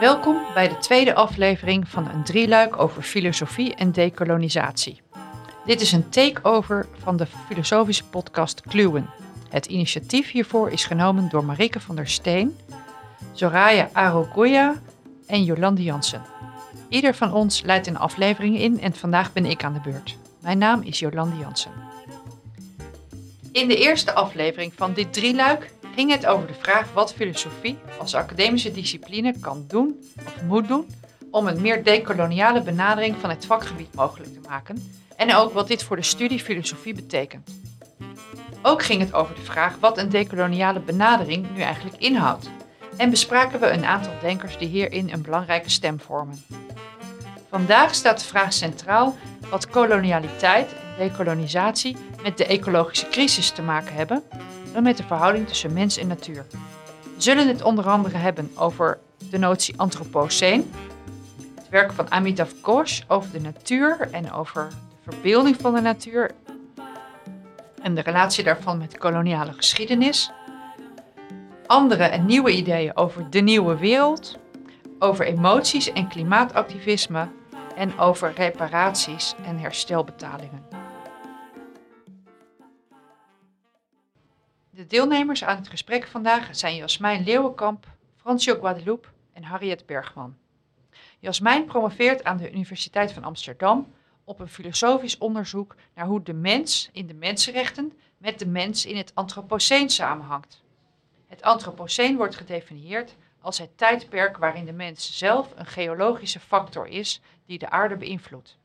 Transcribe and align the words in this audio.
Welkom 0.00 0.40
bij 0.54 0.68
de 0.68 0.78
tweede 0.78 1.14
aflevering 1.14 1.88
van 1.88 2.08
een 2.08 2.24
drieluik 2.24 2.78
over 2.78 3.02
filosofie 3.02 3.74
en 3.74 3.92
dekolonisatie. 3.92 5.00
Dit 5.64 5.80
is 5.80 5.92
een 5.92 6.08
takeover 6.08 6.86
van 6.98 7.16
de 7.16 7.26
filosofische 7.26 8.04
podcast 8.04 8.60
Kluwen. 8.60 9.10
Het 9.48 9.66
initiatief 9.66 10.30
hiervoor 10.30 10.70
is 10.70 10.84
genomen 10.84 11.28
door 11.28 11.44
Marike 11.44 11.80
van 11.80 11.96
der 11.96 12.08
Steen, 12.08 12.58
Zoraya 13.32 13.88
Arogoya 13.92 14.74
en 15.26 15.44
Jolande 15.44 15.82
Jansen. 15.82 16.22
Ieder 16.88 17.14
van 17.14 17.32
ons 17.32 17.62
leidt 17.62 17.86
een 17.86 17.98
aflevering 17.98 18.58
in 18.58 18.80
en 18.80 18.94
vandaag 18.94 19.32
ben 19.32 19.44
ik 19.44 19.64
aan 19.64 19.72
de 19.72 19.80
beurt. 19.80 20.18
Mijn 20.40 20.58
naam 20.58 20.82
is 20.82 20.98
Jolande 20.98 21.36
Jansen. 21.36 21.72
In 23.52 23.68
de 23.68 23.76
eerste 23.76 24.14
aflevering 24.14 24.72
van 24.76 24.92
dit 24.92 25.12
drieluik 25.12 25.70
ging 25.98 26.10
het 26.10 26.26
over 26.26 26.46
de 26.46 26.54
vraag 26.54 26.92
wat 26.92 27.14
filosofie 27.14 27.78
als 27.98 28.14
academische 28.14 28.72
discipline 28.72 29.34
kan 29.40 29.64
doen 29.68 29.96
of 30.26 30.42
moet 30.42 30.68
doen 30.68 30.86
om 31.30 31.46
een 31.46 31.60
meer 31.60 31.84
decoloniale 31.84 32.62
benadering 32.62 33.16
van 33.20 33.30
het 33.30 33.46
vakgebied 33.46 33.94
mogelijk 33.94 34.32
te 34.32 34.48
maken 34.48 34.90
en 35.16 35.34
ook 35.34 35.52
wat 35.52 35.68
dit 35.68 35.82
voor 35.82 35.96
de 35.96 36.02
studie 36.02 36.38
filosofie 36.38 36.94
betekent. 36.94 37.50
Ook 38.62 38.82
ging 38.82 39.00
het 39.00 39.14
over 39.14 39.34
de 39.34 39.40
vraag 39.40 39.76
wat 39.80 39.98
een 39.98 40.08
decoloniale 40.08 40.80
benadering 40.80 41.46
nu 41.54 41.60
eigenlijk 41.60 41.96
inhoudt 41.96 42.50
en 42.96 43.10
bespraken 43.10 43.60
we 43.60 43.70
een 43.70 43.84
aantal 43.84 44.12
denkers 44.20 44.58
die 44.58 44.68
hierin 44.68 45.12
een 45.12 45.22
belangrijke 45.22 45.70
stem 45.70 46.00
vormen. 46.00 46.44
Vandaag 47.50 47.94
staat 47.94 48.18
de 48.18 48.26
vraag 48.26 48.52
centraal 48.52 49.16
wat 49.50 49.68
kolonialiteit 49.68 50.72
en 50.72 51.08
dekolonisatie 51.08 51.96
met 52.22 52.38
de 52.38 52.46
ecologische 52.46 53.08
crisis 53.08 53.50
te 53.50 53.62
maken 53.62 53.94
hebben 53.94 54.22
en 54.74 54.82
met 54.82 54.96
de 54.96 55.02
verhouding 55.02 55.46
tussen 55.46 55.72
mens 55.72 55.96
en 55.96 56.06
natuur. 56.06 56.46
We 57.02 57.24
zullen 57.24 57.48
het 57.48 57.62
onder 57.62 57.88
andere 57.88 58.16
hebben 58.16 58.50
over 58.54 58.98
de 59.30 59.38
notie 59.38 59.74
antropoceen, 59.76 60.72
het 61.54 61.68
werk 61.68 61.92
van 61.92 62.10
Amitav 62.10 62.52
Ghosh 62.62 63.00
over 63.08 63.32
de 63.32 63.40
natuur 63.40 64.08
en 64.10 64.32
over 64.32 64.68
de 64.68 65.10
verbeelding 65.10 65.56
van 65.60 65.74
de 65.74 65.80
natuur 65.80 66.30
en 67.82 67.94
de 67.94 68.00
relatie 68.00 68.44
daarvan 68.44 68.78
met 68.78 68.90
de 68.90 68.98
koloniale 68.98 69.52
geschiedenis. 69.52 70.30
Andere 71.66 72.04
en 72.04 72.26
nieuwe 72.26 72.50
ideeën 72.50 72.96
over 72.96 73.30
de 73.30 73.40
nieuwe 73.40 73.76
wereld, 73.76 74.38
over 74.98 75.26
emoties 75.26 75.92
en 75.92 76.08
klimaatactivisme 76.08 77.28
en 77.76 77.98
over 77.98 78.32
reparaties 78.36 79.34
en 79.44 79.58
herstelbetalingen. 79.58 80.77
De 84.78 84.86
deelnemers 84.86 85.44
aan 85.44 85.56
het 85.56 85.68
gesprek 85.68 86.06
vandaag 86.06 86.56
zijn 86.56 86.76
Jasmijn 86.76 87.24
Leeuwenkamp, 87.24 87.86
Fransjo 88.16 88.54
Guadeloupe 88.54 89.08
en 89.32 89.42
Harriet 89.42 89.86
Bergman. 89.86 90.36
Jasmijn 91.18 91.64
promoveert 91.64 92.24
aan 92.24 92.36
de 92.36 92.52
Universiteit 92.52 93.12
van 93.12 93.24
Amsterdam 93.24 93.92
op 94.24 94.40
een 94.40 94.48
filosofisch 94.48 95.18
onderzoek 95.18 95.74
naar 95.94 96.06
hoe 96.06 96.22
de 96.22 96.32
mens 96.32 96.90
in 96.92 97.06
de 97.06 97.14
mensenrechten 97.14 97.92
met 98.18 98.38
de 98.38 98.46
mens 98.46 98.86
in 98.86 98.96
het 98.96 99.14
antropoceen 99.14 99.90
samenhangt. 99.90 100.62
Het 101.26 101.42
antropoceen 101.42 102.16
wordt 102.16 102.36
gedefinieerd 102.36 103.16
als 103.40 103.58
het 103.58 103.78
tijdperk 103.78 104.36
waarin 104.36 104.64
de 104.64 104.72
mens 104.72 105.18
zelf 105.18 105.52
een 105.56 105.66
geologische 105.66 106.40
factor 106.40 106.86
is 106.86 107.20
die 107.46 107.58
de 107.58 107.70
aarde 107.70 107.96
beïnvloedt. 107.96 108.58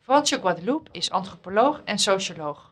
Fransje 0.00 0.38
Guadeloupe 0.38 0.90
is 0.92 1.10
antropoloog 1.10 1.82
en 1.84 1.98
socioloog. 1.98 2.69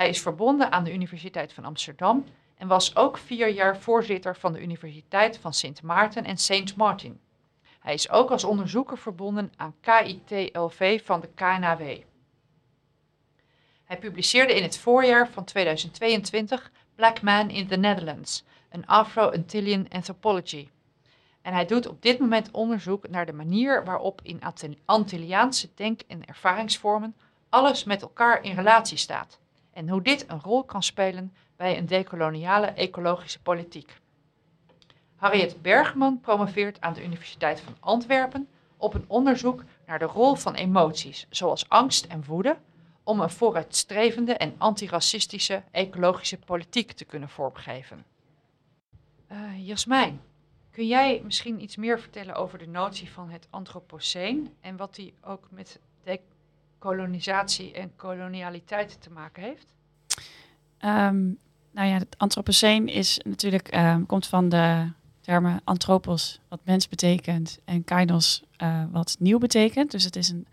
Hij 0.00 0.08
is 0.08 0.20
verbonden 0.20 0.72
aan 0.72 0.84
de 0.84 0.92
Universiteit 0.92 1.52
van 1.52 1.64
Amsterdam 1.64 2.24
en 2.56 2.68
was 2.68 2.96
ook 2.96 3.18
vier 3.18 3.48
jaar 3.48 3.78
voorzitter 3.78 4.36
van 4.36 4.52
de 4.52 4.62
Universiteit 4.62 5.38
van 5.38 5.54
Sint 5.54 5.82
Maarten 5.82 6.24
en 6.24 6.36
Saint 6.36 6.76
Martin. 6.76 7.20
Hij 7.80 7.94
is 7.94 8.10
ook 8.10 8.30
als 8.30 8.44
onderzoeker 8.44 8.98
verbonden 8.98 9.52
aan 9.56 9.74
KITLV 9.80 11.04
van 11.04 11.20
de 11.20 11.28
KNAW. 11.34 11.98
Hij 13.84 13.98
publiceerde 13.98 14.54
in 14.54 14.62
het 14.62 14.78
voorjaar 14.78 15.28
van 15.28 15.44
2022 15.44 16.70
Black 16.94 17.22
Man 17.22 17.50
in 17.50 17.66
the 17.66 17.76
Netherlands, 17.76 18.44
een 18.70 18.86
Afro-Antillian 18.86 19.88
Anthropology. 19.88 20.68
En 21.42 21.52
hij 21.52 21.66
doet 21.66 21.86
op 21.86 22.02
dit 22.02 22.18
moment 22.18 22.50
onderzoek 22.50 23.08
naar 23.08 23.26
de 23.26 23.32
manier 23.32 23.84
waarop 23.84 24.20
in 24.22 24.40
Antilliaanse 24.84 25.68
denk- 25.74 26.02
en 26.06 26.24
ervaringsvormen 26.24 27.16
alles 27.48 27.84
met 27.84 28.02
elkaar 28.02 28.42
in 28.42 28.54
relatie 28.54 28.98
staat 28.98 29.39
en 29.80 29.88
hoe 29.88 30.02
dit 30.02 30.24
een 30.28 30.40
rol 30.40 30.64
kan 30.64 30.82
spelen 30.82 31.32
bij 31.56 31.78
een 31.78 31.86
decoloniale 31.86 32.66
ecologische 32.66 33.40
politiek. 33.42 33.96
Harriet 35.16 35.62
Bergman 35.62 36.20
promoveert 36.20 36.80
aan 36.80 36.92
de 36.92 37.04
Universiteit 37.04 37.60
van 37.60 37.76
Antwerpen 37.80 38.48
op 38.76 38.94
een 38.94 39.04
onderzoek 39.06 39.64
naar 39.86 39.98
de 39.98 40.04
rol 40.04 40.34
van 40.34 40.54
emoties, 40.54 41.26
zoals 41.30 41.68
angst 41.68 42.04
en 42.04 42.24
woede, 42.24 42.56
om 43.02 43.20
een 43.20 43.30
vooruitstrevende 43.30 44.34
en 44.34 44.54
antiracistische 44.58 45.62
ecologische 45.70 46.38
politiek 46.38 46.92
te 46.92 47.04
kunnen 47.04 47.28
vormgeven. 47.28 48.04
Uh, 49.32 49.66
Jasmijn, 49.66 50.20
kun 50.70 50.86
jij 50.86 51.20
misschien 51.24 51.62
iets 51.62 51.76
meer 51.76 52.00
vertellen 52.00 52.34
over 52.34 52.58
de 52.58 52.68
notie 52.68 53.10
van 53.10 53.30
het 53.30 53.46
antropoceen 53.50 54.54
en 54.60 54.76
wat 54.76 54.94
die 54.94 55.14
ook 55.22 55.46
met 55.50 55.80
decolonisatie 56.80 57.72
en 57.72 57.96
kolonialiteit 57.96 59.00
te 59.00 59.10
maken 59.10 59.42
heeft? 59.42 59.74
Um, 60.84 61.38
nou 61.72 61.88
ja, 61.88 61.98
het 61.98 62.18
antropoceen 62.18 62.88
is 62.88 63.20
natuurlijk, 63.24 63.76
um, 63.76 64.06
komt 64.06 64.26
van 64.26 64.48
de 64.48 64.92
termen 65.20 65.60
antropos, 65.64 66.40
wat 66.48 66.60
mens 66.64 66.88
betekent, 66.88 67.58
en 67.64 67.84
kainos, 67.84 68.42
uh, 68.62 68.84
wat 68.90 69.16
nieuw 69.18 69.38
betekent. 69.38 69.90
Dus 69.90 70.04
het 70.04 70.16
is 70.16 70.28
een 70.28 70.46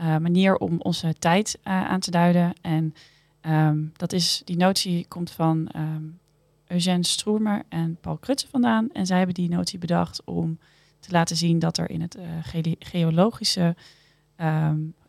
uh, 0.00 0.06
manier 0.06 0.56
om 0.56 0.80
onze 0.80 1.14
tijd 1.18 1.58
uh, 1.64 1.88
aan 1.88 2.00
te 2.00 2.10
duiden. 2.10 2.52
En 2.60 2.94
um, 3.42 3.92
dat 3.96 4.12
is, 4.12 4.42
die 4.44 4.56
notie 4.56 5.06
komt 5.08 5.30
van 5.30 5.68
um, 5.76 6.18
Eugène 6.66 7.04
Stroemer 7.04 7.62
en 7.68 7.96
Paul 8.00 8.16
Krutse 8.16 8.48
vandaan. 8.48 8.92
En 8.92 9.06
zij 9.06 9.16
hebben 9.16 9.34
die 9.34 9.48
notie 9.48 9.78
bedacht 9.78 10.24
om 10.24 10.58
te 11.00 11.10
laten 11.10 11.36
zien 11.36 11.58
dat 11.58 11.78
er 11.78 11.90
in 11.90 12.00
het 12.00 12.18
ge 12.42 12.76
geologische, 12.78 13.76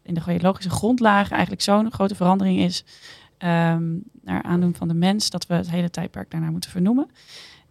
in 0.09 0.15
de 0.15 0.21
geologische 0.21 0.69
grondlagen 0.69 1.31
eigenlijk 1.31 1.61
zo'n 1.61 1.91
grote 1.91 2.15
verandering 2.15 2.59
is. 2.59 2.83
naar 4.23 4.43
aandoen 4.43 4.75
van 4.75 4.87
de 4.87 4.93
mens, 4.93 5.29
dat 5.29 5.45
we 5.47 5.53
het 5.53 5.69
hele 5.69 5.89
tijdperk 5.89 6.31
daarnaar 6.31 6.51
moeten 6.51 6.71
vernoemen. 6.71 7.09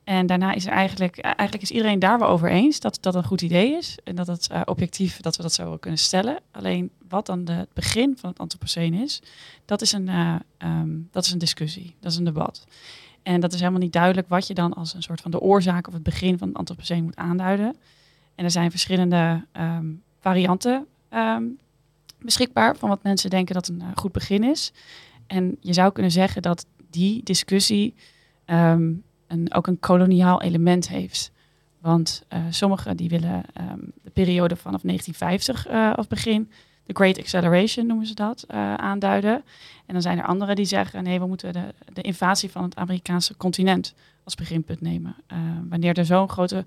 En 0.09 0.27
daarna 0.27 0.53
is 0.53 0.67
er 0.67 0.73
eigenlijk, 0.73 1.19
eigenlijk 1.19 1.63
is 1.63 1.71
iedereen 1.71 1.99
daar 1.99 2.19
wel 2.19 2.29
over 2.29 2.51
eens 2.51 2.81
dat 2.81 2.99
dat 3.01 3.15
een 3.15 3.25
goed 3.25 3.43
idee 3.43 3.77
is. 3.77 3.99
En 4.05 4.15
dat 4.15 4.27
het 4.27 4.49
uh, 4.53 4.61
objectief, 4.65 5.21
dat 5.21 5.37
we 5.37 5.43
dat 5.43 5.53
zo 5.53 5.77
kunnen 5.77 5.99
stellen. 5.99 6.39
Alleen 6.51 6.91
wat 7.09 7.27
dan 7.27 7.49
het 7.49 7.73
begin 7.73 8.17
van 8.21 8.31
het 8.31 8.39
antropoceen 8.39 8.95
is, 8.95 9.23
dat 9.65 9.81
is, 9.81 9.93
een, 9.93 10.07
uh, 10.07 10.35
um, 10.59 11.09
dat 11.11 11.25
is 11.25 11.33
een 11.33 11.39
discussie, 11.39 11.95
dat 12.01 12.13
is 12.13 12.19
een 12.19 12.25
debat. 12.25 12.65
En 13.23 13.41
dat 13.41 13.53
is 13.53 13.59
helemaal 13.59 13.81
niet 13.81 13.93
duidelijk 13.93 14.29
wat 14.29 14.47
je 14.47 14.55
dan 14.55 14.75
als 14.75 14.95
een 14.95 15.03
soort 15.03 15.21
van 15.21 15.31
de 15.31 15.41
oorzaak 15.41 15.87
of 15.87 15.93
het 15.93 16.03
begin 16.03 16.39
van 16.39 16.49
het 16.49 16.57
antropoceen 16.57 17.05
moet 17.05 17.17
aanduiden. 17.17 17.77
En 18.35 18.45
er 18.45 18.51
zijn 18.51 18.71
verschillende 18.71 19.45
um, 19.61 20.03
varianten 20.21 20.87
beschikbaar 22.25 22.77
van 22.77 22.89
wat 22.89 23.03
mensen 23.03 23.31
denken 23.31 23.55
dat 23.55 23.69
een 23.69 23.81
uh, 23.81 23.89
goed 23.95 24.13
begin 24.13 24.45
is. 24.45 24.73
En 25.27 25.57
je 25.61 25.73
zou 25.73 25.93
kunnen 25.93 26.13
zeggen 26.13 26.43
dat 26.43 26.67
die 26.91 27.23
discussie 27.23 27.95
um, 28.47 29.03
een, 29.27 29.55
ook 29.55 29.67
een 29.67 29.81
koloniaal 29.81 30.43
element 30.43 30.89
heeft. 30.89 31.33
Want 31.81 32.23
uh, 32.33 32.39
sommigen 32.51 32.97
die 32.97 33.09
willen 33.09 33.45
um, 33.61 33.93
de 34.03 34.11
periode 34.11 34.57
vanaf 34.57 34.81
1950 34.81 35.69
uh, 35.69 35.95
als 35.95 36.07
begin, 36.07 36.51
de 36.89 36.95
Great 36.95 37.19
Acceleration 37.19 37.87
noemen 37.87 38.07
ze 38.07 38.15
dat, 38.15 38.45
uh, 38.51 38.75
aanduiden. 38.75 39.43
En 39.87 39.93
dan 39.93 40.03
zijn 40.03 40.19
er 40.19 40.25
anderen 40.25 40.57
die 40.57 40.65
zeggen, 40.65 41.03
nee, 41.03 41.19
we 41.21 41.27
moeten 41.27 41.53
de, 41.53 41.75
de 41.93 42.03
invasie 42.03 42.51
van 42.51 42.63
het 42.63 42.77
Amerikaanse 42.77 43.37
continent 43.37 43.95
als 44.25 44.35
beginpunt 44.35 44.81
nemen. 44.81 45.17
wanneer 45.69 45.99
er 45.99 46.05
zo'n 46.05 46.29
grote 46.29 46.65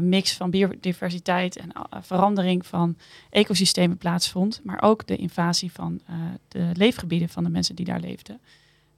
mix 0.00 0.36
van 0.36 0.50
biodiversiteit 0.50 1.56
en 1.56 1.70
verandering 2.00 2.66
van 2.66 2.96
ecosystemen 3.30 3.96
plaatsvond, 3.96 4.60
maar 4.64 4.82
ook 4.82 5.06
de 5.06 5.16
invasie 5.16 5.72
van 5.72 6.00
de 6.48 6.70
leefgebieden 6.72 7.28
van 7.28 7.44
de 7.44 7.50
mensen 7.50 7.74
die 7.74 7.84
daar 7.84 8.00
leefden. 8.00 8.40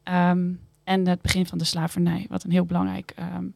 Um, 0.05 0.61
en 0.85 1.07
het 1.07 1.23
begin 1.23 1.47
van 1.47 1.59
de 1.59 1.65
slavernij, 1.65 2.27
wat 2.29 2.45
een 2.45 2.51
heel 2.51 2.65
belangrijk 2.65 3.15
um, 3.37 3.55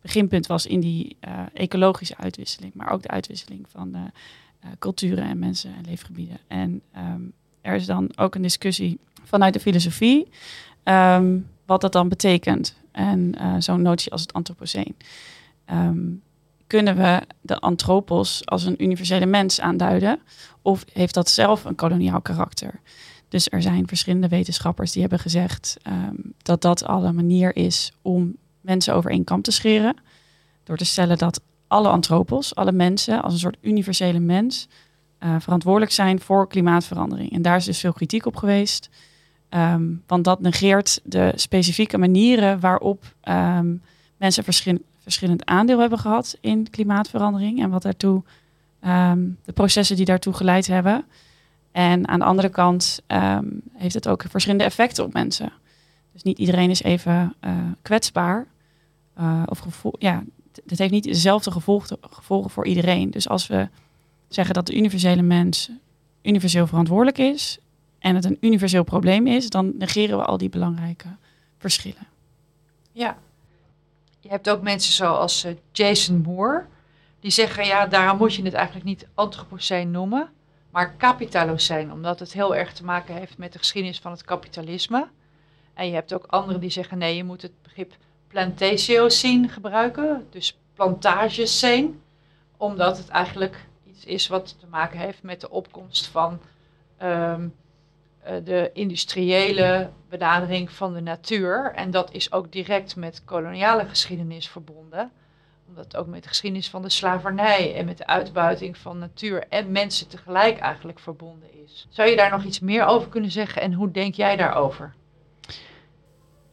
beginpunt 0.00 0.46
was 0.46 0.66
in 0.66 0.80
die 0.80 1.16
ecologische 1.52 2.16
uitwisseling, 2.16 2.74
maar 2.74 2.90
ook 2.90 3.02
de 3.02 3.08
uitwisseling 3.08 3.66
van 3.68 3.92
culturen 4.78 5.24
en 5.24 5.38
mensen 5.38 5.74
en 5.74 5.84
leefgebieden. 5.84 6.38
En 6.46 6.82
um, 6.96 7.32
er 7.60 7.74
is 7.74 7.86
dan 7.86 8.10
ook 8.16 8.34
een 8.34 8.42
discussie 8.42 8.98
vanuit 9.24 9.52
de 9.52 9.60
filosofie, 9.60 10.28
um, 10.84 11.48
wat 11.66 11.80
dat 11.80 11.92
dan 11.92 12.08
betekent. 12.08 12.76
En 12.92 13.34
zo'n 13.58 13.82
notie 13.82 14.12
als 14.12 14.20
het 14.20 14.32
antropoceen. 14.32 14.96
kunnen 16.66 16.96
we 16.96 17.22
de 17.40 17.58
antropos 17.58 18.46
als 18.46 18.64
een 18.64 18.82
universele 18.82 19.26
mens 19.26 19.60
aanduiden? 19.60 20.18
Of 20.62 20.84
heeft 20.92 21.14
dat 21.14 21.30
zelf 21.30 21.64
een 21.64 21.74
koloniaal 21.74 22.20
karakter? 22.20 22.80
Dus 23.28 23.48
er 23.50 23.62
zijn 23.62 23.88
verschillende 23.88 24.28
wetenschappers 24.28 24.92
die 24.92 25.00
hebben 25.00 25.18
gezegd 25.18 25.76
dat 26.42 26.62
dat 26.62 26.86
al 26.86 27.04
een 27.04 27.14
manier 27.14 27.56
is 27.56 27.92
om 28.02 28.36
mensen 28.60 28.94
over 28.94 29.10
één 29.10 29.24
kam 29.24 29.42
te 29.42 29.50
scheren. 29.50 29.96
Door 30.64 30.76
te 30.76 30.84
stellen 30.84 31.18
dat 31.18 31.40
alle 31.68 31.88
antropos, 31.88 32.54
alle 32.54 32.72
mensen, 32.72 33.22
als 33.22 33.32
een 33.32 33.38
soort 33.38 33.56
universele 33.60 34.18
mens, 34.18 34.68
uh, 35.20 35.34
verantwoordelijk 35.38 35.92
zijn 35.92 36.20
voor 36.20 36.48
klimaatverandering. 36.48 37.32
En 37.32 37.42
daar 37.42 37.56
is 37.56 37.64
dus 37.64 37.80
veel 37.80 37.92
kritiek 37.92 38.26
op 38.26 38.36
geweest. 38.36 38.90
Ehm, 39.48 39.84
want 40.06 40.24
dat 40.24 40.40
negeert 40.40 41.00
de 41.04 41.32
specifieke 41.34 41.98
manieren 41.98 42.60
waarop 42.60 43.14
um, 43.28 43.82
mensen 44.16 44.44
verschillend, 44.44 45.44
aandeel 45.44 45.80
hebben 45.80 45.98
gehad 45.98 46.36
in 46.40 46.70
klimaatverandering 46.70 47.62
en 47.62 47.70
wat 47.70 47.82
daartoe, 47.82 48.22
um, 48.86 49.38
de 49.44 49.52
processen 49.52 49.96
die 49.96 50.04
daartoe 50.04 50.32
geleid 50.32 50.66
hebben. 50.66 51.04
En 51.72 52.08
aan 52.08 52.18
de 52.18 52.24
andere 52.24 52.48
kant 52.48 53.02
heeft 53.72 53.94
het 53.94 54.08
ook 54.08 54.24
verschillende 54.28 54.64
effecten 54.64 55.04
op 55.04 55.12
mensen. 55.12 55.52
Dus 56.12 56.22
niet 56.22 56.38
iedereen 56.38 56.70
is 56.70 56.82
even 56.82 57.34
uh, 57.44 57.56
kwetsbaar. 57.82 58.46
Uh, 59.20 59.42
of 59.46 59.58
gevoel, 59.58 59.94
ja, 59.98 60.22
het 60.66 60.78
heeft 60.78 60.90
niet 60.90 61.04
dezelfde 61.04 61.50
gevolgen, 61.50 62.50
voor 62.50 62.66
iedereen. 62.66 63.10
Dus 63.10 63.28
als 63.28 63.46
we 63.46 63.68
zeggen 64.28 64.54
dat 64.54 64.66
de 64.66 64.76
universele 64.76 65.22
mens 65.22 65.70
universeel 66.22 66.66
verantwoordelijk 66.66 67.18
is 67.18 67.58
en 67.98 68.14
het 68.14 68.24
een 68.24 68.38
universeel 68.40 68.84
probleem 68.84 69.26
is, 69.26 69.50
dan 69.50 69.72
negeren 69.78 70.18
we 70.18 70.24
al 70.24 70.38
die 70.38 70.48
belangrijke 70.48 71.16
verschillen. 71.58 72.06
Ja, 72.92 73.18
je 74.20 74.28
hebt 74.28 74.50
ook 74.50 74.62
mensen 74.62 74.92
zoals 74.92 75.44
uh, 75.44 75.52
Jason 75.72 76.20
Moore, 76.20 76.66
die 77.20 77.30
zeggen 77.30 77.66
ja, 77.66 77.86
daarom 77.86 78.18
moet 78.18 78.34
je 78.34 78.42
het 78.42 78.54
eigenlijk 78.54 78.86
niet 78.86 79.06
antropoceen 79.14 79.90
noemen, 79.90 80.30
maar 80.70 80.94
kapitaloceen, 80.94 81.92
omdat 81.92 82.18
het 82.18 82.32
heel 82.32 82.56
erg 82.56 82.72
te 82.72 82.84
maken 82.84 83.14
heeft 83.14 83.38
met 83.38 83.52
de 83.52 83.58
geschiedenis 83.58 83.98
van 83.98 84.10
het 84.10 84.24
kapitalisme. 84.24 85.08
En 85.74 85.86
je 85.86 85.94
hebt 85.94 86.14
ook 86.14 86.24
anderen 86.26 86.60
die 86.60 86.70
zeggen 86.70 86.98
nee, 86.98 87.16
je 87.16 87.24
moet 87.24 87.42
het 87.42 87.62
begrip 87.62 87.96
plantatio-scene 88.36 89.48
gebruiken, 89.48 90.26
dus 90.30 90.58
plantagescene, 90.74 91.90
omdat 92.56 92.98
het 92.98 93.08
eigenlijk 93.08 93.66
iets 93.84 94.04
is 94.04 94.28
wat 94.28 94.58
te 94.58 94.66
maken 94.66 94.98
heeft 94.98 95.22
met 95.22 95.40
de 95.40 95.50
opkomst 95.50 96.06
van 96.06 96.40
um, 97.02 97.54
de 98.44 98.70
industriële 98.72 99.90
benadering 100.08 100.70
van 100.70 100.94
de 100.94 101.00
natuur. 101.00 101.72
En 101.74 101.90
dat 101.90 102.12
is 102.12 102.32
ook 102.32 102.52
direct 102.52 102.96
met 102.96 103.24
koloniale 103.24 103.84
geschiedenis 103.84 104.48
verbonden, 104.48 105.10
omdat 105.68 105.84
het 105.84 105.96
ook 105.96 106.06
met 106.06 106.22
de 106.22 106.28
geschiedenis 106.28 106.70
van 106.70 106.82
de 106.82 106.90
slavernij 106.90 107.74
en 107.74 107.84
met 107.84 107.98
de 107.98 108.06
uitbuiting 108.06 108.76
van 108.76 108.98
natuur 108.98 109.44
en 109.48 109.72
mensen 109.72 110.08
tegelijk 110.08 110.58
eigenlijk 110.58 110.98
verbonden 110.98 111.62
is. 111.64 111.86
Zou 111.90 112.08
je 112.08 112.16
daar 112.16 112.30
nog 112.30 112.44
iets 112.44 112.60
meer 112.60 112.84
over 112.84 113.08
kunnen 113.08 113.30
zeggen 113.30 113.62
en 113.62 113.72
hoe 113.72 113.90
denk 113.90 114.14
jij 114.14 114.36
daarover? 114.36 114.94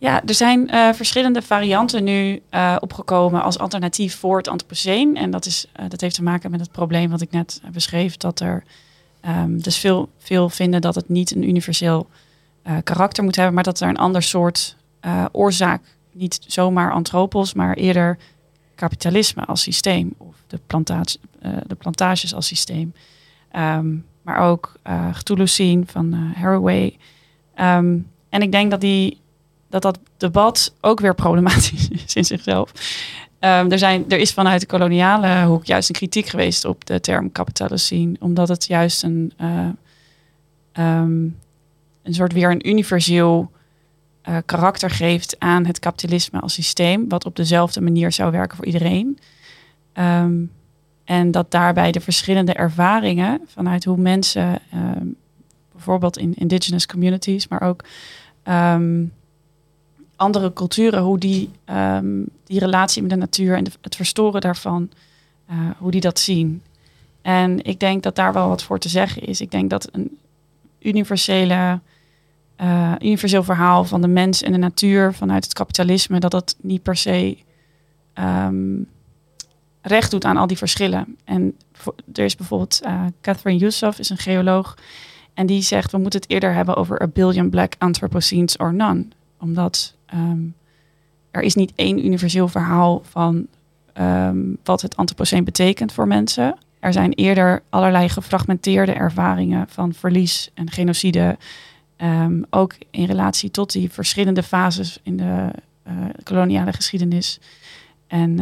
Ja, 0.03 0.21
er 0.25 0.33
zijn 0.33 0.69
uh, 0.73 0.93
verschillende 0.93 1.41
varianten 1.41 2.03
nu 2.03 2.41
uh, 2.51 2.75
opgekomen 2.79 3.43
als 3.43 3.59
alternatief 3.59 4.15
voor 4.15 4.37
het 4.37 4.47
antropoceen. 4.47 5.17
En 5.17 5.31
dat, 5.31 5.45
is, 5.45 5.65
uh, 5.79 5.85
dat 5.89 6.01
heeft 6.01 6.15
te 6.15 6.23
maken 6.23 6.51
met 6.51 6.59
het 6.59 6.71
probleem 6.71 7.09
wat 7.09 7.21
ik 7.21 7.31
net 7.31 7.61
beschreef. 7.71 8.17
Dat 8.17 8.39
er 8.39 8.63
um, 9.25 9.61
dus 9.61 9.77
veel, 9.77 10.09
veel 10.17 10.49
vinden 10.49 10.81
dat 10.81 10.95
het 10.95 11.09
niet 11.09 11.35
een 11.35 11.47
universeel 11.47 12.07
karakter 12.83 13.23
moet 13.23 13.35
hebben, 13.35 13.53
maar 13.53 13.63
dat 13.63 13.79
er 13.79 13.89
een 13.89 13.97
ander 13.97 14.23
soort 14.23 14.75
oorzaak, 15.31 15.81
niet 16.11 16.39
zomaar 16.47 16.91
antropos, 16.91 17.53
maar 17.53 17.73
eerder 17.73 18.17
kapitalisme 18.75 19.45
als 19.45 19.61
systeem 19.61 20.13
of 20.17 20.35
de, 20.47 20.59
plantage, 20.67 21.17
de 21.67 21.75
plantages 21.75 22.33
als 22.33 22.47
systeem. 22.47 22.93
Um, 23.55 24.05
maar 24.21 24.37
ook 24.37 24.73
uh, 24.87 25.13
Cthulhu 25.13 25.83
van 25.85 26.13
Haraway. 26.13 26.97
Um, 27.55 28.11
en 28.29 28.41
ik 28.41 28.51
denk 28.51 28.71
dat 28.71 28.81
die 28.81 29.21
dat 29.73 29.81
dat 29.81 29.99
debat 30.17 30.73
ook 30.81 30.99
weer 30.99 31.15
problematisch 31.15 31.89
is 32.05 32.15
in 32.15 32.25
zichzelf. 32.25 32.71
Um, 33.39 33.71
er, 33.71 33.77
zijn, 33.77 34.05
er 34.09 34.17
is 34.17 34.33
vanuit 34.33 34.61
de 34.61 34.67
koloniale 34.67 35.45
hoek 35.45 35.65
juist 35.65 35.89
een 35.89 35.95
kritiek 35.95 36.25
geweest 36.25 36.65
op 36.65 36.85
de 36.85 36.99
term 36.99 37.31
capitalocene, 37.31 38.15
omdat 38.19 38.47
het 38.47 38.65
juist 38.65 39.03
een, 39.03 39.33
uh, 39.41 39.67
um, 40.73 41.37
een 42.03 42.13
soort 42.13 42.33
weer 42.33 42.51
een 42.51 42.69
universeel 42.69 43.51
uh, 44.29 44.37
karakter 44.45 44.89
geeft 44.89 45.35
aan 45.39 45.65
het 45.65 45.79
kapitalisme 45.79 46.39
als 46.39 46.53
systeem, 46.53 47.09
wat 47.09 47.25
op 47.25 47.35
dezelfde 47.35 47.81
manier 47.81 48.11
zou 48.11 48.31
werken 48.31 48.57
voor 48.57 48.65
iedereen. 48.65 49.19
Um, 49.93 50.51
en 51.03 51.31
dat 51.31 51.51
daarbij 51.51 51.91
de 51.91 52.01
verschillende 52.01 52.53
ervaringen 52.53 53.41
vanuit 53.47 53.83
hoe 53.83 53.97
mensen, 53.97 54.59
bijvoorbeeld 55.71 56.17
in 56.17 56.33
indigenous 56.33 56.85
communities, 56.85 57.47
maar 57.47 57.61
ook 57.61 57.83
andere 60.15 60.53
culturen, 60.53 61.01
hoe 61.01 61.17
die, 61.17 61.49
um, 61.65 62.25
die 62.43 62.59
relatie 62.59 63.01
met 63.01 63.11
de 63.11 63.17
natuur 63.17 63.57
en 63.57 63.65
het 63.81 63.95
verstoren 63.95 64.41
daarvan, 64.41 64.89
uh, 65.51 65.57
hoe 65.77 65.91
die 65.91 66.01
dat 66.01 66.19
zien. 66.19 66.61
En 67.21 67.63
ik 67.63 67.79
denk 67.79 68.03
dat 68.03 68.15
daar 68.15 68.33
wel 68.33 68.47
wat 68.47 68.63
voor 68.63 68.79
te 68.79 68.89
zeggen 68.89 69.21
is. 69.21 69.41
Ik 69.41 69.51
denk 69.51 69.69
dat 69.69 69.89
een 69.91 70.17
universele, 70.79 71.79
uh, 72.61 72.93
universeel 72.99 73.43
verhaal 73.43 73.83
van 73.83 74.01
de 74.01 74.07
mens 74.07 74.41
en 74.41 74.51
de 74.51 74.57
natuur 74.57 75.13
vanuit 75.13 75.43
het 75.43 75.53
kapitalisme, 75.53 76.19
dat 76.19 76.31
dat 76.31 76.55
niet 76.61 76.83
per 76.83 76.95
se 76.95 77.37
um, 78.19 78.87
recht 79.81 80.11
doet 80.11 80.25
aan 80.25 80.37
al 80.37 80.47
die 80.47 80.57
verschillen. 80.57 81.17
En 81.23 81.57
er 82.13 82.23
is 82.23 82.35
bijvoorbeeld 82.35 82.81
uh, 82.85 83.05
Catherine 83.21 83.59
Youssef, 83.59 83.99
is 83.99 84.09
een 84.09 84.17
geoloog, 84.17 84.77
en 85.33 85.45
die 85.45 85.61
zegt 85.61 85.91
we 85.91 85.97
moeten 85.97 86.19
het 86.21 86.29
eerder 86.29 86.53
hebben 86.53 86.75
over 86.75 87.01
a 87.01 87.07
billion 87.07 87.49
black 87.49 87.73
anthropocenes 87.77 88.57
or 88.57 88.73
none 88.73 89.05
omdat 89.43 89.95
um, 90.13 90.55
er 91.31 91.41
is 91.41 91.55
niet 91.55 91.73
één 91.75 92.05
universeel 92.05 92.47
verhaal 92.47 93.01
van 93.03 93.47
um, 93.93 94.57
wat 94.63 94.81
het 94.81 94.95
antropoceen 94.95 95.43
betekent 95.43 95.93
voor 95.93 96.07
mensen. 96.07 96.57
Er 96.79 96.93
zijn 96.93 97.13
eerder 97.13 97.63
allerlei 97.69 98.09
gefragmenteerde 98.09 98.93
ervaringen 98.93 99.67
van 99.69 99.93
verlies 99.93 100.49
en 100.53 100.71
genocide. 100.71 101.37
Um, 101.97 102.45
ook 102.49 102.75
in 102.91 103.05
relatie 103.05 103.51
tot 103.51 103.71
die 103.71 103.91
verschillende 103.91 104.43
fases 104.43 104.99
in 105.03 105.17
de 105.17 105.49
uh, 105.87 105.93
koloniale 106.23 106.73
geschiedenis. 106.73 107.39
En 108.07 108.39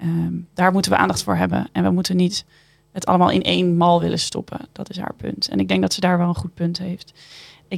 uh, 0.00 0.08
daar 0.54 0.72
moeten 0.72 0.90
we 0.90 0.96
aandacht 0.96 1.22
voor 1.22 1.36
hebben. 1.36 1.68
En 1.72 1.82
we 1.82 1.90
moeten 1.90 2.16
niet 2.16 2.44
het 2.92 3.06
allemaal 3.06 3.30
in 3.30 3.42
één 3.42 3.76
mal 3.76 4.00
willen 4.00 4.18
stoppen. 4.18 4.60
Dat 4.72 4.90
is 4.90 4.98
haar 4.98 5.14
punt. 5.16 5.48
En 5.48 5.58
ik 5.58 5.68
denk 5.68 5.80
dat 5.80 5.92
ze 5.92 6.00
daar 6.00 6.18
wel 6.18 6.28
een 6.28 6.34
goed 6.34 6.54
punt 6.54 6.78
heeft 6.78 7.12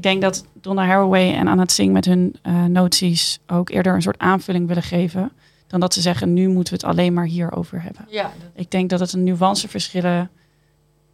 denk 0.02 0.22
dat 0.22 0.44
Donna 0.60 0.84
Haraway 0.84 1.34
en 1.34 1.48
Anat 1.48 1.72
Singh 1.72 1.92
met 1.92 2.04
hun 2.04 2.34
uh, 2.42 2.64
noties 2.64 3.40
ook 3.46 3.70
eerder 3.70 3.94
een 3.94 4.02
soort 4.02 4.18
aanvulling 4.18 4.66
willen 4.66 4.82
geven. 4.82 5.32
Dan 5.66 5.80
dat 5.80 5.94
ze 5.94 6.00
zeggen, 6.00 6.32
nu 6.32 6.48
moeten 6.48 6.74
we 6.74 6.80
het 6.80 6.90
alleen 6.90 7.12
maar 7.12 7.26
hierover 7.26 7.82
hebben. 7.82 8.06
Ja, 8.08 8.32
Ik 8.54 8.70
denk 8.70 8.90
dat 8.90 9.00
het 9.00 9.12
een 9.12 9.24
nuanceverschillen... 9.24 10.30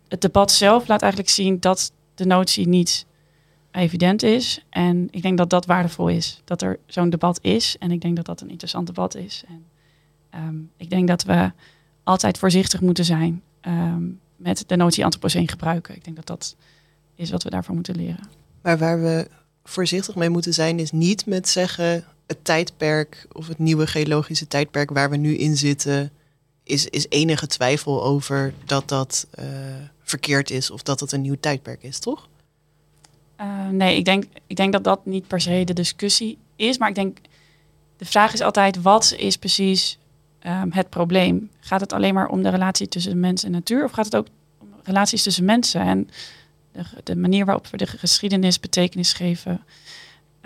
Het 0.09 0.21
debat 0.21 0.53
zelf 0.53 0.89
laat 0.89 1.03
eigenlijk 1.03 1.33
zien 1.33 1.61
dat 1.61 1.93
de 2.15 2.27
notie 2.27 2.69
niet 2.69 3.07
evident 3.71 4.23
is. 4.23 4.65
En 4.71 5.09
ik 5.11 5.23
denk 5.23 5.39
dat 5.39 5.51
dat 5.51 5.67
waardevol 5.67 6.09
is. 6.09 6.41
Dat 6.45 6.63
er 6.63 6.79
zo'n 6.87 7.11
debat 7.11 7.39
is. 7.43 7.77
En 7.79 7.91
ik 7.91 8.01
denk 8.01 8.17
dat 8.17 8.27
dat 8.27 8.41
een 8.41 8.51
interessant 8.51 8.87
debat 8.87 9.15
is. 9.15 9.45
En 9.49 9.65
um, 10.41 10.71
ik 10.77 10.91
denk 10.91 11.09
dat 11.09 11.23
we 11.23 11.53
altijd 12.03 12.39
voorzichtig 12.39 12.81
moeten 12.81 13.05
zijn 13.05 13.43
um, 13.63 14.21
met 14.37 14.65
de 14.67 14.77
notie 14.77 15.05
antropoceen 15.05 15.49
gebruiken. 15.49 15.95
Ik 15.95 16.05
denk 16.05 16.17
dat 16.17 16.27
dat 16.27 16.57
is 17.15 17.31
wat 17.31 17.43
we 17.43 17.51
daarvan 17.51 17.75
moeten 17.75 17.97
leren. 17.97 18.40
Maar 18.63 18.79
waar 18.79 19.03
we 19.03 19.29
voorzichtig 19.65 20.15
mee 20.15 20.31
moeten 20.31 20.55
zijn, 20.55 20.79
is 20.79 20.91
niet 20.91 21.27
met 21.27 21.49
zeggen 21.49 22.05
het 22.27 22.45
tijdperk 22.45 23.27
of 23.33 23.49
het 23.49 23.59
nieuwe 23.59 23.87
geologische 23.87 24.47
tijdperk 24.47 24.91
waar 24.91 25.11
we 25.11 25.17
nu 25.17 25.37
in 25.37 25.57
zitten, 25.57 26.13
is, 26.65 26.87
is 26.87 27.07
enige 27.09 27.47
twijfel 27.47 28.05
over 28.05 28.55
dat 28.65 28.89
dat 28.89 29.27
uh, 29.39 29.45
verkeerd 30.03 30.51
is 30.51 30.71
of 30.71 30.83
dat 30.83 31.01
het 31.01 31.13
een 31.13 31.21
nieuw 31.21 31.37
tijdperk 31.41 31.83
is, 31.83 31.99
toch? 31.99 32.29
Uh, 33.41 33.69
nee, 33.69 33.97
ik 33.97 34.05
denk, 34.05 34.25
ik 34.47 34.57
denk 34.57 34.73
dat 34.73 34.85
dat 34.85 35.07
niet 35.07 35.27
per 35.27 35.41
se 35.41 35.65
de 35.65 35.73
discussie 35.73 36.39
is. 36.57 36.79
Maar 36.79 36.89
ik 36.89 36.95
denk, 36.95 37.19
de 37.97 38.05
vraag 38.05 38.33
is 38.33 38.41
altijd, 38.41 38.83
wat 38.83 39.15
is 39.17 39.37
precies 39.37 39.99
um, 40.47 40.73
het 40.73 40.89
probleem? 40.89 41.51
Gaat 41.61 41.81
het 41.81 41.93
alleen 41.93 42.15
maar 42.15 42.29
om 42.29 42.43
de 42.43 42.49
relatie 42.49 42.89
tussen 42.89 43.21
mens 43.21 43.45
en 43.45 43.51
natuur? 43.51 43.85
Of 43.85 43.91
gaat 43.91 44.05
het 44.05 44.17
ook 44.17 44.27
om 44.61 44.69
relaties 44.83 45.23
tussen 45.23 45.45
mensen? 45.45 45.81
En 45.81 46.09
de, 47.05 47.17
manier 47.17 47.45
waarop 47.45 47.67
we 47.67 47.77
de 47.77 47.87
geschiedenis 47.87 48.61
betekenis 48.61 49.13
geven. 49.13 49.65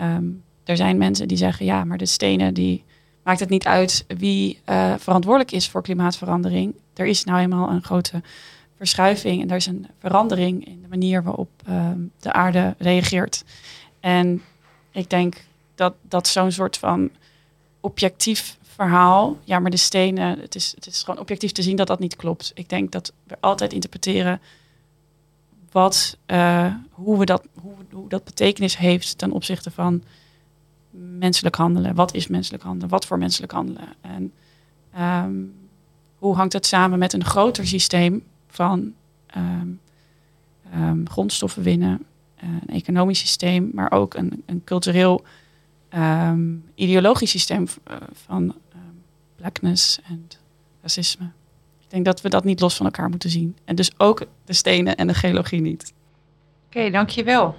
Um, 0.00 0.42
er 0.64 0.76
zijn 0.76 0.98
mensen 0.98 1.28
die 1.28 1.36
zeggen, 1.36 1.66
ja, 1.66 1.84
maar 1.84 1.98
de 1.98 2.06
stenen, 2.06 2.54
die 2.54 2.84
maakt 3.22 3.40
het 3.40 3.48
niet 3.48 3.66
uit 3.66 4.04
wie 4.08 4.60
uh, 4.66 4.94
verantwoordelijk 4.98 5.52
is 5.52 5.68
voor 5.68 5.82
klimaatverandering. 5.82 6.74
Er 6.94 7.06
is 7.06 7.24
nou 7.24 7.40
eenmaal 7.40 7.70
een 7.70 7.82
grote 7.82 8.22
verschuiving 8.76 9.42
en 9.42 9.50
er 9.50 9.56
is 9.56 9.66
een 9.66 9.86
verandering 9.98 10.66
in 10.66 10.82
de 10.82 10.88
manier 10.88 11.22
waarop 11.22 11.50
um, 11.68 12.10
de 12.20 12.32
aarde 12.32 12.74
reageert. 12.78 13.44
En 14.00 14.42
ik 14.90 15.10
denk 15.10 15.44
dat, 15.74 15.94
dat 16.02 16.28
zo'n 16.28 16.52
soort 16.52 16.76
van 16.76 17.10
objectief 17.80 18.58
verhaal, 18.62 19.38
ja, 19.44 19.58
maar 19.58 19.70
de 19.70 19.76
stenen, 19.76 20.38
het 20.38 20.54
is, 20.54 20.72
het 20.74 20.86
is 20.86 21.02
gewoon 21.02 21.20
objectief 21.20 21.52
te 21.52 21.62
zien 21.62 21.76
dat 21.76 21.86
dat 21.86 21.98
niet 21.98 22.16
klopt. 22.16 22.52
Ik 22.54 22.68
denk 22.68 22.92
dat 22.92 23.12
we 23.26 23.36
altijd 23.40 23.72
interpreteren 23.72 24.40
wat, 25.74 26.16
uh, 26.26 26.74
hoe, 26.90 27.18
we 27.18 27.24
dat, 27.24 27.46
hoe, 27.60 27.74
hoe 27.92 28.08
dat 28.08 28.24
betekenis 28.24 28.76
heeft 28.76 29.18
ten 29.18 29.32
opzichte 29.32 29.70
van 29.70 30.02
menselijk 31.18 31.54
handelen. 31.54 31.94
Wat 31.94 32.14
is 32.14 32.26
menselijk 32.26 32.62
handelen? 32.62 32.88
Wat 32.88 33.06
voor 33.06 33.18
menselijk 33.18 33.52
handelen? 33.52 33.88
En 34.00 34.32
um, 35.24 35.54
hoe 36.18 36.34
hangt 36.34 36.52
het 36.52 36.66
samen 36.66 36.98
met 36.98 37.12
een 37.12 37.24
groter 37.24 37.66
systeem 37.66 38.22
van 38.48 38.94
ehm, 39.26 39.68
ehm, 40.70 41.04
grondstoffen 41.06 41.62
winnen, 41.62 42.04
eh, 42.34 42.48
een 42.66 42.74
economisch 42.74 43.18
systeem, 43.18 43.70
maar 43.72 43.92
ook 43.92 44.14
een, 44.14 44.42
een 44.46 44.64
cultureel, 44.64 45.24
ehm, 45.88 46.54
ideologisch 46.74 47.30
systeem 47.30 47.66
uh, 47.90 47.96
van 48.12 48.54
blackness 49.36 50.00
en 50.08 50.28
racisme. 50.82 51.30
Denk 51.94 52.06
dat 52.06 52.20
we 52.20 52.28
dat 52.28 52.44
niet 52.44 52.60
los 52.60 52.76
van 52.76 52.86
elkaar 52.86 53.08
moeten 53.08 53.30
zien. 53.30 53.56
En 53.64 53.74
dus 53.74 53.98
ook 53.98 54.22
de 54.44 54.52
stenen 54.52 54.96
en 54.96 55.06
de 55.06 55.14
geologie 55.14 55.60
niet. 55.60 55.92
Oké, 56.66 56.90
dankjewel. 56.90 57.54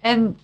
En 0.00 0.38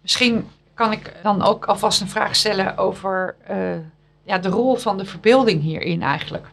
misschien 0.00 0.48
kan 0.74 0.92
ik 0.92 1.12
dan 1.22 1.42
ook 1.42 1.64
alvast 1.64 2.00
een 2.00 2.08
vraag 2.08 2.36
stellen 2.36 2.76
over 2.76 3.36
uh, 3.50 3.76
ja, 4.22 4.38
de 4.38 4.48
rol 4.48 4.76
van 4.76 4.98
de 4.98 5.04
verbeelding 5.04 5.62
hierin 5.62 6.02
eigenlijk. 6.02 6.46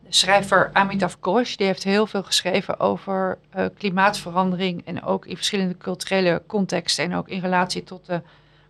De 0.00 0.14
schrijver 0.14 0.70
Amitav 0.72 1.14
Ghosh 1.20 1.54
die 1.54 1.66
heeft 1.66 1.84
heel 1.84 2.06
veel 2.06 2.22
geschreven 2.22 2.80
over 2.80 3.38
uh, 3.56 3.66
klimaatverandering 3.78 4.82
en 4.84 5.02
ook 5.02 5.26
in 5.26 5.36
verschillende 5.36 5.76
culturele 5.76 6.42
contexten 6.46 7.04
en 7.04 7.14
ook 7.14 7.28
in 7.28 7.40
relatie 7.40 7.84
tot 7.84 8.06
de 8.06 8.22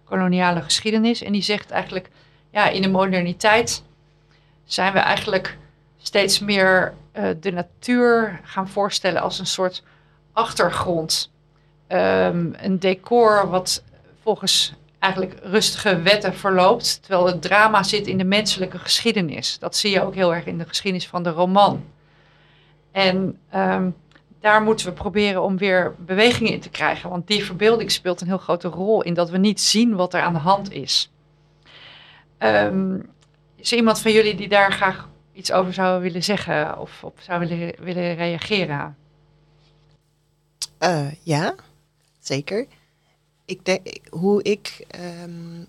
koloniale 0.05 0.63
geschiedenis. 0.63 1.23
En 1.23 1.33
die 1.33 1.43
zegt 1.43 1.71
eigenlijk, 1.71 2.11
ja, 2.51 2.69
in 2.69 2.83
de 2.83 2.89
moderniteit 2.89 3.83
zijn 4.65 4.93
we 4.93 4.99
eigenlijk 4.99 5.59
steeds 6.07 6.39
meer 6.39 6.95
uh, 7.15 7.29
de 7.41 7.53
natuur 7.53 8.41
gaan 8.43 8.69
voorstellen 8.69 9.23
als 9.23 9.39
een 9.39 9.47
soort 9.47 9.83
achtergrond. 10.33 11.31
Um, 11.89 12.55
een 12.57 12.79
decor 12.79 13.49
wat 13.51 13.83
volgens 14.23 14.75
eigenlijk 14.99 15.35
rustige 15.43 16.03
wetten 16.03 16.35
verloopt, 16.35 17.03
terwijl 17.03 17.27
het 17.27 17.43
drama 17.43 17.83
zit 17.83 18.07
in 18.07 18.19
de 18.19 18.25
menselijke 18.25 18.79
geschiedenis. 18.79 19.59
Dat 19.59 19.77
zie 19.77 19.91
je 19.91 20.03
ook 20.03 20.15
heel 20.15 20.35
erg 20.35 20.47
in 20.47 20.59
de 20.59 20.65
geschiedenis 20.65 21.09
van 21.09 21.23
de 21.23 21.31
roman. 21.31 21.85
En 22.93 23.39
um, 23.55 23.95
daar 24.41 24.63
moeten 24.63 24.87
we 24.87 24.93
proberen 24.93 25.43
om 25.43 25.59
weer 25.59 25.95
beweging 25.99 26.51
in 26.51 26.61
te 26.61 26.71
krijgen, 26.71 27.11
want 27.11 27.27
die 27.27 27.45
verbeelding 27.45 27.91
speelt 27.91 28.21
een 28.21 28.27
heel 28.27 28.39
grote 28.39 28.69
rol 28.69 29.03
in 29.03 29.15
dat 29.15 29.31
we 29.31 29.39
niet 29.39 29.61
zien 29.61 29.97
wat 29.97 30.15
er 30.15 30.21
aan 30.21 30.33
de 30.33 30.39
hand 30.39 30.73
is. 30.73 31.11
Um, 32.39 33.09
is 33.57 33.73
iemand 33.73 34.01
van 34.01 34.13
jullie 34.13 34.35
die 34.35 34.49
daar 34.49 34.73
graag 34.73 35.09
iets 35.37 35.53
over 35.53 35.73
zou 35.73 36.03
willen 36.03 36.25
zeggen 36.25 36.79
of 36.79 37.05
op 37.05 37.19
zou 37.21 37.47
willen, 37.47 37.75
willen 37.79 38.15
reageren? 38.15 38.97
Uh, 40.81 41.13
ja, 41.23 41.55
zeker 42.21 42.67
ik 43.47 43.65
denk, 43.65 43.99
hoe 44.11 44.43
ik 44.43 44.87
um, 45.23 45.67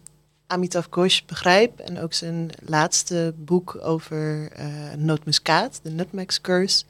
Amitav 0.47 0.87
Ghosh 0.89 1.21
begrijp 1.21 1.79
en 1.79 1.99
ook 1.99 2.13
zijn 2.13 2.49
laatste 2.65 3.33
boek 3.37 3.77
over 3.81 4.51
uh, 4.59 4.91
de 5.81 5.89
Nutmeg 5.89 6.41
Curse, 6.41 6.83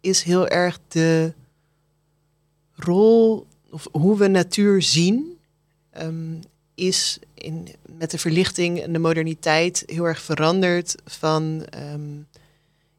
is 0.00 0.22
heel 0.22 0.48
erg 0.48 0.78
de 0.88 1.32
rol 2.74 3.46
of 3.70 3.88
hoe 3.92 4.18
we 4.18 4.28
natuur 4.28 4.82
zien, 4.82 5.38
um, 5.98 6.40
is 6.80 7.18
in, 7.34 7.68
met 7.98 8.10
de 8.10 8.18
verlichting 8.18 8.82
en 8.82 8.92
de 8.92 8.98
moderniteit 8.98 9.82
heel 9.86 10.04
erg 10.04 10.22
veranderd 10.22 10.94
van 11.04 11.66
um, 11.92 12.26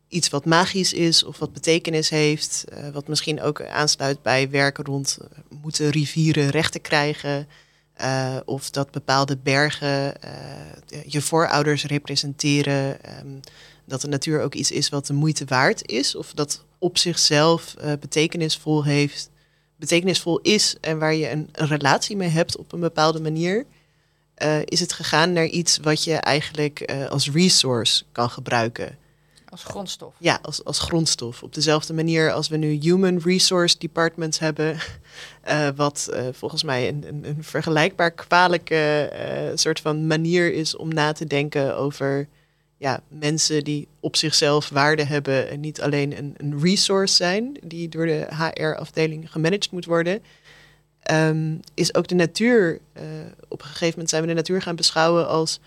iets 0.08 0.30
wat 0.30 0.46
magisch 0.46 0.94
is 0.94 1.24
of 1.24 1.40
wat 1.40 1.54
betekenis 1.54 2.10
heeft. 2.10 2.66
Uh, 2.74 2.90
wat 2.90 3.08
misschien 3.08 3.42
ook 3.42 3.62
aansluit 3.64 4.22
bij 4.22 4.50
werken 4.50 4.86
rond 4.86 5.18
uh, 5.22 5.28
moeten 5.62 5.90
rivieren 5.90 6.50
rechten 6.50 6.82
krijgen. 6.82 7.48
Uh, 8.02 8.38
of 8.46 8.70
dat 8.70 8.92
bepaalde 8.92 9.38
bergen 9.38 10.14
je 11.06 11.22
voorouders 11.22 11.86
representeren. 11.86 12.98
Um, 13.20 13.40
dat 13.86 14.02
de 14.02 14.08
natuur 14.08 14.42
ook 14.42 14.54
iets 14.54 14.72
is 14.72 14.90
wat 14.90 15.08
de 15.08 15.14
moeite 15.14 15.46
waard 15.46 15.88
is. 15.88 16.16
Of 16.16 16.32
dat 16.34 16.64
op 16.78 16.98
zichzelf 16.98 17.76
betekenisvol 18.00 18.84
heeft. 18.84 19.30
Betekenisvol 19.82 20.40
is 20.40 20.76
en 20.82 21.00
waar 21.00 21.14
je 21.14 21.30
een, 21.30 21.50
een 21.52 21.68
relatie 21.68 22.16
mee 22.16 22.30
hebt 22.30 22.58
op 22.58 22.72
een 22.72 22.80
bepaalde 22.80 23.22
manier. 23.22 23.66
is 24.66 24.80
het 24.80 24.94
gegaan 24.94 25.34
naar 25.34 25.46
iets 25.46 25.78
wat 25.78 26.04
je 26.04 26.14
eigenlijk 26.14 26.92
als 27.10 27.32
resource 27.32 28.04
kan 28.12 28.30
gebruiken. 28.30 28.98
Als 29.52 29.64
grondstof. 29.64 30.14
Ja, 30.18 30.40
als, 30.42 30.64
als 30.64 30.80
grondstof. 30.80 31.44
Op 31.44 31.54
dezelfde 31.54 31.94
manier 31.94 32.32
als 32.32 32.48
we 32.48 32.58
nu 32.58 32.72
human 32.72 33.20
resource 33.24 33.78
departments 33.78 34.40
hebben. 34.40 34.78
Uh, 35.48 35.70
wat 35.76 36.10
uh, 36.14 36.28
volgens 36.32 36.64
mij 36.64 36.88
een, 36.88 37.04
een, 37.08 37.28
een 37.28 37.44
vergelijkbaar 37.44 38.12
kwalijke 38.12 39.12
uh, 39.14 39.58
soort 39.58 39.80
van 39.80 40.08
manier 40.08 40.54
is 40.54 40.76
om 40.76 40.94
na 40.94 41.12
te 41.12 41.26
denken 41.26 41.76
over 41.78 42.28
ja, 42.82 43.02
mensen 43.08 43.64
die 43.64 43.88
op 44.00 44.16
zichzelf 44.16 44.70
waarde 44.70 45.04
hebben 45.04 45.50
en 45.50 45.60
niet 45.60 45.82
alleen 45.82 46.18
een, 46.18 46.34
een 46.38 46.60
resource 46.62 47.16
zijn 47.16 47.58
die 47.64 47.90
door 47.90 48.06
de 48.06 48.28
HR-afdeling 48.30 49.32
gemanaged 49.32 49.72
moet 49.72 49.86
worden. 49.86 50.22
Um, 51.12 51.60
is 51.74 51.96
ook 51.96 52.08
de 52.08 52.16
natuur, 52.16 52.80
op 53.48 53.62
een 53.62 53.68
gegeven 53.68 53.90
moment 53.90 54.10
zijn 54.10 54.22
we 54.22 54.28
de 54.28 54.34
natuur 54.34 54.62
gaan 54.62 54.76
beschouwen 54.76 55.28
als 55.28 55.60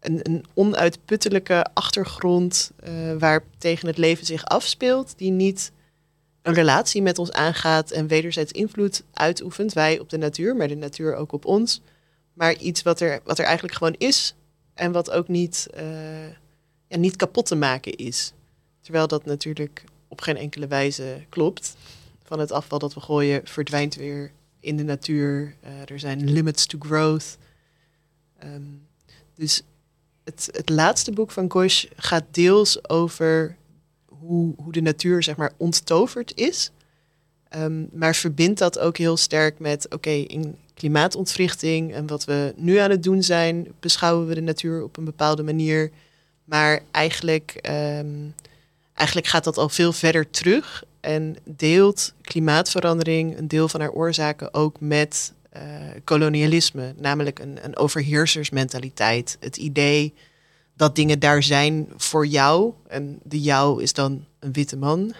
een, 0.00 0.20
een 0.22 0.44
onuitputtelijke 0.54 1.66
achtergrond 1.74 2.70
uh, 2.88 3.12
waar 3.18 3.44
tegen 3.58 3.88
het 3.88 3.98
leven 3.98 4.26
zich 4.26 4.44
afspeelt, 4.44 5.14
die 5.16 5.30
niet 5.30 5.72
een 6.42 6.54
relatie 6.54 7.02
met 7.02 7.18
ons 7.18 7.32
aangaat 7.32 7.90
en 7.90 8.06
wederzijds 8.06 8.52
invloed 8.52 9.04
uitoefent, 9.12 9.72
wij 9.72 9.98
op 9.98 10.10
de 10.10 10.18
natuur, 10.18 10.56
maar 10.56 10.68
de 10.68 10.76
natuur 10.76 11.14
ook 11.14 11.32
op 11.32 11.44
ons, 11.44 11.80
maar 12.32 12.56
iets 12.56 12.82
wat 12.82 13.00
er, 13.00 13.20
wat 13.24 13.38
er 13.38 13.44
eigenlijk 13.44 13.74
gewoon 13.76 13.94
is 13.98 14.34
en 14.78 14.92
wat 14.92 15.10
ook 15.10 15.28
niet, 15.28 15.66
uh, 15.76 15.82
ja, 16.88 16.96
niet 16.96 17.16
kapot 17.16 17.46
te 17.46 17.56
maken 17.56 17.96
is. 17.96 18.32
Terwijl 18.80 19.06
dat 19.06 19.24
natuurlijk 19.24 19.84
op 20.08 20.20
geen 20.20 20.36
enkele 20.36 20.66
wijze 20.66 21.24
klopt. 21.28 21.76
Van 22.22 22.38
het 22.38 22.52
afval 22.52 22.78
dat 22.78 22.94
we 22.94 23.00
gooien 23.00 23.40
verdwijnt 23.44 23.94
weer 23.94 24.32
in 24.60 24.76
de 24.76 24.82
natuur. 24.82 25.54
Uh, 25.64 25.90
er 25.90 25.98
zijn 25.98 26.30
limits 26.30 26.66
to 26.66 26.78
growth. 26.78 27.38
Um, 28.44 28.86
dus 29.34 29.62
het, 30.24 30.48
het 30.52 30.68
laatste 30.68 31.12
boek 31.12 31.30
van 31.30 31.50
Gosh 31.50 31.84
gaat 31.96 32.24
deels 32.30 32.88
over 32.88 33.56
hoe, 34.06 34.54
hoe 34.56 34.72
de 34.72 34.80
natuur 34.80 35.22
zeg 35.22 35.36
maar 35.36 35.52
onttoverd 35.56 36.36
is. 36.36 36.70
Um, 37.56 37.88
maar 37.92 38.14
verbindt 38.14 38.58
dat 38.58 38.78
ook 38.78 38.96
heel 38.96 39.16
sterk 39.16 39.58
met, 39.58 39.94
oké, 39.94 40.10
in 40.10 40.56
klimaatontwrichting 40.74 41.94
en 41.94 42.06
wat 42.06 42.24
we 42.24 42.54
nu 42.56 42.76
aan 42.76 42.90
het 42.90 43.02
doen 43.02 43.22
zijn, 43.22 43.72
beschouwen 43.80 44.26
we 44.26 44.34
de 44.34 44.40
natuur 44.40 44.82
op 44.82 44.96
een 44.96 45.04
bepaalde 45.04 45.42
manier. 45.42 45.90
Maar 46.48 46.80
eigenlijk, 46.90 47.68
um, 47.98 48.34
eigenlijk 48.94 49.28
gaat 49.28 49.44
dat 49.44 49.58
al 49.58 49.68
veel 49.68 49.92
verder 49.92 50.30
terug 50.30 50.84
en 51.00 51.36
deelt 51.44 52.14
klimaatverandering 52.22 53.38
een 53.38 53.48
deel 53.48 53.68
van 53.68 53.80
haar 53.80 53.90
oorzaken 53.90 54.54
ook 54.54 54.80
met 54.80 55.32
uh, 55.56 55.62
kolonialisme, 56.04 56.94
namelijk 56.96 57.38
een, 57.38 57.58
een 57.62 57.76
overheersersmentaliteit. 57.76 59.36
Het 59.40 59.56
idee 59.56 60.14
dat 60.76 60.96
dingen 60.96 61.18
daar 61.18 61.42
zijn 61.42 61.88
voor 61.96 62.26
jou, 62.26 62.72
en 62.86 63.18
de 63.22 63.40
jou 63.40 63.82
is 63.82 63.92
dan 63.92 64.24
een 64.38 64.52
witte 64.52 64.76
man, 64.76 65.14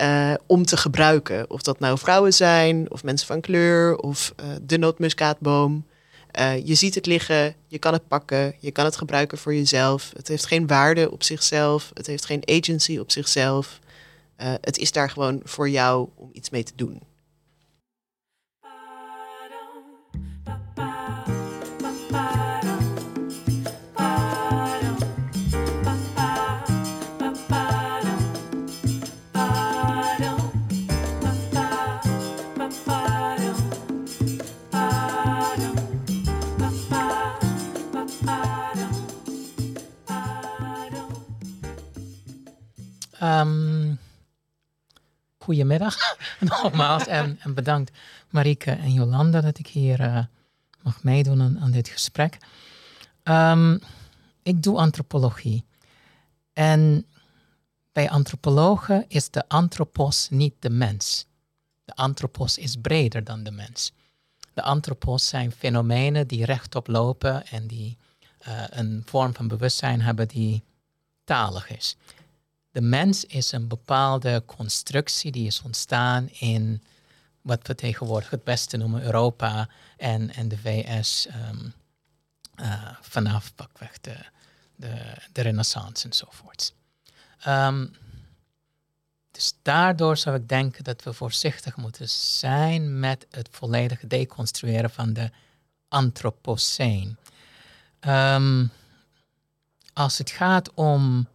uh, 0.00 0.34
om 0.46 0.64
te 0.64 0.76
gebruiken. 0.76 1.50
Of 1.50 1.62
dat 1.62 1.78
nou 1.78 1.98
vrouwen 1.98 2.34
zijn, 2.34 2.90
of 2.90 3.04
mensen 3.04 3.26
van 3.26 3.40
kleur, 3.40 3.96
of 3.96 4.34
uh, 4.40 4.46
de 4.62 4.78
nootmuskaatboom. 4.78 5.86
Uh, 6.38 6.66
je 6.66 6.74
ziet 6.74 6.94
het 6.94 7.06
liggen, 7.06 7.54
je 7.66 7.78
kan 7.78 7.92
het 7.92 8.08
pakken, 8.08 8.54
je 8.58 8.70
kan 8.70 8.84
het 8.84 8.96
gebruiken 8.96 9.38
voor 9.38 9.54
jezelf. 9.54 10.12
Het 10.16 10.28
heeft 10.28 10.46
geen 10.46 10.66
waarde 10.66 11.10
op 11.10 11.22
zichzelf, 11.22 11.90
het 11.94 12.06
heeft 12.06 12.24
geen 12.24 12.42
agency 12.44 12.98
op 12.98 13.10
zichzelf. 13.10 13.78
het 14.36 14.78
is 14.78 14.92
daar 14.92 15.10
gewoon 15.10 15.40
voor 15.44 15.68
jou 15.68 16.08
om 16.14 16.30
iets 16.32 16.50
mee 16.50 16.62
te 16.62 16.72
doen. 16.76 17.02
Um, 43.22 43.98
goedemiddag 45.38 45.96
nogmaals 46.40 47.06
en, 47.06 47.38
en, 47.40 47.54
bedankt 47.54 47.90
Marike 48.30 48.70
en 48.70 48.92
Jolanda 48.92 49.40
dat 49.40 49.58
ik 49.58 49.66
hier 49.66 50.00
uh, 50.00 50.24
mag 50.82 51.02
meedoen 51.02 51.58
aan, 51.60 51.70
dit 51.70 51.88
gesprek. 51.88 52.38
Um, 53.24 53.80
ik 54.42 54.62
doe 54.62 54.78
antropologie. 54.78 55.64
En 56.52 57.06
bij 57.92 58.10
antropologen 58.10 59.04
is 59.08 59.30
de 59.30 59.48
antropos 59.48 60.28
niet 60.30 60.54
de 60.58 60.70
mens. 60.70 61.26
De 61.84 61.94
antropos 61.94 62.58
is 62.58 62.76
breder 62.76 63.24
dan 63.24 63.42
de 63.42 63.50
mens. 63.50 63.92
De 64.54 64.62
antropos 64.62 65.28
zijn 65.28 65.52
fenomenen 65.52 66.26
die 66.26 66.44
rechtop 66.44 66.86
lopen 66.86 67.46
en 67.46 67.66
die 67.66 67.96
uh, 68.48 68.64
een 68.68 69.02
vorm 69.04 69.34
van 69.34 69.48
bewustzijn 69.48 70.00
hebben 70.00 70.28
die 70.28 70.62
talig 71.24 71.70
is. 71.70 71.96
De 72.78 72.84
mens 72.84 73.24
is 73.24 73.52
een 73.52 73.68
bepaalde 73.68 74.42
constructie 74.46 75.32
die 75.32 75.46
is 75.46 75.62
ontstaan 75.62 76.28
in 76.28 76.82
wat 77.42 77.66
we 77.66 77.74
tegenwoordig 77.74 78.30
het 78.30 78.44
beste 78.44 78.76
noemen 78.76 79.02
Europa 79.02 79.68
en, 79.96 80.34
en 80.34 80.48
de 80.48 80.58
VS 80.58 81.26
um, 81.26 81.72
uh, 82.60 82.90
vanaf 83.00 83.54
pakweg 83.54 84.00
de, 84.00 84.16
de, 84.76 85.14
de 85.32 85.42
renaissance 85.42 86.06
enzovoorts. 86.06 86.72
Um, 87.46 87.94
dus 89.30 89.54
daardoor 89.62 90.16
zou 90.16 90.36
ik 90.36 90.48
denken 90.48 90.84
dat 90.84 91.02
we 91.02 91.12
voorzichtig 91.12 91.76
moeten 91.76 92.08
zijn 92.08 93.00
met 93.00 93.26
het 93.30 93.48
volledige 93.50 94.06
deconstrueren 94.06 94.90
van 94.90 95.12
de 95.12 95.30
antropoceen. 95.88 97.16
Um, 98.00 98.70
als 99.92 100.18
het 100.18 100.30
gaat 100.30 100.74
om, 100.74 101.28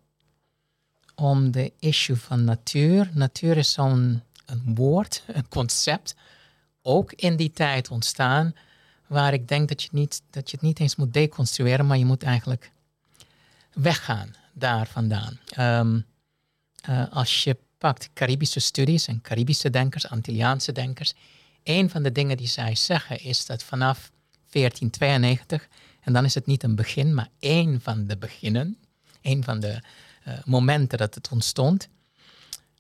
om 1.15 1.51
de 1.51 1.72
issue 1.79 2.15
van 2.15 2.43
natuur, 2.43 3.10
natuur 3.13 3.58
is 3.58 3.72
zo'n 3.72 4.22
woord, 4.65 5.24
een 5.27 5.48
concept, 5.48 6.15
ook 6.82 7.12
in 7.12 7.36
die 7.36 7.51
tijd 7.51 7.89
ontstaan, 7.89 8.55
waar 9.08 9.34
ik 9.34 9.48
denk 9.48 9.67
dat 9.67 9.84
je, 9.84 9.89
niet, 9.91 10.22
dat 10.29 10.50
je 10.50 10.58
het 10.58 10.65
niet 10.65 10.79
eens 10.79 10.96
moet 10.96 11.13
deconstrueren, 11.13 11.88
maar 11.88 11.98
je 11.98 12.05
moet 12.05 12.24
eigenlijk 12.24 12.72
weggaan 13.74 14.34
daar 14.53 14.88
vandaan. 14.88 15.39
Um, 15.60 16.05
uh, 16.89 17.05
als 17.12 17.43
je 17.43 17.58
pakt 17.77 18.10
Caribische 18.13 18.60
studies 18.60 19.08
en 19.08 19.22
Caribische 19.22 19.70
denkers, 19.70 20.10
Antilliaanse 20.10 20.72
denkers, 20.72 21.13
een 21.63 21.89
van 21.89 22.03
de 22.03 22.12
dingen 22.12 22.38
die 22.38 22.48
zij 22.48 22.75
zeggen 22.75 23.24
is 23.24 23.46
dat 23.46 23.63
vanaf 23.63 24.12
1492, 24.50 25.67
en 26.01 26.13
dan 26.13 26.25
is 26.25 26.34
het 26.34 26.46
niet 26.46 26.63
een 26.63 26.75
begin, 26.75 27.13
maar 27.13 27.29
één 27.39 27.82
van 27.82 28.08
de 28.08 28.17
beginnen, 28.17 28.77
één 29.22 29.43
van 29.43 29.60
de 29.60 29.82
momenten 30.45 30.97
dat 30.97 31.15
het 31.15 31.29
ontstond, 31.31 31.87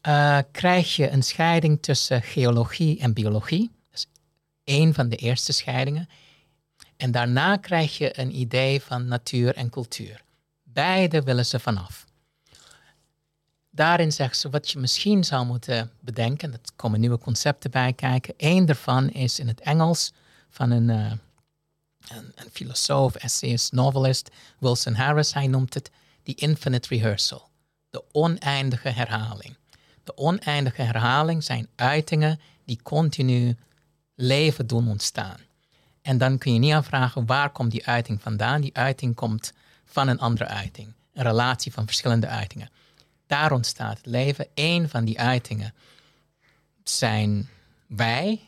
uh, 0.07 0.39
krijg 0.51 0.95
je 0.95 1.09
een 1.09 1.23
scheiding 1.23 1.81
tussen 1.81 2.21
geologie 2.21 2.99
en 2.99 3.13
biologie. 3.13 3.71
Dat 3.91 3.99
is 3.99 4.07
één 4.63 4.93
van 4.93 5.09
de 5.09 5.15
eerste 5.15 5.51
scheidingen. 5.53 6.09
En 6.97 7.11
daarna 7.11 7.57
krijg 7.57 7.97
je 7.97 8.19
een 8.19 8.39
idee 8.39 8.81
van 8.81 9.07
natuur 9.07 9.55
en 9.55 9.69
cultuur. 9.69 10.23
Beide 10.63 11.21
willen 11.21 11.45
ze 11.45 11.59
vanaf. 11.59 12.05
Daarin 13.69 14.11
zeggen 14.11 14.37
ze 14.37 14.49
wat 14.49 14.71
je 14.71 14.79
misschien 14.79 15.23
zou 15.23 15.45
moeten 15.45 15.91
bedenken. 15.99 16.53
Er 16.53 16.59
komen 16.75 16.99
nieuwe 16.99 17.17
concepten 17.17 17.71
bij 17.71 17.93
kijken. 17.93 18.33
Eén 18.37 18.65
daarvan 18.65 19.09
is 19.09 19.39
in 19.39 19.47
het 19.47 19.59
Engels 19.59 20.13
van 20.49 20.71
een, 20.71 20.89
uh, 20.89 21.11
een, 22.07 22.31
een 22.35 22.49
filosoof, 22.51 23.15
essayist, 23.15 23.71
novelist, 23.71 24.29
Wilson 24.59 24.93
Harris. 24.93 25.33
Hij 25.33 25.47
noemt 25.47 25.73
het 25.73 25.91
the 26.23 26.33
infinite 26.33 26.87
rehearsal. 26.95 27.49
De 27.89 28.03
oneindige 28.11 28.89
herhaling. 28.89 29.55
De 30.03 30.17
oneindige 30.17 30.81
herhaling 30.81 31.43
zijn 31.43 31.67
uitingen 31.75 32.39
die 32.65 32.79
continu 32.83 33.57
leven 34.15 34.67
doen 34.67 34.89
ontstaan. 34.89 35.37
En 36.01 36.17
dan 36.17 36.37
kun 36.37 36.53
je 36.53 36.59
niet 36.59 36.73
afvragen 36.73 37.25
waar 37.25 37.49
komt 37.49 37.71
die 37.71 37.85
uiting 37.85 38.21
vandaan. 38.21 38.61
Die 38.61 38.75
uiting 38.75 39.15
komt 39.15 39.53
van 39.85 40.07
een 40.07 40.19
andere 40.19 40.47
uiting. 40.47 40.93
Een 41.13 41.23
relatie 41.23 41.71
van 41.71 41.85
verschillende 41.85 42.27
uitingen. 42.27 42.69
Daar 43.27 43.51
ontstaat 43.51 43.97
het 43.97 44.05
leven. 44.05 44.47
Eén 44.53 44.89
van 44.89 45.05
die 45.05 45.19
uitingen 45.19 45.73
zijn 46.83 47.49
wij. 47.87 48.41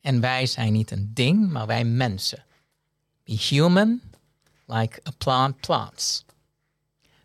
En 0.00 0.20
wij 0.20 0.46
zijn 0.46 0.72
niet 0.72 0.90
een 0.90 1.10
ding, 1.14 1.50
maar 1.50 1.66
wij 1.66 1.84
mensen. 1.84 2.44
Be 3.24 3.32
human, 3.32 4.00
like 4.66 5.00
a 5.08 5.10
plant 5.18 5.60
plants. 5.60 6.24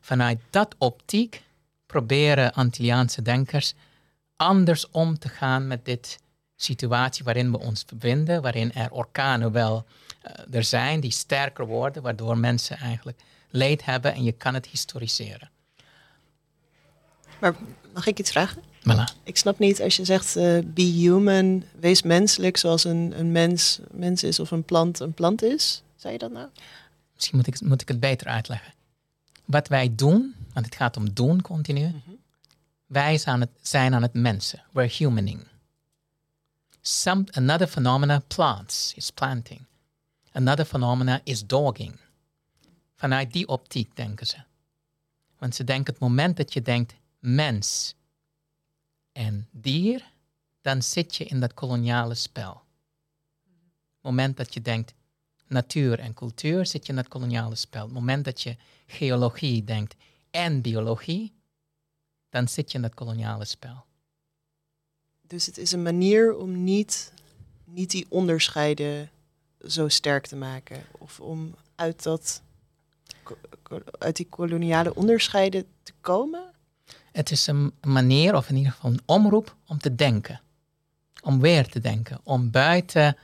Vanuit 0.08 0.39
dat 0.50 0.76
optiek 0.78 1.43
proberen 1.86 2.54
Antilliaanse 2.54 3.22
denkers 3.22 3.74
anders 4.36 4.89
om 4.89 5.20
te 5.20 5.30
gaan 5.30 5.67
met 5.67 5.86
dit 5.86 6.20
situatie 6.56 7.24
waarin 7.24 7.52
we 7.52 7.60
ons 7.60 7.86
bevinden, 7.86 8.41
waarin 8.41 8.74
er 8.74 8.91
orkanen 8.91 9.52
wel 9.52 9.86
uh, 10.26 10.56
er 10.56 10.63
zijn 10.63 11.00
die 11.00 11.12
sterker 11.12 11.65
worden, 11.65 12.02
waardoor 12.02 12.38
mensen 12.38 12.78
eigenlijk 12.78 13.20
leed 13.50 13.86
hebben 13.86 14.13
en 14.13 14.24
je 14.24 14.32
kan 14.32 14.54
het 14.54 14.65
historiseren. 14.65 15.50
Maar 17.39 17.56
mag 17.93 18.08
ik 18.08 18.20
iets 18.20 18.32
vragen? 18.32 18.63
Voilà. 18.80 19.24
Ik 19.24 19.38
snap 19.38 19.60
niet 19.60 19.82
als 19.82 19.96
je 19.96 20.06
zegt 20.06 20.38
uh, 20.38 20.60
be 20.65 20.82
human, 20.82 21.63
wees 21.80 22.02
menselijk 22.02 22.58
zoals 22.58 22.84
een, 22.84 23.13
een 23.20 23.32
mens 23.32 23.80
mens 23.91 24.24
is 24.24 24.39
of 24.39 24.52
een 24.52 24.63
plant 24.63 25.00
een 25.00 25.13
plant 25.13 25.43
is. 25.43 25.82
Zei 25.96 26.13
je 26.13 26.20
dat 26.20 26.32
nou? 26.32 26.48
Misschien 27.13 27.38
moet 27.38 27.48
ik, 27.48 27.62
moet 27.62 27.82
ik 27.82 27.88
het 27.88 28.00
beter 28.00 28.28
uitleggen. 28.28 28.76
Wat 29.48 29.68
wij 29.68 29.96
doen, 29.96 30.36
want 30.54 30.66
het 30.66 30.76
gaat 30.76 30.98
om 30.98 31.14
doen 31.14 31.42
continu. 31.42 31.86
Mm 31.86 32.02
-hmm. 32.06 32.18
Wij 32.86 33.18
zijn 33.18 33.36
aan, 33.36 33.42
het, 33.42 33.50
zijn 33.62 33.94
aan 33.94 34.02
het 34.02 34.14
mensen. 34.14 34.64
We're 34.72 34.94
humaning. 34.98 35.48
Some, 36.82 37.24
another 37.32 37.68
phenomena, 37.68 38.20
plants, 38.28 38.94
is 38.96 39.12
planting. 39.12 39.66
Another 40.32 40.66
phenomena 40.66 41.22
is 41.24 41.46
dogging. 41.46 42.00
Vanuit 42.96 43.34
die 43.34 43.48
optiek 43.48 43.96
denken 43.96 44.28
ze. 44.28 44.38
Want 45.38 45.56
ze 45.56 45.64
denken 45.64 45.94
het 45.94 46.02
moment 46.02 46.38
dat 46.38 46.54
je 46.54 46.62
denkt 46.62 46.96
mens 47.20 47.96
en 49.12 49.48
dier, 49.52 50.12
dan 50.62 50.82
zit 50.82 51.16
je 51.16 51.26
in 51.26 51.40
dat 51.40 51.54
koloniale 51.54 52.16
spel. 52.16 52.62
Het 53.44 54.02
moment 54.02 54.38
dat 54.38 54.54
je 54.54 54.62
denkt 54.62 54.94
natuur 55.48 56.00
en 56.00 56.14
cultuur, 56.14 56.66
zit 56.66 56.86
je 56.86 56.92
in 56.92 56.98
dat 56.98 57.08
koloniale 57.08 57.56
spel. 57.56 57.84
Het 57.84 57.94
moment 57.94 58.26
dat 58.26 58.42
je 58.42 58.56
geologie 58.88 59.64
denkt 59.64 59.96
en 60.32 60.62
biologie, 60.62 61.34
dan 62.30 62.48
zit 62.48 62.72
je 62.72 62.78
in 62.78 62.84
dat 62.84 62.94
koloniale 62.94 63.46
spel. 63.46 63.86
Dus 65.22 65.46
het 65.46 65.58
is 65.58 65.72
een 65.72 65.82
manier 65.82 66.36
om 66.36 66.64
niet, 66.64 67.14
niet 67.64 67.92
die 67.92 68.06
onderscheiden 68.10 69.10
zo 69.68 69.88
sterk 69.88 70.28
te 70.28 70.36
maken. 70.36 70.84
Of 70.98 71.20
om 71.20 71.56
uit, 71.76 72.04
dat, 72.04 72.42
uit 74.00 74.16
die 74.16 74.28
koloniale 74.30 74.96
onderscheiden 74.96 75.66
te 75.84 75.94
komen? 76.02 76.44
Het 77.12 77.32
is 77.32 77.48
een 77.48 77.74
manier, 77.82 78.36
of 78.36 78.50
in 78.50 78.56
ieder 78.56 78.72
geval 78.72 78.92
een 78.92 79.02
omroep, 79.06 79.56
om 79.68 79.78
te 79.78 79.96
denken. 79.96 80.42
Om 81.22 81.40
weer 81.40 81.68
te 81.68 81.80
denken. 81.80 82.20
Om 82.24 82.52
buiten 82.52 83.18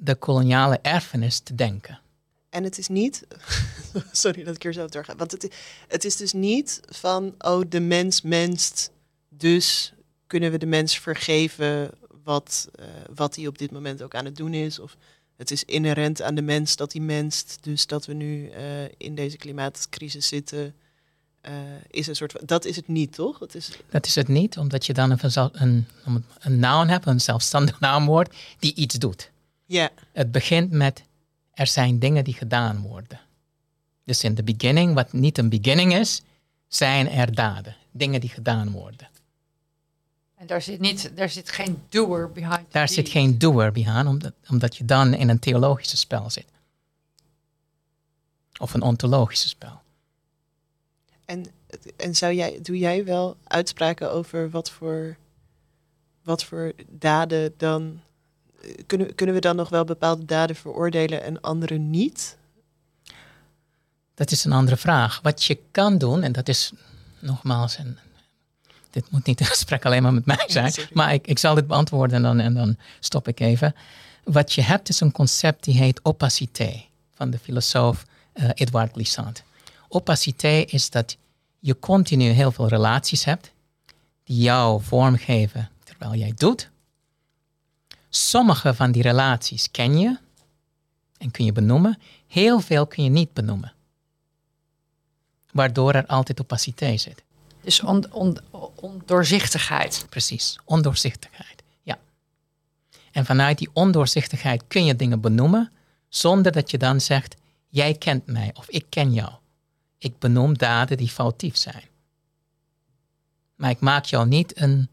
de 0.00 0.14
koloniale 0.14 0.78
erfenis 0.82 1.38
te 1.38 1.54
denken. 1.54 2.00
En 2.48 2.64
het 2.64 2.78
is 2.78 2.88
niet, 2.88 3.26
sorry 4.12 4.44
dat 4.44 4.54
ik 4.54 4.62
hier 4.62 4.72
zo 4.72 4.86
doorga, 4.86 5.16
want 5.16 5.30
het, 5.30 5.54
het 5.88 6.04
is 6.04 6.16
dus 6.16 6.32
niet 6.32 6.80
van, 6.88 7.34
oh 7.38 7.62
de 7.68 7.80
mens 7.80 8.22
menst, 8.22 8.90
dus 9.28 9.92
kunnen 10.26 10.50
we 10.50 10.58
de 10.58 10.66
mens 10.66 10.98
vergeven 10.98 11.90
wat, 12.24 12.68
uh, 12.80 12.86
wat 13.14 13.36
hij 13.36 13.46
op 13.46 13.58
dit 13.58 13.70
moment 13.70 14.02
ook 14.02 14.14
aan 14.14 14.24
het 14.24 14.36
doen 14.36 14.54
is. 14.54 14.78
Of 14.78 14.96
het 15.36 15.50
is 15.50 15.64
inherent 15.64 16.22
aan 16.22 16.34
de 16.34 16.42
mens 16.42 16.76
dat 16.76 16.92
hij 16.92 17.02
menst, 17.02 17.58
dus 17.60 17.86
dat 17.86 18.06
we 18.06 18.12
nu 18.12 18.50
uh, 18.50 18.84
in 18.96 19.14
deze 19.14 19.36
klimaatcrisis 19.36 20.28
zitten. 20.28 20.74
Uh, 21.48 21.52
is 21.90 22.06
een 22.06 22.16
soort 22.16 22.32
van, 22.32 22.40
dat 22.44 22.64
is 22.64 22.76
het 22.76 22.88
niet, 22.88 23.14
toch? 23.14 23.38
Dat 23.38 23.54
is, 23.54 23.70
dat 23.90 24.06
is 24.06 24.14
het 24.14 24.28
niet, 24.28 24.58
omdat 24.58 24.86
je 24.86 24.92
dan 24.92 25.10
een, 25.10 25.86
een, 26.04 26.24
een 26.38 26.58
noun 26.58 26.88
hebt, 26.88 27.06
een 27.06 27.20
zelfstandig 27.20 27.80
naamwoord, 27.86 28.36
die 28.58 28.74
iets 28.74 28.94
doet. 28.94 29.30
Ja. 29.68 29.90
Het 30.12 30.32
begint 30.32 30.70
met 30.70 31.02
er 31.52 31.66
zijn 31.66 31.98
dingen 31.98 32.24
die 32.24 32.34
gedaan 32.34 32.80
worden. 32.80 33.20
Dus 34.04 34.24
in 34.24 34.34
de 34.34 34.42
beginning, 34.42 34.94
wat 34.94 35.12
niet 35.12 35.38
een 35.38 35.48
beginning 35.48 35.94
is, 35.94 36.22
zijn 36.68 37.08
er 37.10 37.34
daden. 37.34 37.76
Dingen 37.90 38.20
die 38.20 38.30
gedaan 38.30 38.70
worden. 38.70 39.08
En 40.34 40.46
daar 40.46 40.62
zit, 40.62 40.80
niet, 40.80 41.16
daar 41.16 41.28
zit 41.28 41.50
geen 41.50 41.82
doer 41.88 42.32
behind. 42.32 42.72
Daar 42.72 42.88
zit 42.88 43.08
geen 43.08 43.38
doer 43.38 43.72
behind, 43.72 44.06
omdat, 44.06 44.32
omdat 44.48 44.76
je 44.76 44.84
dan 44.84 45.14
in 45.14 45.28
een 45.28 45.38
theologische 45.38 45.96
spel 45.96 46.30
zit. 46.30 46.46
Of 48.58 48.74
een 48.74 48.82
ontologische 48.82 49.48
spel. 49.48 49.80
En, 51.24 51.46
en 51.96 52.16
zou 52.16 52.32
jij, 52.32 52.58
doe 52.62 52.78
jij 52.78 53.04
wel 53.04 53.36
uitspraken 53.44 54.12
over 54.12 54.50
wat 54.50 54.70
voor, 54.70 55.16
wat 56.22 56.44
voor 56.44 56.72
daden 56.88 57.54
dan 57.56 58.00
kunnen, 58.86 59.14
kunnen 59.14 59.34
we 59.34 59.40
dan 59.40 59.56
nog 59.56 59.68
wel 59.68 59.84
bepaalde 59.84 60.24
daden 60.24 60.56
veroordelen 60.56 61.22
en 61.22 61.40
andere 61.40 61.78
niet? 61.78 62.36
Dat 64.14 64.30
is 64.30 64.44
een 64.44 64.52
andere 64.52 64.76
vraag. 64.76 65.20
Wat 65.22 65.44
je 65.44 65.58
kan 65.70 65.98
doen, 65.98 66.22
en 66.22 66.32
dat 66.32 66.48
is 66.48 66.72
nogmaals, 67.18 67.76
en 67.76 67.98
dit 68.90 69.10
moet 69.10 69.26
niet 69.26 69.40
een 69.40 69.46
gesprek 69.46 69.84
alleen 69.84 70.02
maar 70.02 70.14
met 70.14 70.26
mij 70.26 70.44
zijn, 70.46 70.72
maar 70.92 71.12
ik, 71.12 71.26
ik 71.26 71.38
zal 71.38 71.54
dit 71.54 71.66
beantwoorden 71.66 72.16
en 72.16 72.22
dan, 72.22 72.40
en 72.40 72.54
dan 72.54 72.76
stop 73.00 73.28
ik 73.28 73.40
even. 73.40 73.74
Wat 74.24 74.52
je 74.52 74.62
hebt 74.62 74.88
is 74.88 75.00
een 75.00 75.12
concept 75.12 75.64
die 75.64 75.74
heet 75.74 76.00
opacité, 76.02 76.84
van 77.14 77.30
de 77.30 77.38
filosoof 77.38 78.04
uh, 78.34 78.50
Edouard 78.54 78.92
Glissant. 78.92 79.42
Opacité 79.88 80.48
is 80.48 80.90
dat 80.90 81.16
je 81.58 81.78
continu 81.78 82.28
heel 82.28 82.52
veel 82.52 82.68
relaties 82.68 83.24
hebt 83.24 83.52
die 84.24 84.42
jou 84.42 84.82
vormgeven 84.82 85.70
terwijl 85.84 86.14
jij 86.14 86.32
doet, 86.36 86.70
Sommige 88.08 88.74
van 88.74 88.92
die 88.92 89.02
relaties 89.02 89.70
ken 89.70 89.98
je 89.98 90.18
en 91.18 91.30
kun 91.30 91.44
je 91.44 91.52
benoemen. 91.52 91.98
Heel 92.26 92.60
veel 92.60 92.86
kun 92.86 93.04
je 93.04 93.10
niet 93.10 93.32
benoemen. 93.32 93.72
waardoor 95.52 95.92
er 95.92 96.06
altijd 96.06 96.40
opaciteit 96.40 97.00
zit. 97.00 97.22
Dus 97.60 97.80
on, 97.80 98.12
on, 98.12 98.38
ondoorzichtigheid. 98.74 100.06
Precies, 100.08 100.58
ondoorzichtigheid. 100.64 101.62
Ja. 101.82 101.98
En 103.12 103.24
vanuit 103.24 103.58
die 103.58 103.70
ondoorzichtigheid 103.72 104.64
kun 104.68 104.84
je 104.84 104.96
dingen 104.96 105.20
benoemen 105.20 105.72
zonder 106.08 106.52
dat 106.52 106.70
je 106.70 106.78
dan 106.78 107.00
zegt: 107.00 107.36
jij 107.68 107.94
kent 107.94 108.26
mij 108.26 108.50
of 108.54 108.68
ik 108.68 108.84
ken 108.88 109.12
jou. 109.12 109.32
Ik 109.98 110.18
benoem 110.18 110.58
daden 110.58 110.96
die 110.96 111.08
foutief 111.08 111.56
zijn. 111.56 111.84
Maar 113.54 113.70
ik 113.70 113.80
maak 113.80 114.04
jou 114.04 114.26
niet 114.26 114.60
een, 114.60 114.88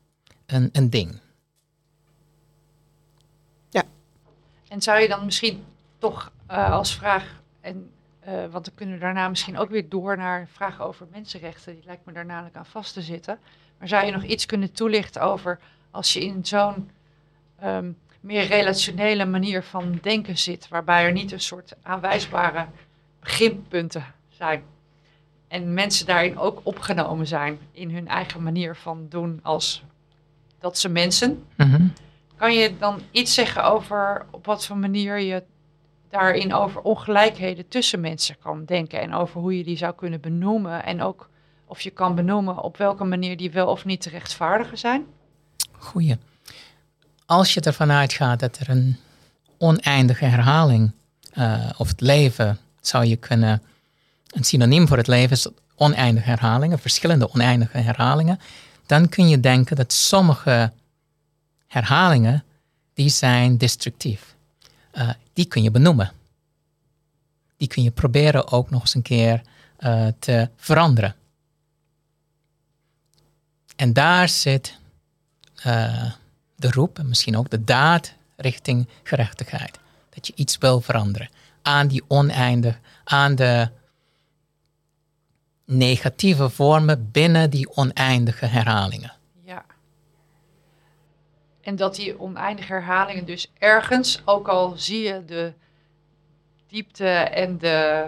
een, 0.45 0.69
een 0.71 0.89
ding. 0.89 1.19
Ja. 3.69 3.83
En 4.75 4.81
zou 4.81 4.99
je 4.99 5.07
dan 5.07 5.25
misschien 5.25 5.63
toch 5.97 6.31
uh, 6.51 6.71
als 6.71 6.95
vraag, 6.95 7.41
en, 7.61 7.89
uh, 8.27 8.33
want 8.51 8.65
dan 8.65 8.73
kunnen 8.75 8.95
we 8.95 9.01
daarna 9.01 9.29
misschien 9.29 9.57
ook 9.57 9.69
weer 9.69 9.89
door 9.89 10.17
naar 10.17 10.47
vragen 10.51 10.85
over 10.85 11.07
mensenrechten, 11.11 11.73
die 11.73 11.85
lijkt 11.85 12.05
me 12.05 12.13
daar 12.13 12.25
namelijk 12.25 12.55
aan 12.55 12.65
vast 12.65 12.93
te 12.93 13.01
zitten. 13.01 13.39
Maar 13.77 13.87
zou 13.87 14.05
je 14.05 14.11
nog 14.11 14.23
iets 14.23 14.45
kunnen 14.45 14.71
toelichten 14.71 15.21
over 15.21 15.59
als 15.91 16.13
je 16.13 16.25
in 16.25 16.45
zo'n 16.45 16.89
um, 17.63 17.97
meer 18.19 18.47
relationele 18.47 19.25
manier 19.25 19.63
van 19.63 19.99
denken 20.01 20.37
zit, 20.37 20.67
waarbij 20.67 21.05
er 21.05 21.11
niet 21.11 21.31
een 21.31 21.39
soort 21.39 21.75
aanwijsbare 21.81 22.65
beginpunten 23.19 24.05
zijn? 24.29 24.63
En 25.47 25.73
mensen 25.73 26.05
daarin 26.05 26.37
ook 26.37 26.59
opgenomen 26.63 27.27
zijn 27.27 27.59
in 27.71 27.91
hun 27.91 28.07
eigen 28.07 28.43
manier 28.43 28.75
van 28.75 29.05
doen 29.09 29.39
als 29.43 29.83
dat 30.59 30.77
ze 30.77 30.89
mensen. 30.89 31.45
Mm. 31.55 31.93
Kan 32.37 32.53
je 32.53 32.77
dan 32.77 33.01
iets 33.11 33.33
zeggen 33.33 33.63
over 33.63 34.25
op 34.31 34.45
wat 34.45 34.65
voor 34.65 34.77
manier 34.77 35.19
je 35.19 35.43
daarin 36.09 36.53
over 36.53 36.81
ongelijkheden 36.81 37.67
tussen 37.67 37.99
mensen 37.99 38.35
kan 38.43 38.65
denken 38.65 39.01
en 39.01 39.13
over 39.13 39.41
hoe 39.41 39.57
je 39.57 39.63
die 39.63 39.77
zou 39.77 39.95
kunnen 39.95 40.21
benoemen 40.21 40.83
en 40.83 41.01
ook 41.01 41.29
of 41.65 41.81
je 41.81 41.89
kan 41.89 42.15
benoemen 42.15 42.61
op 42.63 42.77
welke 42.77 43.03
manier 43.03 43.37
die 43.37 43.51
wel 43.51 43.67
of 43.67 43.85
niet 43.85 44.01
te 44.01 44.09
rechtvaardigen 44.09 44.77
zijn? 44.77 45.05
Goeie. 45.71 46.17
Als 47.25 47.53
je 47.53 47.61
ervan 47.61 47.91
uitgaat 47.91 48.39
dat 48.39 48.57
er 48.57 48.69
een 48.69 48.97
oneindige 49.57 50.25
herhaling 50.25 50.91
uh, 51.37 51.69
of 51.77 51.87
het 51.87 52.01
leven 52.01 52.57
zou 52.81 53.05
je 53.05 53.15
kunnen 53.15 53.61
een 54.29 54.43
synoniem 54.43 54.87
voor 54.87 54.97
het 54.97 55.07
leven 55.07 55.31
is 55.31 55.47
oneindige 55.75 56.29
herhalingen, 56.29 56.79
verschillende 56.79 57.33
oneindige 57.33 57.77
herhalingen, 57.77 58.39
dan 58.85 59.09
kun 59.09 59.29
je 59.29 59.39
denken 59.39 59.75
dat 59.75 59.93
sommige 59.93 60.71
herhalingen, 61.67 62.43
die 62.93 63.09
zijn 63.09 63.57
destructief. 63.57 64.35
Uh, 64.93 65.09
die 65.33 65.45
kun 65.45 65.63
je 65.63 65.71
benoemen. 65.71 66.11
Die 67.57 67.67
kun 67.67 67.83
je 67.83 67.91
proberen 67.91 68.51
ook 68.51 68.69
nog 68.69 68.81
eens 68.81 68.93
een 68.93 69.01
keer 69.01 69.41
uh, 69.79 70.07
te 70.19 70.49
veranderen. 70.55 71.15
En 73.75 73.93
daar 73.93 74.29
zit 74.29 74.77
uh, 75.65 76.11
de 76.55 76.71
roep 76.71 76.99
en 76.99 77.07
misschien 77.07 77.37
ook 77.37 77.49
de 77.49 77.63
daad 77.63 78.13
richting 78.35 78.87
gerechtigheid. 79.03 79.79
Dat 80.09 80.27
je 80.27 80.33
iets 80.35 80.57
wil 80.57 80.81
veranderen 80.81 81.29
aan 81.61 81.87
die 81.87 82.03
oneindig, 82.07 82.79
aan 83.03 83.35
de 83.35 83.69
negatieve 85.65 86.49
vormen 86.49 87.11
binnen 87.11 87.49
die 87.49 87.75
oneindige 87.75 88.45
herhalingen. 88.45 89.13
En 91.65 91.75
dat 91.75 91.95
die 91.95 92.19
oneindige 92.19 92.73
herhalingen 92.73 93.25
dus 93.25 93.51
ergens, 93.57 94.21
ook 94.25 94.47
al 94.47 94.73
zie 94.77 95.03
je 95.03 95.25
de 95.25 95.53
diepte 96.67 97.07
en 97.09 97.57
de, 97.57 98.07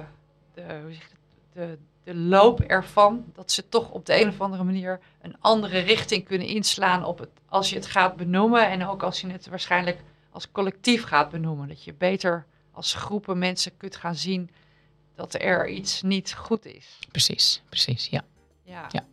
de, 0.53 0.61
hoe 0.81 0.93
zeg 0.93 1.09
je, 1.09 1.15
de, 1.53 1.77
de 2.03 2.15
loop 2.15 2.59
ervan, 2.59 3.25
dat 3.33 3.51
ze 3.51 3.69
toch 3.69 3.89
op 3.89 4.05
de 4.05 4.21
een 4.21 4.27
of 4.27 4.41
andere 4.41 4.63
manier 4.63 4.99
een 5.21 5.35
andere 5.39 5.79
richting 5.79 6.25
kunnen 6.25 6.47
inslaan 6.47 7.03
op 7.03 7.19
het, 7.19 7.29
als 7.45 7.69
je 7.69 7.75
het 7.75 7.85
gaat 7.85 8.15
benoemen 8.15 8.69
en 8.69 8.87
ook 8.87 9.03
als 9.03 9.21
je 9.21 9.27
het 9.27 9.47
waarschijnlijk 9.47 9.99
als 10.31 10.51
collectief 10.51 11.03
gaat 11.03 11.29
benoemen. 11.29 11.67
Dat 11.67 11.83
je 11.83 11.93
beter 11.93 12.45
als 12.71 12.93
groepen 12.93 13.37
mensen 13.37 13.77
kunt 13.77 13.95
gaan 13.95 14.15
zien 14.15 14.49
dat 15.15 15.33
er 15.33 15.67
iets 15.69 16.01
niet 16.01 16.33
goed 16.33 16.65
is. 16.65 16.99
Precies, 17.11 17.61
precies, 17.69 18.07
ja. 18.07 18.23
Ja. 18.63 18.87
ja. 18.91 19.05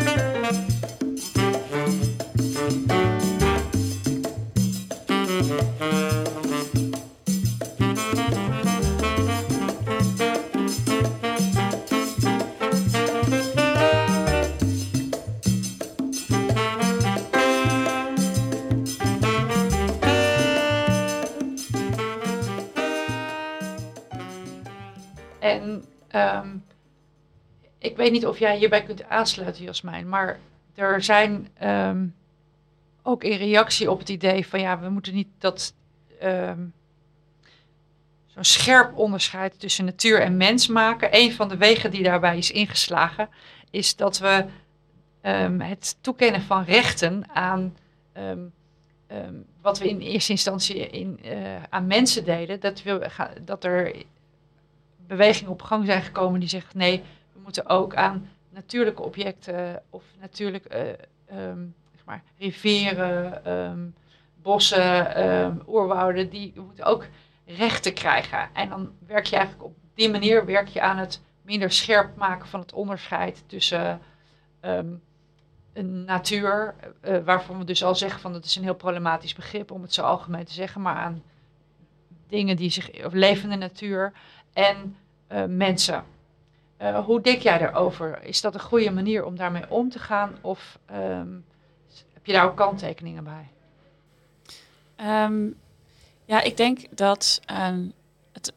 En 0.00 0.39
weet 28.10 28.20
niet 28.20 28.30
of 28.30 28.38
jij 28.38 28.56
hierbij 28.56 28.82
kunt 28.82 29.08
aansluiten, 29.08 29.64
Jasmijn, 29.64 30.08
maar 30.08 30.38
er 30.74 31.02
zijn 31.02 31.48
um, 31.62 32.14
ook 33.02 33.24
in 33.24 33.36
reactie 33.36 33.90
op 33.90 33.98
het 33.98 34.08
idee 34.08 34.46
van 34.46 34.60
ja, 34.60 34.80
we 34.80 34.88
moeten 34.88 35.14
niet 35.14 35.28
dat 35.38 35.74
um, 36.22 36.72
zo'n 38.26 38.44
scherp 38.44 38.96
onderscheid 38.96 39.60
tussen 39.60 39.84
natuur 39.84 40.20
en 40.20 40.36
mens 40.36 40.66
maken. 40.66 41.08
Een 41.12 41.32
van 41.32 41.48
de 41.48 41.56
wegen 41.56 41.90
die 41.90 42.02
daarbij 42.02 42.38
is 42.38 42.50
ingeslagen, 42.50 43.28
is 43.70 43.96
dat 43.96 44.18
we 44.18 44.44
het 45.58 45.96
toekennen 46.00 46.42
van 46.42 46.64
rechten 46.64 47.24
aan 47.32 47.76
wat 49.60 49.78
we 49.78 49.88
in 49.88 50.00
eerste 50.00 50.32
instantie 50.32 50.76
in, 50.76 51.20
uh, 51.24 51.62
aan 51.68 51.86
mensen 51.86 52.24
deden, 52.24 52.60
dat, 52.60 52.82
we, 52.82 53.10
dat 53.44 53.64
er 53.64 54.04
bewegingen 55.06 55.52
op 55.52 55.62
gang 55.62 55.86
zijn 55.86 56.02
gekomen 56.02 56.40
die 56.40 56.48
zeggen 56.48 56.78
nee, 56.78 57.02
moeten 57.50 57.76
ook 57.76 57.94
aan 57.94 58.28
natuurlijke 58.50 59.02
objecten 59.02 59.82
of 59.90 60.04
natuurlijk 60.20 60.74
uh, 60.74 61.48
um, 61.48 61.74
zeg 61.94 62.04
maar, 62.04 62.22
rivieren, 62.38 63.50
um, 63.52 63.94
bossen, 64.42 65.28
um, 65.28 65.62
oerwouden, 65.66 66.30
die 66.30 66.52
moeten 66.56 66.84
ook 66.84 67.06
rechten 67.46 67.94
krijgen. 67.94 68.48
En 68.52 68.68
dan 68.68 68.92
werk 69.06 69.24
je 69.24 69.36
eigenlijk 69.36 69.66
op 69.66 69.76
die 69.94 70.10
manier 70.10 70.44
werk 70.44 70.68
je 70.68 70.80
aan 70.80 70.98
het 70.98 71.22
minder 71.42 71.70
scherp 71.70 72.16
maken 72.16 72.48
van 72.48 72.60
het 72.60 72.72
onderscheid 72.72 73.44
tussen 73.46 74.00
een 75.72 76.04
natuur, 76.04 76.74
uh, 77.02 77.18
waarvan 77.24 77.58
we 77.58 77.64
dus 77.64 77.84
al 77.84 77.94
zeggen 77.94 78.20
van 78.20 78.32
dat 78.32 78.44
is 78.44 78.56
een 78.56 78.62
heel 78.62 78.74
problematisch 78.74 79.34
begrip 79.34 79.70
om 79.70 79.82
het 79.82 79.94
zo 79.94 80.02
algemeen 80.02 80.44
te 80.44 80.52
zeggen, 80.52 80.80
maar 80.80 80.96
aan 80.96 81.22
dingen 82.28 82.56
die 82.56 82.70
zich, 82.70 83.04
of 83.04 83.12
levende 83.12 83.56
natuur 83.56 84.12
en 84.52 84.96
mensen. 85.48 86.04
Uh, 86.82 87.04
hoe 87.04 87.20
denk 87.20 87.42
jij 87.42 87.58
daarover? 87.58 88.22
Is 88.22 88.40
dat 88.40 88.54
een 88.54 88.60
goede 88.60 88.90
manier 88.90 89.24
om 89.24 89.36
daarmee 89.36 89.70
om 89.70 89.90
te 89.90 89.98
gaan? 89.98 90.36
Of 90.40 90.78
um, 90.92 91.44
heb 92.12 92.26
je 92.26 92.32
daar 92.32 92.44
ook 92.44 92.56
kanttekeningen 92.56 93.24
bij? 93.24 93.48
Um, 95.24 95.56
ja, 96.24 96.40
ik 96.40 96.56
denk 96.56 96.96
dat 96.96 97.40
um, 97.68 97.92
het, 98.32 98.52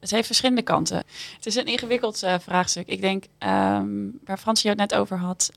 het 0.00 0.10
heeft 0.10 0.26
verschillende 0.26 0.62
kanten. 0.62 0.96
Het 1.34 1.46
is 1.46 1.54
een 1.54 1.66
ingewikkeld 1.66 2.22
uh, 2.22 2.38
vraagstuk. 2.38 2.86
Ik 2.86 3.00
denk, 3.00 3.24
waar 4.24 4.38
Frans 4.38 4.62
het 4.62 4.76
net 4.76 4.94
over 4.94 5.18
had, 5.18 5.50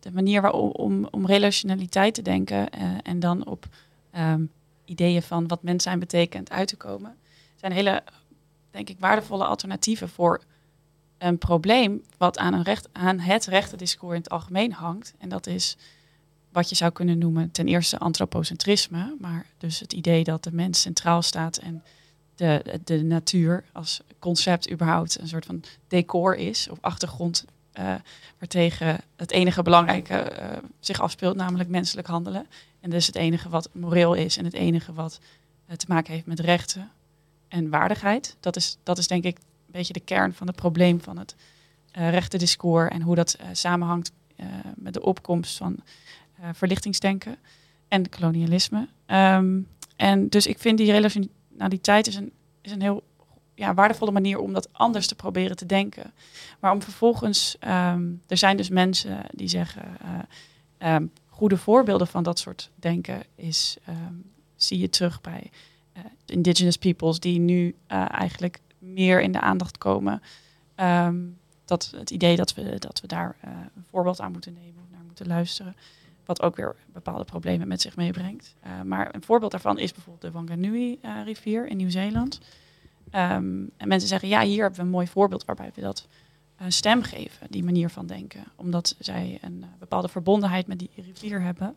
de 0.00 0.12
manier 0.12 0.42
waarop 0.42 0.78
om, 0.78 1.08
om 1.10 1.26
relationaliteit 1.26 2.14
te 2.14 2.22
denken 2.22 2.70
en 3.02 3.20
dan 3.20 3.46
op 3.46 3.66
ideeën 4.84 5.22
van 5.22 5.48
wat 5.48 5.62
mens 5.62 5.82
zijn 5.82 5.98
betekent 5.98 6.50
uit 6.50 6.68
te 6.68 6.76
komen, 6.76 7.16
zijn 7.56 7.72
hele 7.72 8.02
denk 8.70 8.88
ik, 8.88 8.96
waardevolle 8.98 9.44
alternatieven 9.44 10.08
voor 10.08 10.40
een 11.20 11.38
probleem 11.38 12.02
wat 12.16 12.38
aan, 12.38 12.52
een 12.52 12.62
recht, 12.62 12.88
aan 12.92 13.18
het 13.18 13.46
rechtendiscours 13.46 14.14
in 14.14 14.20
het 14.20 14.30
algemeen 14.30 14.72
hangt. 14.72 15.14
En 15.18 15.28
dat 15.28 15.46
is 15.46 15.76
wat 16.52 16.68
je 16.68 16.74
zou 16.74 16.92
kunnen 16.92 17.18
noemen 17.18 17.50
ten 17.50 17.68
eerste 17.68 17.98
antropocentrisme, 17.98 19.16
maar 19.18 19.46
dus 19.58 19.80
het 19.80 19.92
idee 19.92 20.24
dat 20.24 20.44
de 20.44 20.52
mens 20.52 20.80
centraal 20.80 21.22
staat 21.22 21.56
en 21.56 21.82
de, 22.34 22.80
de 22.84 23.02
natuur 23.02 23.64
als 23.72 24.00
concept 24.18 24.70
überhaupt 24.70 25.20
een 25.20 25.28
soort 25.28 25.46
van 25.46 25.62
decor 25.88 26.36
is 26.36 26.68
of 26.68 26.78
achtergrond 26.80 27.44
uh, 27.78 27.94
waartegen 28.38 29.00
het 29.16 29.30
enige 29.30 29.62
belangrijke 29.62 30.32
uh, 30.40 30.46
zich 30.78 31.00
afspeelt, 31.00 31.36
namelijk 31.36 31.68
menselijk 31.68 32.06
handelen. 32.06 32.46
En 32.80 32.90
dus 32.90 33.06
het 33.06 33.16
enige 33.16 33.48
wat 33.48 33.68
moreel 33.72 34.14
is 34.14 34.36
en 34.36 34.44
het 34.44 34.54
enige 34.54 34.92
wat 34.92 35.20
uh, 35.68 35.76
te 35.76 35.86
maken 35.88 36.12
heeft 36.12 36.26
met 36.26 36.40
rechten 36.40 36.90
en 37.48 37.70
waardigheid. 37.70 38.36
Dat 38.40 38.56
is, 38.56 38.76
dat 38.82 38.98
is 38.98 39.06
denk 39.06 39.24
ik 39.24 39.38
een 39.70 39.78
beetje 39.78 39.92
de 39.92 40.00
kern 40.00 40.34
van 40.34 40.46
het 40.46 40.56
probleem 40.56 41.00
van 41.00 41.18
het 41.18 41.36
uh, 41.98 42.10
rechtendiscours 42.10 42.90
en 42.90 43.02
hoe 43.02 43.14
dat 43.14 43.36
uh, 43.40 43.46
samenhangt 43.52 44.12
uh, 44.36 44.46
met 44.76 44.94
de 44.94 45.02
opkomst 45.02 45.56
van 45.56 45.76
verlichtingsdenken 46.52 47.36
en 47.88 48.08
kolonialisme. 48.08 48.88
Um, 49.06 49.68
En 49.96 50.28
dus 50.28 50.46
ik 50.46 50.58
vind 50.58 50.78
die 50.78 50.92
relationaliteit 50.92 52.06
is 52.06 52.14
een, 52.14 52.32
is 52.60 52.72
een 52.72 52.80
heel 52.80 53.02
ja, 53.54 53.74
waardevolle 53.74 54.10
manier 54.10 54.38
om 54.38 54.52
dat 54.52 54.68
anders 54.72 55.06
te 55.06 55.14
proberen 55.14 55.56
te 55.56 55.66
denken. 55.66 56.12
Maar 56.60 56.72
om 56.72 56.82
vervolgens, 56.82 57.56
ehm, 57.58 58.12
er 58.26 58.36
zijn 58.36 58.56
dus 58.56 58.68
mensen 58.68 59.22
die 59.30 59.48
zeggen, 59.48 59.96
uh, 60.82 60.96
goede 61.26 61.56
voorbeelden 61.56 62.06
van 62.06 62.22
dat 62.22 62.38
soort 62.38 62.70
denken 62.74 63.22
is, 63.34 63.76
ehm, 63.84 64.14
zie 64.56 64.78
je 64.78 64.88
terug 64.88 65.20
bij 65.20 65.50
indigenous 66.26 66.76
peoples 66.76 67.20
die 67.20 67.38
nu 67.38 67.74
eigenlijk 67.88 68.60
meer 68.80 69.20
in 69.20 69.32
de 69.32 69.40
aandacht 69.40 69.78
komen. 69.78 70.22
dat 71.64 71.92
het 71.96 72.10
idee 72.10 72.36
dat 72.36 72.54
we, 72.54 72.78
dat 72.78 73.00
we 73.00 73.06
daar 73.06 73.36
een 73.42 73.84
voorbeeld 73.90 74.20
aan 74.20 74.32
moeten 74.32 74.52
nemen, 74.52 74.82
naar 74.90 75.04
moeten 75.06 75.26
luisteren. 75.26 75.76
Wat 76.24 76.42
ook 76.42 76.56
weer 76.56 76.76
bepaalde 76.92 77.24
problemen 77.24 77.68
met 77.68 77.80
zich 77.80 77.96
meebrengt. 77.96 78.54
maar 78.84 79.14
een 79.14 79.22
voorbeeld 79.22 79.50
daarvan 79.50 79.78
is 79.78 79.92
bijvoorbeeld 79.92 80.32
de 80.32 80.38
Wanganui-rivier 80.38 81.66
in 81.66 81.76
Nieuw-Zeeland. 81.76 82.40
Ehm, 83.10 83.64
en 83.76 83.88
mensen 83.88 84.08
zeggen, 84.08 84.28
ja, 84.28 84.42
hier 84.42 84.60
hebben 84.60 84.80
we 84.80 84.84
een 84.84 84.92
mooi 84.92 85.06
voorbeeld 85.06 85.44
waarbij 85.44 85.70
we 85.74 85.80
dat 85.80 86.08
een 86.56 86.72
stem 86.72 87.02
geven, 87.02 87.46
die 87.50 87.64
manier 87.64 87.90
van 87.90 88.06
denken. 88.06 88.44
Omdat 88.56 88.96
zij 88.98 89.38
een 89.40 89.62
eh, 89.62 89.68
bepaalde 89.78 90.08
verbondenheid 90.08 90.66
met 90.66 90.78
die 90.78 90.90
rivier 90.94 91.40
hebben. 91.40 91.76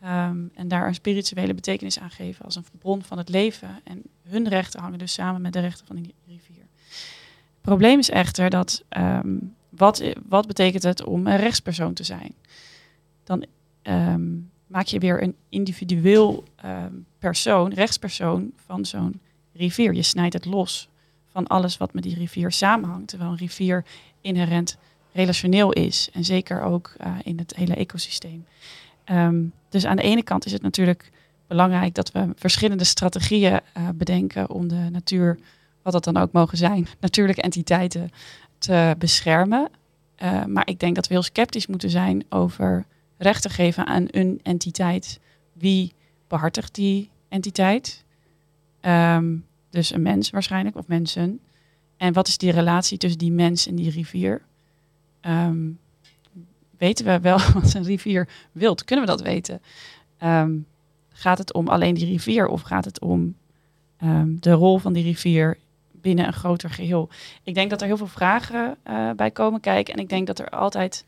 Ehm, 0.00 0.38
en 0.54 0.68
daar 0.68 0.86
een 0.86 0.94
spirituele 0.94 1.54
betekenis 1.54 1.98
aan 1.98 2.10
geven 2.10 2.44
als 2.44 2.56
een 2.56 2.64
bron 2.78 3.02
van 3.02 3.18
het 3.18 3.28
leven. 3.28 3.80
En 3.84 4.02
hun 4.22 4.48
rechten 4.48 4.80
hangen 4.80 4.98
dus 4.98 5.12
samen 5.12 5.40
met 5.40 5.52
de 5.52 5.60
rechten 5.60 5.86
van 5.86 5.96
die 5.96 6.14
rivier. 6.26 6.64
Het 6.86 7.60
probleem 7.60 7.98
is 7.98 8.10
echter 8.10 8.50
dat, 8.50 8.84
um, 8.96 9.54
wat, 9.68 10.02
wat 10.28 10.46
betekent 10.46 10.82
het 10.82 11.04
om 11.04 11.26
een 11.26 11.36
rechtspersoon 11.36 11.94
te 11.94 12.04
zijn? 12.04 12.34
Dan 13.24 13.46
maak 14.66 14.86
je 14.86 14.98
weer 14.98 15.22
een 15.22 15.34
individueel 15.48 16.44
persoon, 17.18 17.72
rechtspersoon 17.72 18.52
van 18.66 18.84
zo'n 18.84 19.20
rivier. 19.52 19.94
Je 19.94 20.02
snijdt 20.02 20.34
het 20.34 20.44
los 20.44 20.88
van 21.26 21.46
alles 21.46 21.76
wat 21.76 21.92
met 21.92 22.02
die 22.02 22.14
rivier 22.14 22.52
samenhangt. 22.52 23.08
Terwijl 23.08 23.30
een 23.30 23.36
rivier 23.36 23.84
inherent 24.20 24.76
relationeel 25.12 25.72
is. 25.72 26.08
En 26.12 26.24
zeker 26.24 26.62
ook 26.62 26.94
uh, 27.00 27.16
in 27.22 27.38
het 27.38 27.56
hele 27.56 27.74
ecosysteem. 27.74 28.46
Um, 29.10 29.52
dus 29.68 29.86
aan 29.86 29.96
de 29.96 30.02
ene 30.02 30.22
kant 30.22 30.46
is 30.46 30.52
het 30.52 30.62
natuurlijk 30.62 31.10
belangrijk 31.46 31.94
dat 31.94 32.12
we 32.12 32.32
verschillende 32.34 32.84
strategieën 32.84 33.52
uh, 33.52 33.88
bedenken 33.94 34.50
om 34.50 34.68
de 34.68 34.88
natuur, 34.90 35.38
wat 35.82 35.92
dat 35.92 36.04
dan 36.04 36.16
ook 36.16 36.32
mogen 36.32 36.58
zijn, 36.58 36.86
natuurlijke 37.00 37.42
entiteiten 37.42 38.10
te 38.58 38.94
beschermen. 38.98 39.68
Uh, 40.22 40.44
maar 40.44 40.68
ik 40.68 40.78
denk 40.78 40.94
dat 40.94 41.06
we 41.06 41.14
heel 41.14 41.22
sceptisch 41.22 41.66
moeten 41.66 41.90
zijn 41.90 42.24
over 42.28 42.86
rechten 43.18 43.50
geven 43.50 43.86
aan 43.86 44.06
een 44.10 44.40
entiteit. 44.42 45.20
Wie 45.52 45.92
behartigt 46.28 46.74
die 46.74 47.10
entiteit? 47.28 48.04
Um, 48.80 49.46
dus 49.70 49.92
een 49.92 50.02
mens 50.02 50.30
waarschijnlijk, 50.30 50.76
of 50.76 50.86
mensen. 50.86 51.40
En 51.96 52.12
wat 52.12 52.28
is 52.28 52.38
die 52.38 52.50
relatie 52.50 52.98
tussen 52.98 53.18
die 53.18 53.32
mens 53.32 53.66
en 53.66 53.74
die 53.74 53.90
rivier? 53.90 54.42
Um, 55.20 55.78
weten 56.78 57.04
we 57.04 57.20
wel 57.20 57.38
wat 57.54 57.74
een 57.74 57.84
rivier 57.84 58.28
wilt? 58.52 58.84
Kunnen 58.84 59.04
we 59.04 59.10
dat 59.10 59.22
weten? 59.22 59.62
Um, 60.22 60.66
gaat 61.08 61.38
het 61.38 61.52
om 61.52 61.68
alleen 61.68 61.94
die 61.94 62.06
rivier 62.06 62.46
of 62.46 62.60
gaat 62.60 62.84
het 62.84 63.00
om 63.00 63.36
um, 64.02 64.40
de 64.40 64.52
rol 64.52 64.78
van 64.78 64.92
die 64.92 65.04
rivier 65.04 65.58
binnen 65.92 66.26
een 66.26 66.32
groter 66.32 66.70
geheel? 66.70 67.08
Ik 67.42 67.54
denk 67.54 67.70
dat 67.70 67.80
er 67.80 67.86
heel 67.86 67.96
veel 67.96 68.06
vragen 68.06 68.76
uh, 68.88 69.10
bij 69.10 69.30
komen 69.30 69.60
kijken. 69.60 69.94
En 69.94 70.00
ik 70.00 70.08
denk 70.08 70.26
dat 70.26 70.38
er 70.38 70.48
altijd 70.48 71.04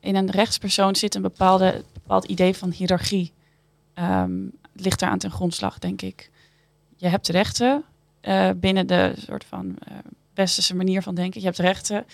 in 0.00 0.14
een 0.16 0.30
rechtspersoon 0.30 0.96
zit 0.96 1.14
een 1.14 1.22
bepaalde, 1.22 1.84
bepaald 1.92 2.24
idee 2.24 2.54
van 2.54 2.70
hiërarchie. 2.70 3.32
Um, 3.94 4.52
ligt 4.72 5.00
daar 5.00 5.10
aan 5.10 5.18
ten 5.18 5.30
grondslag, 5.30 5.78
denk 5.78 6.02
ik. 6.02 6.30
Je 6.96 7.08
hebt 7.08 7.28
rechten 7.28 7.84
uh, 8.22 8.50
binnen 8.56 8.86
de 8.86 9.12
soort 9.16 9.44
van 9.44 9.66
uh, 9.66 9.96
westerse 10.36 10.74
manier 10.74 11.02
van 11.02 11.14
denken. 11.14 11.40
Je 11.40 11.46
hebt 11.46 11.58
rechten 11.58 12.06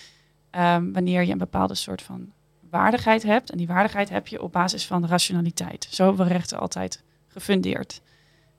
um, 0.50 0.92
wanneer 0.92 1.22
je 1.22 1.32
een 1.32 1.38
bepaalde 1.38 1.74
soort 1.74 2.02
van 2.02 2.32
waardigheid 2.70 3.22
hebt. 3.22 3.50
En 3.50 3.56
die 3.56 3.66
waardigheid 3.66 4.08
heb 4.08 4.26
je 4.28 4.42
op 4.42 4.52
basis 4.52 4.86
van 4.86 5.06
rationaliteit. 5.06 5.86
Zo 5.90 6.06
hebben 6.06 6.26
we 6.26 6.32
rechten 6.32 6.58
altijd 6.58 7.02
gefundeerd. 7.28 8.00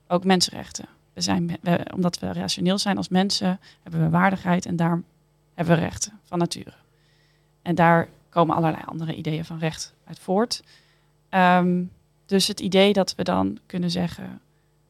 Ook 0.08 0.24
mensenrechten. 0.24 0.86
We 1.12 1.20
zijn, 1.20 1.58
omdat 1.94 2.18
we 2.18 2.32
rationeel 2.32 2.78
zijn 2.78 2.96
als 2.96 3.08
mensen, 3.08 3.60
hebben 3.82 4.00
we 4.00 4.08
waardigheid 4.08 4.66
en 4.66 4.76
daar 4.76 5.02
hebben 5.54 5.74
we 5.74 5.80
rechten 5.80 6.20
van 6.24 6.38
nature. 6.38 6.72
En 7.62 7.74
daar 7.74 8.08
komen 8.28 8.56
allerlei 8.56 8.82
andere 8.86 9.14
ideeën 9.14 9.44
van 9.44 9.58
recht 9.58 9.94
uit 10.04 10.18
voort. 10.18 10.62
Um, 11.30 11.90
dus 12.26 12.48
het 12.48 12.60
idee 12.60 12.92
dat 12.92 13.14
we 13.14 13.24
dan 13.24 13.58
kunnen 13.66 13.90
zeggen, 13.90 14.40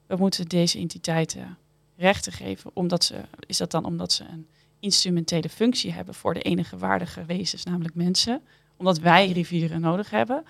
we 0.07 0.17
moeten 0.17 0.49
deze 0.49 0.79
entiteiten 0.79 1.57
rechten 1.97 2.33
geven, 2.33 2.71
omdat 2.75 3.05
ze, 3.05 3.21
is 3.47 3.57
dat 3.57 3.71
dan 3.71 3.85
omdat 3.85 4.13
ze 4.13 4.25
een 4.25 4.47
instrumentele 4.85 5.49
functie 5.49 5.93
hebben 5.93 6.15
voor 6.15 6.35
de 6.35 6.43
enige 6.43 6.77
waardige 6.77 7.25
wezens, 7.25 7.65
namelijk 7.65 7.95
mensen, 7.95 8.43
omdat 8.77 8.99
wij 8.99 9.33
rivieren 9.33 9.81
nodig 9.81 10.11
hebben? 10.11 10.45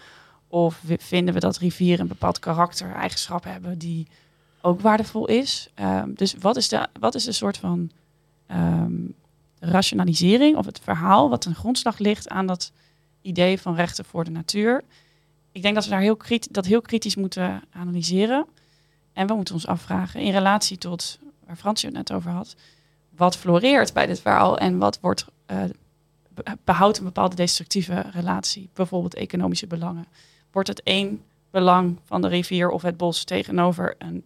Of 0.48 0.80
vinden 0.98 1.34
we 1.34 1.40
dat 1.40 1.58
rivieren 1.58 2.00
een 2.00 2.08
bepaald 2.08 2.38
karakter, 2.38 2.92
eigenschap 2.92 3.44
hebben 3.44 3.78
die 3.78 4.06
ook 4.60 4.80
waardevol 4.80 5.26
is? 5.26 5.68
Um, 5.80 6.14
dus 6.14 6.34
wat 6.34 6.56
is, 6.56 6.68
de, 6.68 6.88
wat 7.00 7.14
is 7.14 7.24
de 7.24 7.32
soort 7.32 7.56
van 7.56 7.90
um, 8.50 9.14
rationalisering 9.58 10.56
of 10.56 10.66
het 10.66 10.80
verhaal 10.82 11.28
wat 11.28 11.44
een 11.44 11.54
grondslag 11.54 11.98
ligt 11.98 12.28
aan 12.28 12.46
dat 12.46 12.72
idee 13.22 13.60
van 13.60 13.74
rechten 13.74 14.04
voor 14.04 14.24
de 14.24 14.30
natuur? 14.30 14.84
ik 15.54 15.62
denk 15.62 15.74
dat 15.74 15.84
we 15.84 15.90
daar 15.90 16.00
heel 16.00 16.18
dat 16.50 16.66
heel 16.66 16.80
kritisch 16.80 17.16
moeten 17.16 17.62
analyseren. 17.70 18.46
En 19.12 19.26
we 19.26 19.34
moeten 19.34 19.54
ons 19.54 19.66
afvragen 19.66 20.20
in 20.20 20.32
relatie 20.32 20.78
tot 20.78 21.18
waar 21.46 21.56
Fransje 21.56 21.86
het 21.86 21.94
net 21.94 22.12
over 22.12 22.30
had. 22.30 22.56
Wat 23.16 23.36
floreert 23.36 23.92
bij 23.92 24.06
dit 24.06 24.20
verhaal 24.20 24.58
en 24.58 24.78
wat 24.78 25.00
wordt 25.00 25.26
uh, 25.50 25.62
behoudt 26.64 26.98
een 26.98 27.04
bepaalde 27.04 27.36
destructieve 27.36 28.04
relatie, 28.12 28.68
bijvoorbeeld 28.72 29.14
economische 29.14 29.66
belangen. 29.66 30.06
Wordt 30.50 30.68
het 30.68 30.82
één 30.82 31.22
belang 31.50 31.98
van 32.04 32.22
de 32.22 32.28
rivier 32.28 32.70
of 32.70 32.82
het 32.82 32.96
bos 32.96 33.24
tegenover 33.24 33.94
een 33.98 34.24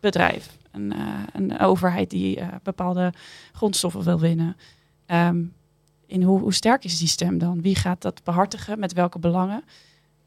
bedrijf, 0.00 0.56
een, 0.70 0.92
uh, 0.96 1.22
een 1.32 1.58
overheid 1.58 2.10
die 2.10 2.40
uh, 2.40 2.48
bepaalde 2.62 3.12
grondstoffen 3.52 4.02
wil 4.02 4.20
winnen? 4.20 4.56
Um, 5.06 5.54
in 6.06 6.22
hoe, 6.22 6.40
hoe 6.40 6.54
sterk 6.54 6.84
is 6.84 6.98
die 6.98 7.08
stem 7.08 7.38
dan? 7.38 7.62
Wie 7.62 7.74
gaat 7.74 8.02
dat 8.02 8.24
behartigen? 8.24 8.78
Met 8.78 8.92
welke 8.92 9.18
belangen? 9.18 9.64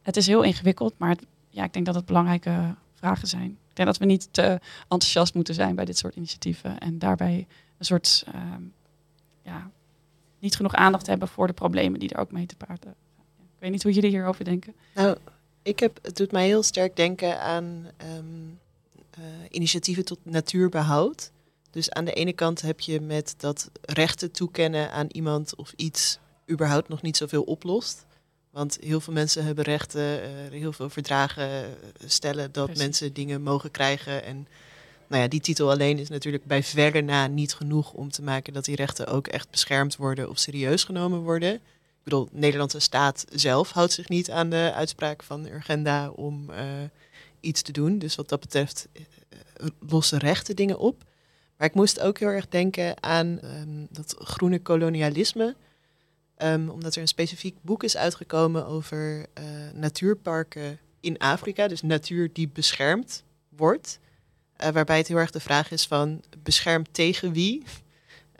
het 0.02 0.18
is 0.18 0.28
heel 0.28 0.42
ingewikkeld, 0.42 0.94
maar 0.98 1.16
ja, 1.50 1.64
ik 1.64 1.74
denk 1.74 1.86
dat 1.86 1.96
het 1.96 2.06
belangrijke 2.06 2.76
vragen 2.94 3.28
zijn. 3.28 3.50
Ik 3.70 3.76
denk 3.76 3.88
dat 3.88 3.98
we 3.98 4.06
niet 4.06 4.28
te 4.32 4.60
enthousiast 4.82 5.34
moeten 5.34 5.54
zijn 5.54 5.76
bij 5.76 5.86
dit 5.86 5.98
soort 5.98 6.16
initiatieven 6.16 6.80
en 6.80 7.00
daarbij 7.00 7.48
een 7.80 7.86
soort 7.86 8.24
uh, 8.36 8.42
ja, 9.42 9.72
niet 10.40 10.56
genoeg 10.56 10.74
aandacht 10.74 11.08
hebben 11.08 11.28
voor 11.28 11.48
de 11.48 11.54
problemen 11.54 12.00
die 12.00 12.10
er 12.10 12.20
ook 12.20 12.32
mee 12.32 12.46
te 12.46 12.56
paard 12.56 12.84
gaan. 12.84 12.96
Ik 13.38 13.66
weet 13.66 13.72
niet 13.72 13.84
hoe 13.84 13.92
jullie 13.92 14.10
hierover 14.10 14.46
denken. 14.46 14.74
Nou, 14.96 15.18
ik 15.62 15.80
heb, 15.80 16.00
het 16.02 16.18
doet 16.18 16.32
mij 16.32 16.46
heel 16.46 16.64
sterk 16.64 16.96
denken 16.96 17.42
aan 17.42 17.88
um, 18.18 18.60
uh, 19.20 19.26
initiatieven 19.50 20.06
tot 20.06 20.20
natuurbehoud. 20.24 21.32
Dus 21.72 21.92
aan 21.92 22.06
de 22.06 22.14
ene 22.14 22.34
kant 22.34 22.62
heb 22.62 22.80
je 22.80 23.02
met 23.02 23.34
dat 23.38 23.72
rechten 23.82 24.32
toekennen 24.32 24.92
aan 24.92 25.08
iemand 25.12 25.56
of 25.56 25.74
iets 25.76 26.20
überhaupt 26.50 26.88
nog 26.88 27.02
niet 27.02 27.18
zoveel 27.18 27.44
oplost. 27.44 28.06
Want 28.52 28.78
heel 28.82 29.00
veel 29.00 29.14
mensen 29.14 29.46
hebben 29.46 29.64
rechten, 29.64 30.22
uh, 30.22 30.52
heel 30.52 30.74
veel 30.74 30.90
verdragen 30.90 31.64
eh, 31.64 31.70
stellen 32.06 32.52
dat 32.52 32.78
mensen 32.78 33.14
dingen 33.14 33.42
mogen 33.42 33.72
krijgen. 33.72 34.24
En 34.24 34.48
nou 35.10 35.22
ja, 35.22 35.28
die 35.28 35.40
titel 35.40 35.72
alleen 35.72 35.98
is 35.98 36.10
natuurlijk 36.10 36.46
bij 36.46 36.64
verre 36.64 37.02
na 37.02 37.28
niet 37.28 37.54
genoeg 37.54 37.94
om 37.94 38.12
te 38.12 38.22
maken 38.22 38.54
dat 38.54 38.66
die 38.66 38.76
rechten 38.76 39.08
ook 39.08 39.28
echt 39.28 39.50
beschermd 39.50 39.96
worden 39.96 40.30
of 40.30 40.38
serieus 40.38 40.84
genomen 40.84 41.20
worden. 41.20 41.54
Ik 41.54 42.04
bedoel, 42.04 42.30
de 42.32 42.40
Nederlandse 42.40 42.80
staat 42.80 43.26
zelf 43.30 43.72
houdt 43.72 43.92
zich 43.92 44.10
niet 44.10 44.32
aan 44.32 44.50
de 44.50 44.72
uitspraak 44.76 45.24
van 45.24 45.46
Urgenda 45.46 46.10
om 46.10 46.50
uh, 46.50 46.58
iets 47.40 47.62
te 47.62 47.72
doen. 47.72 47.98
Dus 47.98 48.16
wat 48.16 48.30
dat 48.30 48.40
betreft 48.40 48.88
uh, 48.94 49.68
losse 49.80 50.18
rechten 50.18 50.56
dingen 50.56 50.80
op. 50.80 51.04
Maar 51.58 51.68
ik 51.68 51.74
moest 51.74 52.00
ook 52.00 52.20
heel 52.20 52.28
erg 52.28 52.48
denken 52.48 53.04
aan 53.04 53.40
um, 53.44 53.88
dat 53.90 54.16
groene 54.20 54.62
kolonialisme. 54.62 55.56
Um, 56.38 56.70
omdat 56.70 56.96
er 56.96 57.02
een 57.02 57.08
specifiek 57.08 57.56
boek 57.62 57.84
is 57.84 57.98
uitgekomen 57.98 58.66
over 58.66 59.26
natuurparken 59.74 60.80
in 61.00 61.18
Afrika. 61.18 61.68
Dus 61.68 61.82
natuur 61.82 62.30
die 62.34 62.50
beschermd 62.54 63.24
wordt. 63.50 64.00
Uh, 64.64 64.70
waarbij 64.70 64.98
het 64.98 65.08
heel 65.08 65.18
erg 65.18 65.32
de 65.32 65.40
vraag 65.40 65.72
is 65.72 65.86
van 65.86 66.22
beschermd 66.44 66.94
tegen 66.94 67.34
wie? 67.34 67.64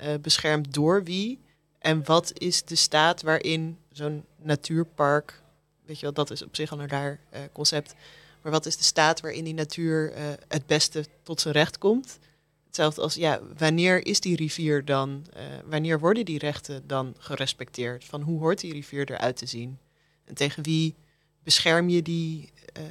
Uh, 0.04 0.14
beschermd 0.22 0.74
door 0.74 1.04
wie? 1.04 1.40
En 1.80 2.06
wat 2.06 2.32
is 2.34 2.64
de 2.64 2.76
staat 2.76 3.22
waarin 3.22 3.78
zo'n 3.92 4.26
natuurpark, 4.38 5.42
weet 5.86 5.96
je 5.96 6.02
wel, 6.02 6.14
dat 6.14 6.32
is 6.32 6.44
op 6.44 6.56
zich 6.56 6.72
al 6.72 6.80
een 6.80 6.90
raar 6.90 7.20
concept. 7.52 7.96
Maar 8.42 8.52
wat 8.52 8.66
is 8.66 8.78
de 8.78 8.84
staat 8.84 9.22
waarin 9.22 9.44
die 9.44 9.54
natuur 9.54 10.14
het 10.48 10.66
beste 10.66 11.06
tot 11.24 11.42
zijn 11.42 11.54
recht 11.54 11.78
komt? 11.78 12.20
Hetzelfde 12.66 13.02
als, 13.02 13.14
ja, 13.14 13.40
wanneer 13.58 14.06
is 14.06 14.20
die 14.20 14.36
rivier 14.36 14.86
dan, 14.86 15.26
wanneer 15.66 16.00
worden 16.00 16.26
die 16.26 16.40
rechten 16.40 16.88
dan 16.88 17.16
gerespecteerd? 17.18 18.06
Van 18.06 18.22
hoe 18.22 18.40
hoort 18.40 18.60
die 18.60 18.74
rivier 18.74 19.12
eruit 19.12 19.38
te 19.38 19.46
zien? 19.46 19.78
En 20.26 20.36
tegen 20.36 20.64
wie 20.64 20.96
bescherm 21.44 21.90
je 21.90 22.02
die, 22.02 22.50
eh, 22.74 22.84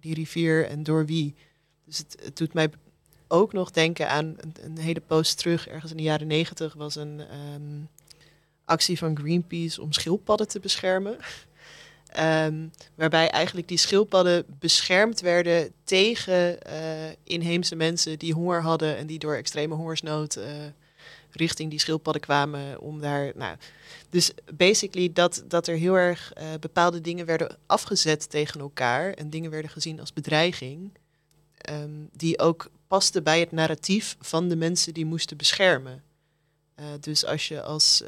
die 0.00 0.14
rivier 0.14 0.66
en 0.66 0.82
door 0.82 1.06
wie? 1.06 1.34
Dus 1.86 1.98
het, 1.98 2.16
het 2.22 2.36
doet 2.36 2.52
mij 2.52 2.70
ook 3.28 3.52
nog 3.52 3.70
denken 3.70 4.10
aan 4.10 4.34
een, 4.36 4.54
een, 4.62 4.78
hele 4.78 5.00
post 5.00 5.38
terug, 5.38 5.68
ergens 5.68 5.90
in 5.90 5.96
de 5.96 6.02
jaren 6.02 6.26
negentig, 6.26 6.74
was 6.74 6.94
een 6.94 7.20
ehm, 7.20 7.80
actie 8.64 8.98
van 8.98 9.18
Greenpeace 9.18 9.82
om 9.82 9.92
schildpadden 9.92 10.48
te 10.48 10.60
beschermen. 10.60 11.16
Ehm, 12.06 12.66
waarbij 12.94 13.30
eigenlijk 13.30 13.68
die 13.68 13.78
schildpadden 13.78 14.44
beschermd 14.58 15.20
werden 15.20 15.72
tegen 15.84 16.58
uh, 16.68 17.10
inheemse 17.24 17.76
mensen 17.76 18.18
die 18.18 18.32
honger 18.32 18.62
hadden 18.62 18.96
en 18.96 19.06
die 19.06 19.18
door 19.18 19.34
extreme 19.34 19.74
hongersnood 19.74 20.36
uh, 20.36 20.44
richting 21.30 21.70
die 21.70 21.78
schildpadden 21.78 22.22
kwamen 22.22 22.80
om 22.80 23.00
daar. 23.00 23.32
Nou, 23.34 23.56
dus 24.10 24.30
basically 24.52 25.12
dat, 25.12 25.44
dat 25.48 25.66
er 25.66 25.76
heel 25.76 25.94
erg 25.94 26.32
uh, 26.38 26.44
bepaalde 26.60 27.00
dingen 27.00 27.26
werden 27.26 27.56
afgezet 27.66 28.30
tegen 28.30 28.60
elkaar 28.60 29.12
en 29.12 29.30
dingen 29.30 29.50
werden 29.50 29.70
gezien 29.70 30.00
als 30.00 30.12
bedreiging, 30.12 30.90
um, 31.70 32.08
die 32.12 32.38
ook 32.38 32.70
pasten 32.86 33.22
bij 33.22 33.40
het 33.40 33.52
narratief 33.52 34.16
van 34.20 34.48
de 34.48 34.56
mensen 34.56 34.94
die 34.94 35.04
moesten 35.04 35.36
beschermen. 35.36 36.02
dus 37.00 37.24
als 37.24 37.48
je 37.48 37.62
als. 37.62 38.02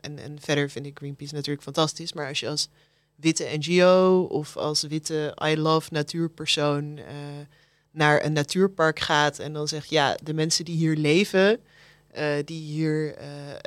en, 0.00 0.18
en 0.18 0.40
verder 0.40 0.70
vind 0.70 0.86
ik 0.86 0.98
Greenpeace 0.98 1.34
natuurlijk 1.34 1.62
fantastisch, 1.62 2.12
maar 2.12 2.28
als 2.28 2.40
je 2.40 2.48
als 2.48 2.68
witte 3.14 3.48
NGO 3.58 4.26
of 4.30 4.56
als 4.56 4.82
witte 4.82 5.36
I 5.44 5.56
love 5.56 5.88
natuurpersoon 5.92 6.96
uh, 6.96 7.04
naar 7.90 8.24
een 8.24 8.32
natuurpark 8.32 8.98
gaat 8.98 9.38
en 9.38 9.52
dan 9.52 9.68
zegt 9.68 9.90
ja, 9.90 10.16
de 10.22 10.34
mensen 10.34 10.64
die 10.64 10.76
hier 10.76 10.96
leven, 10.96 11.60
die 12.44 12.62
hier 12.62 13.14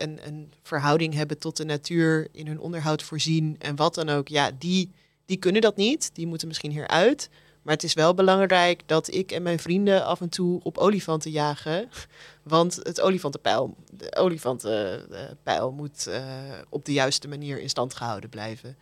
een, 0.04 0.20
een 0.28 0.54
verhouding 0.64 1.14
hebben 1.14 1.38
tot 1.38 1.58
de 1.58 1.66
natuur, 1.66 2.28
in 2.32 2.48
hun 2.48 2.60
onderhoud 2.60 3.04
voorzien 3.04 3.56
en 3.60 3.76
wat 3.76 3.96
dan 3.96 4.10
ook, 4.10 4.28
ja, 4.28 4.52
die, 4.58 4.92
die 5.26 5.38
kunnen 5.38 5.62
dat 5.62 5.76
niet. 5.76 6.10
Die 6.14 6.28
moeten 6.28 6.48
misschien 6.48 6.72
hier 6.72 6.88
uit. 6.88 7.30
Maar 7.62 7.74
het 7.74 7.84
is 7.84 7.94
wel 7.94 8.14
belangrijk 8.14 8.82
dat 8.86 9.14
ik 9.14 9.32
en 9.32 9.44
mijn 9.44 9.60
vrienden 9.60 10.06
af 10.06 10.22
en 10.22 10.30
toe 10.30 10.60
op 10.64 10.78
olifanten 10.78 11.32
jagen. 11.32 11.90
Want 12.44 12.76
het 12.84 13.02
olifantenpijl, 13.02 13.76
de 13.92 14.16
olifantenpijl 14.16 15.72
moet 15.72 16.10
op 16.70 16.86
de 16.86 16.94
juiste 16.94 17.28
manier 17.28 17.60
in 17.60 17.70
stand 17.70 17.94
gehouden 17.94 18.30
blijven. 18.30 18.78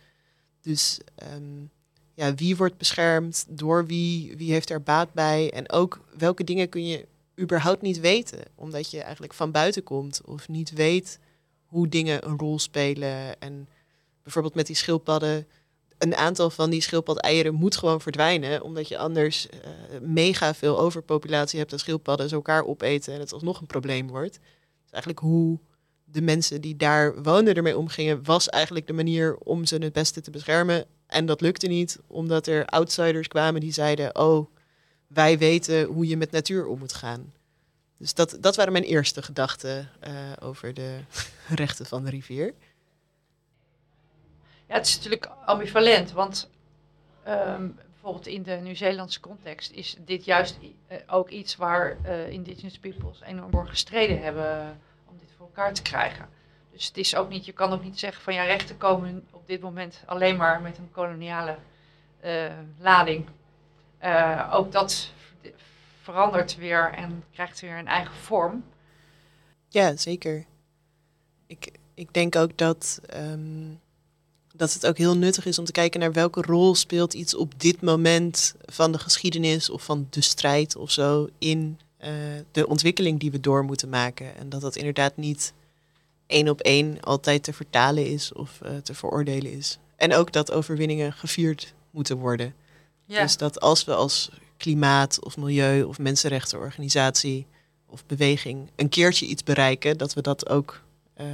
Dus 0.60 1.00
um, 1.34 1.70
ja, 2.14 2.34
wie 2.34 2.56
wordt 2.56 2.76
beschermd, 2.76 3.46
door 3.48 3.86
wie, 3.86 4.36
wie 4.36 4.52
heeft 4.52 4.70
er 4.70 4.82
baat 4.82 5.12
bij 5.12 5.52
en 5.52 5.70
ook 5.70 6.00
welke 6.18 6.44
dingen 6.44 6.68
kun 6.68 6.86
je 6.86 7.06
überhaupt 7.38 7.82
niet 7.82 8.00
weten, 8.00 8.40
omdat 8.54 8.90
je 8.90 9.02
eigenlijk 9.02 9.34
van 9.34 9.50
buiten 9.50 9.82
komt 9.82 10.20
of 10.24 10.48
niet 10.48 10.70
weet 10.72 11.18
hoe 11.66 11.88
dingen 11.88 12.26
een 12.26 12.38
rol 12.38 12.58
spelen. 12.58 13.40
En 13.40 13.68
bijvoorbeeld 14.22 14.54
met 14.54 14.66
die 14.66 14.76
schildpadden, 14.76 15.46
een 16.00 16.16
aantal 16.16 16.50
van 16.50 16.70
die 16.70 16.80
schildpad-eieren 16.80 17.54
moet 17.54 17.76
gewoon 17.76 18.00
verdwijnen, 18.00 18.62
omdat 18.62 18.88
je 18.88 18.98
anders 18.98 19.46
uh, 19.46 20.00
mega 20.00 20.54
veel 20.54 20.78
overpopulatie 20.78 21.58
hebt 21.58 21.72
en 21.72 21.78
schildpadden 21.78 22.28
ze 22.28 22.34
elkaar 22.34 22.64
opeten 22.66 23.14
en 23.14 23.20
het 23.20 23.32
alsnog 23.32 23.60
een 23.60 23.66
probleem 23.66 24.08
wordt. 24.08 24.38
Dus 24.82 24.90
eigenlijk 24.92 25.22
hoe 25.22 25.58
de 26.04 26.22
mensen 26.22 26.60
die 26.60 26.76
daar 26.76 27.22
woonden 27.22 27.54
ermee 27.54 27.78
omgingen, 27.78 28.24
was 28.24 28.48
eigenlijk 28.48 28.86
de 28.86 28.92
manier 28.92 29.36
om 29.36 29.66
ze 29.66 29.76
het 29.76 29.92
beste 29.92 30.20
te 30.20 30.30
beschermen. 30.30 30.84
En 31.06 31.26
dat 31.26 31.40
lukte 31.40 31.66
niet, 31.66 31.98
omdat 32.06 32.46
er 32.46 32.66
outsiders 32.66 33.28
kwamen 33.28 33.60
die 33.60 33.72
zeiden: 33.72 34.16
Oh, 34.16 34.46
wij 35.06 35.38
weten 35.38 35.84
hoe 35.84 36.06
je 36.06 36.16
met 36.16 36.30
natuur 36.30 36.66
om 36.66 36.78
moet 36.78 36.92
gaan. 36.92 37.32
Dus 37.98 38.14
dat, 38.14 38.36
dat 38.40 38.56
waren 38.56 38.72
mijn 38.72 38.84
eerste 38.84 39.22
gedachten 39.22 39.90
uh, 40.08 40.12
over 40.40 40.74
de 40.74 40.98
rechten 41.62 41.86
van 41.86 42.04
de 42.04 42.10
rivier. 42.10 42.54
Ja, 44.70 44.76
het 44.76 44.86
is 44.86 44.96
natuurlijk 44.96 45.30
ambivalent, 45.44 46.12
want 46.12 46.50
um, 47.28 47.78
bijvoorbeeld 47.92 48.26
in 48.26 48.42
de 48.42 48.52
Nieuw-Zeelandse 48.52 49.20
context 49.20 49.70
is 49.70 49.96
dit 50.04 50.24
juist 50.24 50.58
uh, 50.62 50.96
ook 51.06 51.28
iets 51.28 51.56
waar 51.56 51.96
uh, 52.04 52.28
indigenous 52.28 52.78
peoples 52.78 53.20
enorm 53.20 53.50
voor 53.50 53.68
gestreden 53.68 54.22
hebben 54.22 54.80
elkaar 55.40 55.74
te 55.74 55.82
krijgen. 55.82 56.28
Dus 56.72 56.86
het 56.86 56.96
is 56.96 57.16
ook 57.16 57.28
niet, 57.28 57.44
je 57.44 57.52
kan 57.52 57.72
ook 57.72 57.82
niet 57.82 57.98
zeggen 57.98 58.22
van 58.22 58.34
ja, 58.34 58.42
rechten 58.42 58.76
komen 58.76 59.26
op 59.30 59.46
dit 59.46 59.60
moment 59.60 60.02
alleen 60.06 60.36
maar 60.36 60.60
met 60.60 60.78
een 60.78 60.90
koloniale 60.90 61.56
uh, 62.24 62.52
lading. 62.78 63.26
Ook 64.50 64.72
dat 64.72 65.12
verandert 66.02 66.56
weer 66.56 66.92
en 66.92 67.24
krijgt 67.32 67.60
weer 67.60 67.78
een 67.78 67.86
eigen 67.86 68.14
vorm. 68.14 68.64
Ja, 69.68 69.96
zeker. 69.96 70.44
Ik, 71.46 71.72
ik 71.94 72.14
denk 72.14 72.36
ook 72.36 72.58
dat, 72.58 73.00
um, 73.14 73.80
dat 74.60 74.72
het 74.72 74.86
ook 74.86 74.98
heel 74.98 75.16
nuttig 75.16 75.46
is 75.46 75.58
om 75.58 75.64
te 75.64 75.72
kijken 75.72 76.00
naar 76.00 76.12
welke 76.12 76.42
rol 76.42 76.74
speelt 76.74 77.14
iets 77.14 77.34
op 77.34 77.60
dit 77.60 77.80
moment 77.80 78.54
van 78.64 78.92
de 78.92 78.98
geschiedenis 78.98 79.70
of 79.70 79.82
van 79.82 80.06
de 80.10 80.20
strijd 80.20 80.76
of 80.76 80.90
zo 80.90 81.28
in 81.38 81.78
uh, 82.00 82.08
de 82.52 82.66
ontwikkeling 82.66 83.20
die 83.20 83.30
we 83.30 83.40
door 83.40 83.64
moeten 83.64 83.88
maken. 83.88 84.36
En 84.36 84.48
dat 84.48 84.60
dat 84.60 84.76
inderdaad 84.76 85.16
niet 85.16 85.52
één 86.26 86.48
op 86.48 86.60
één 86.60 87.00
altijd 87.00 87.42
te 87.42 87.52
vertalen 87.52 88.06
is 88.06 88.32
of 88.32 88.60
uh, 88.62 88.76
te 88.76 88.94
veroordelen 88.94 89.52
is. 89.52 89.78
En 89.96 90.14
ook 90.14 90.32
dat 90.32 90.52
overwinningen 90.52 91.12
gevierd 91.12 91.74
moeten 91.90 92.16
worden. 92.16 92.54
Ja. 93.04 93.22
Dus 93.22 93.36
dat 93.36 93.60
als 93.60 93.84
we 93.84 93.94
als 93.94 94.30
klimaat 94.56 95.24
of 95.24 95.36
milieu 95.36 95.82
of 95.82 95.98
mensenrechtenorganisatie 95.98 97.46
of 97.86 98.06
beweging 98.06 98.70
een 98.76 98.88
keertje 98.88 99.26
iets 99.26 99.42
bereiken, 99.42 99.98
dat 99.98 100.14
we 100.14 100.20
dat 100.20 100.48
ook 100.48 100.82
uh, 101.20 101.26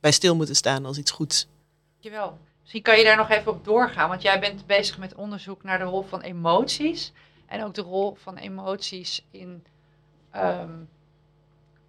bij 0.00 0.12
stil 0.12 0.36
moeten 0.36 0.56
staan 0.56 0.84
als 0.84 0.98
iets 0.98 1.10
goeds. 1.10 1.46
Dankjewel. 1.90 2.38
Misschien 2.72 2.92
kan 2.92 2.98
je 2.98 3.08
daar 3.08 3.16
nog 3.16 3.30
even 3.30 3.52
op 3.52 3.64
doorgaan, 3.64 4.08
want 4.08 4.22
jij 4.22 4.40
bent 4.40 4.66
bezig 4.66 4.98
met 4.98 5.14
onderzoek 5.14 5.62
naar 5.62 5.78
de 5.78 5.84
rol 5.84 6.02
van 6.02 6.20
emoties 6.20 7.12
en 7.46 7.64
ook 7.64 7.74
de 7.74 7.82
rol 7.82 8.14
van 8.14 8.36
emoties 8.36 9.26
in 9.30 9.64
um, 10.36 10.88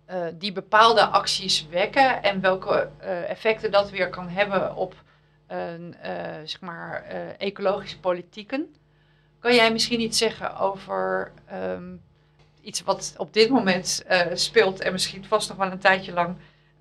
uh, 0.09 0.25
die 0.33 0.51
bepaalde 0.51 1.05
acties 1.05 1.67
wekken 1.69 2.23
en 2.23 2.41
welke 2.41 2.89
uh, 3.01 3.29
effecten 3.29 3.71
dat 3.71 3.89
weer 3.89 4.09
kan 4.09 4.29
hebben 4.29 4.75
op 4.75 4.95
een, 5.47 5.95
uh, 6.05 6.09
zeg 6.43 6.61
maar, 6.61 7.03
ecologische 7.37 7.99
politieken. 7.99 8.75
Kan 9.39 9.55
jij 9.55 9.71
misschien 9.71 10.01
iets 10.01 10.17
zeggen 10.17 10.57
over 10.57 11.31
um, 11.53 12.01
iets 12.61 12.81
wat 12.83 13.13
op 13.17 13.33
dit 13.33 13.49
moment 13.49 14.05
speelt 14.33 14.81
en 14.81 14.91
misschien 14.91 15.25
vast 15.25 15.49
nog 15.49 15.57
wel 15.57 15.71
een 15.71 15.79
tijdje 15.79 16.13
lang 16.13 16.37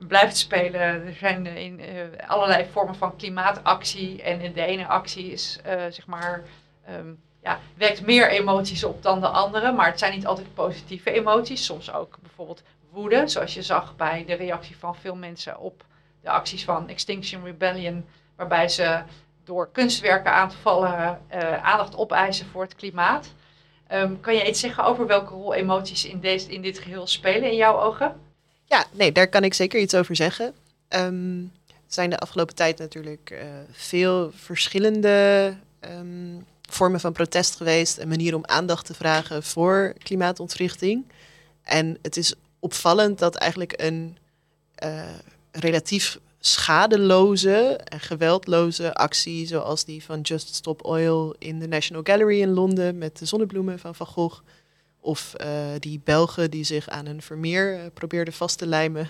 blijft 0.08 0.36
spelen? 0.36 0.80
Er 0.80 1.14
zijn 1.18 1.46
in 1.46 1.80
allerlei 2.26 2.66
vormen 2.72 2.94
van 2.94 3.16
klimaatactie 3.16 4.22
en 4.22 4.52
de 4.52 4.64
ene 4.64 4.86
actie 4.86 5.32
is 5.32 5.58
zeg 5.90 6.06
maar 6.06 6.42
um, 6.90 7.20
ja, 7.42 7.58
wekt 7.74 8.06
meer 8.06 8.28
emoties 8.28 8.84
op 8.84 9.02
dan 9.02 9.20
de 9.20 9.28
andere. 9.28 9.72
Maar 9.72 9.86
het 9.86 9.98
zijn 9.98 10.14
niet 10.14 10.26
altijd 10.26 10.54
positieve 10.54 11.10
emoties. 11.10 11.64
Soms 11.64 11.92
ook 11.92 12.18
bijvoorbeeld 12.20 12.62
woede. 12.90 13.28
Zoals 13.28 13.54
je 13.54 13.62
zag 13.62 13.96
bij 13.96 14.24
de 14.26 14.34
reactie 14.34 14.76
van 14.76 14.96
veel 14.96 15.16
mensen 15.16 15.58
op 15.58 15.84
de 16.22 16.30
acties 16.30 16.64
van 16.64 16.88
Extinction 16.88 17.44
Rebellion. 17.44 18.04
Waarbij 18.36 18.68
ze 18.68 19.02
door 19.44 19.70
kunstwerken 19.72 20.32
aan 20.32 20.48
te 20.48 20.56
vallen 20.56 21.20
aandacht 21.62 21.96
opeisen 21.96 22.46
voor 22.46 22.62
het 22.62 22.74
klimaat. 22.74 23.34
Um, 23.92 24.20
kan 24.20 24.34
je 24.34 24.48
iets 24.48 24.60
zeggen 24.60 24.84
over 24.84 25.06
welke 25.06 25.34
rol 25.34 25.54
emoties 25.54 26.04
in, 26.04 26.20
deze, 26.20 26.52
in 26.52 26.62
dit 26.62 26.78
geheel 26.78 27.06
spelen 27.06 27.50
in 27.50 27.56
jouw 27.56 27.80
ogen? 27.80 28.29
Ja, 28.70 28.86
nee, 28.92 29.12
daar 29.12 29.28
kan 29.28 29.44
ik 29.44 29.54
zeker 29.54 29.80
iets 29.80 29.94
over 29.94 30.16
zeggen. 30.16 30.54
Er 30.88 31.12
zijn 31.86 32.10
de 32.10 32.18
afgelopen 32.18 32.54
tijd 32.54 32.78
natuurlijk 32.78 33.30
uh, 33.32 33.40
veel 33.70 34.30
verschillende 34.34 35.54
um, 35.80 36.46
vormen 36.62 37.00
van 37.00 37.12
protest 37.12 37.56
geweest 37.56 37.98
en 37.98 38.08
manieren 38.08 38.38
om 38.38 38.46
aandacht 38.46 38.86
te 38.86 38.94
vragen 38.94 39.42
voor 39.42 39.94
klimaatontwrichting. 40.02 41.04
En 41.62 41.98
het 42.02 42.16
is 42.16 42.34
opvallend 42.58 43.18
dat 43.18 43.34
eigenlijk 43.34 43.72
een 43.76 44.18
uh, 44.84 45.02
relatief 45.50 46.18
schadeloze 46.40 47.80
en 47.84 48.00
geweldloze 48.00 48.94
actie, 48.94 49.46
zoals 49.46 49.84
die 49.84 50.04
van 50.04 50.20
Just 50.20 50.54
Stop 50.54 50.84
Oil 50.84 51.34
in 51.38 51.58
de 51.58 51.68
National 51.68 52.02
Gallery 52.04 52.40
in 52.40 52.52
Londen 52.52 52.98
met 52.98 53.18
de 53.18 53.26
zonnebloemen 53.26 53.78
van 53.78 53.94
Van 53.94 54.06
Gogh, 54.06 54.40
of 55.00 55.34
uh, 55.40 55.46
die 55.78 56.00
Belgen 56.04 56.50
die 56.50 56.64
zich 56.64 56.88
aan 56.88 57.06
een 57.06 57.22
vermeer 57.22 57.74
uh, 57.74 57.80
probeerden 57.94 58.34
vast 58.34 58.58
te 58.58 58.66
lijmen, 58.66 59.08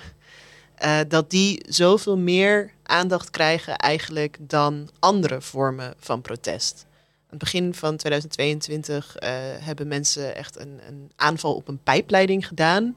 dat 1.08 1.30
die 1.30 1.64
zoveel 1.68 2.18
meer 2.18 2.72
aandacht 2.82 3.30
krijgen 3.30 3.76
eigenlijk 3.76 4.36
dan 4.40 4.90
andere 4.98 5.40
vormen 5.40 5.94
van 5.98 6.20
protest 6.20 6.86
het 7.30 7.38
begin 7.38 7.74
van 7.74 7.96
2022 7.96 9.16
uh, 9.22 9.28
eh, 9.28 9.64
hebben 9.64 9.88
mensen 9.88 10.36
echt 10.36 10.58
een, 10.58 10.80
een, 10.88 11.10
aanval 11.16 11.54
op 11.54 11.68
een 11.68 11.82
pijpleiding 11.82 12.46
gedaan 12.46 12.94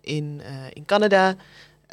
in, 0.00 0.42
in 0.72 0.84
Canada. 0.84 1.36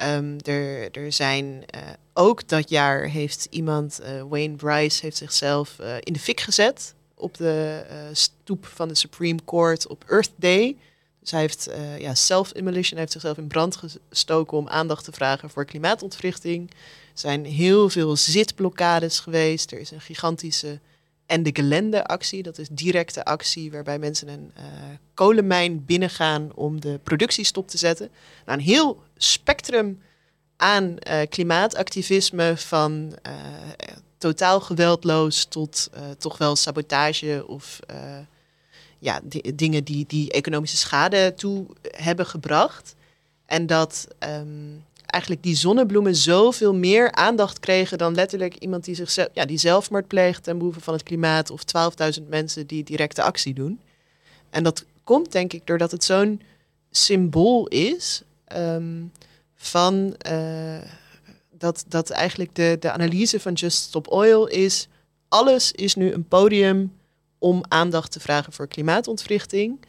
Um, 0.04 0.38
er, 0.44 0.92
er 0.92 1.12
zijn 1.12 1.66
ook 2.14 2.48
dat 2.48 2.70
jaar 2.70 3.04
heeft 3.04 3.48
iemand, 3.50 4.02
Wayne 4.30 4.56
Bryce, 4.56 5.02
heeft 5.02 5.18
zichzelf 5.18 5.80
in 6.00 6.14
de 6.14 6.20
fik 6.20 6.40
gezet 6.40 6.95
op 7.16 7.38
de 7.38 7.86
stoep 8.12 8.66
van 8.66 8.88
de 8.88 8.96
Supreme 8.96 9.40
Court 9.46 9.88
op 9.88 10.04
Earth 10.08 10.32
Day. 10.36 10.78
Dus 11.20 11.32
hij 11.32 11.40
heeft 11.40 11.70
ja, 12.00 12.16
self-immolation, 12.16 12.92
hij 12.92 13.00
heeft 13.00 13.12
zichzelf 13.12 13.38
in 13.38 13.48
brand 13.48 13.76
gestoken 13.76 14.58
om 14.58 14.68
aandacht 14.68 15.04
te 15.04 15.12
vragen 15.12 15.50
voor 15.50 15.66
klimaatontwrichting. 15.66 16.70
Er 16.70 16.76
zijn 17.14 17.46
heel 17.46 17.90
veel 17.90 18.16
zitblokkades 18.16 19.20
geweest. 19.20 19.72
Er 19.72 19.80
is 19.80 19.92
een 19.92 20.02
gigantische 20.02 20.80
En 21.26 21.44
de 21.44 21.50
Gelände-actie, 21.54 22.44
dat 22.44 22.58
is 22.58 22.68
directe 22.72 23.26
actie 23.26 23.72
waarbij 23.72 24.00
mensen 24.00 24.28
een 24.28 24.52
uh, 24.58 24.64
kolenmijn 25.14 25.86
binnengaan 25.86 26.52
om 26.56 26.82
de 26.82 27.00
productie 27.04 27.46
stop 27.46 27.68
te 27.68 27.78
zetten. 27.78 28.10
Nou, 28.46 28.58
een 28.58 28.66
heel 28.66 29.04
spectrum 29.18 30.02
aan 30.58 30.84
uh, 30.84 31.22
klimaatactivisme 31.30 32.58
van 32.58 33.18
uh, 33.28 33.34
totaal 34.28 34.62
geweldloos 34.62 35.46
tot 35.46 35.90
toch 36.18 36.38
wel 36.38 36.56
sabotage 36.56 37.44
of 37.48 37.80
ja, 39.00 39.20
die, 39.24 39.56
dingen 39.56 39.84
die, 39.84 40.06
die 40.08 40.32
economische 40.32 40.78
schade 40.78 41.34
toe 41.36 41.66
hebben 41.82 42.26
gebracht. 42.26 42.96
En 43.46 43.68
dat 43.68 44.08
um, 44.20 44.84
eigenlijk 45.06 45.44
die 45.44 45.56
zonnebloemen 45.56 46.16
zoveel 46.16 46.76
meer 46.76 47.12
aandacht 47.12 47.60
kregen 47.60 47.98
dan 47.98 48.16
letterlijk 48.16 48.56
iemand 48.56 48.84
die, 48.84 48.96
zichzelf, 48.96 49.28
ja, 49.34 49.46
die 49.46 49.58
zelfmoord 49.58 50.08
pleegt 50.08 50.44
ten 50.44 50.58
behoeve 50.58 50.80
van 50.80 50.94
het 50.94 51.04
klimaat 51.04 51.50
of 51.50 51.62
12.000 52.20 52.28
mensen 52.28 52.68
die 52.68 52.84
directe 52.84 53.24
actie 53.24 53.54
doen. 53.54 53.80
En 54.50 54.64
dat 54.64 54.86
komt 55.04 55.32
denk 55.32 55.54
ik 55.54 55.68
doordat 55.68 55.92
het 55.92 56.04
zo'n 56.04 56.42
symbool 56.92 57.68
is 57.68 58.22
um, 58.58 59.12
van 59.56 60.16
uh, 60.30 60.78
dat, 61.58 61.86
dat 61.88 62.10
eigenlijk 62.10 62.56
de, 62.56 62.78
de 62.80 62.92
analyse 62.92 63.40
van 63.40 63.54
Just 63.54 63.78
Stop 63.78 64.08
Oil 64.08 64.48
is, 64.48 64.88
alles 65.28 65.72
is 65.72 65.96
nu 65.96 66.12
een 66.14 66.28
podium 66.28 66.94
om 67.38 67.64
aandacht 67.68 68.12
te 68.12 68.20
vragen 68.20 68.54
voor 68.54 68.68
klimaatontwrichting. 68.68 69.80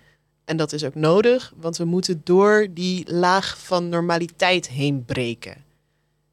En 0.45 0.57
dat 0.57 0.73
is 0.73 0.85
ook 0.85 0.95
nodig, 0.95 1.53
want 1.57 1.77
we 1.77 1.85
moeten 1.85 2.21
door 2.25 2.67
die 2.71 3.13
laag 3.13 3.59
van 3.59 3.89
normaliteit 3.89 4.69
heen 4.69 5.05
breken. 5.05 5.65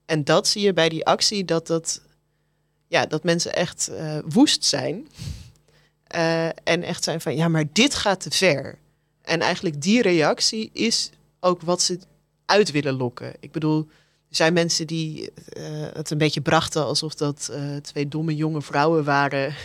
En 0.06 0.24
dat 0.24 0.48
zie 0.48 0.62
je 0.62 0.74
bij 0.74 0.90
die 0.90 1.06
actie, 1.06 1.46
dat, 1.46 1.68
dat, 1.68 2.02
ja, 2.88 3.06
dat 3.06 3.24
mensen 3.24 3.54
echt 3.54 3.90
uh, 3.92 4.18
woest 4.26 4.64
zijn. 4.66 5.08
Uh, 6.16 6.46
en 6.74 6.84
echt 6.84 7.04
zijn 7.04 7.22
van, 7.22 7.36
ja, 7.36 7.48
maar 7.48 7.66
dit 7.74 7.96
gaat 7.96 8.22
te 8.22 8.32
ver. 8.32 8.78
En 9.22 9.42
eigenlijk 9.42 9.82
die 9.82 10.02
reactie 10.02 10.70
is 10.74 11.10
ook 11.40 11.62
wat 11.62 11.82
ze 11.82 12.00
uit 12.46 12.72
willen 12.72 12.94
lokken. 12.94 13.34
Ik 13.40 13.52
bedoel, 13.52 13.88
zijn 14.36 14.54
mensen 14.54 14.88
die 14.88 15.22
uh, 15.22 15.64
het 15.94 16.10
een 16.10 16.18
beetje 16.18 16.42
brachten 16.42 16.86
alsof 16.86 17.16
dat 17.16 17.52
twee 17.82 18.08
domme 18.08 18.36
jonge 18.36 18.62
vrouwen 18.62 19.04
waren 19.04 19.56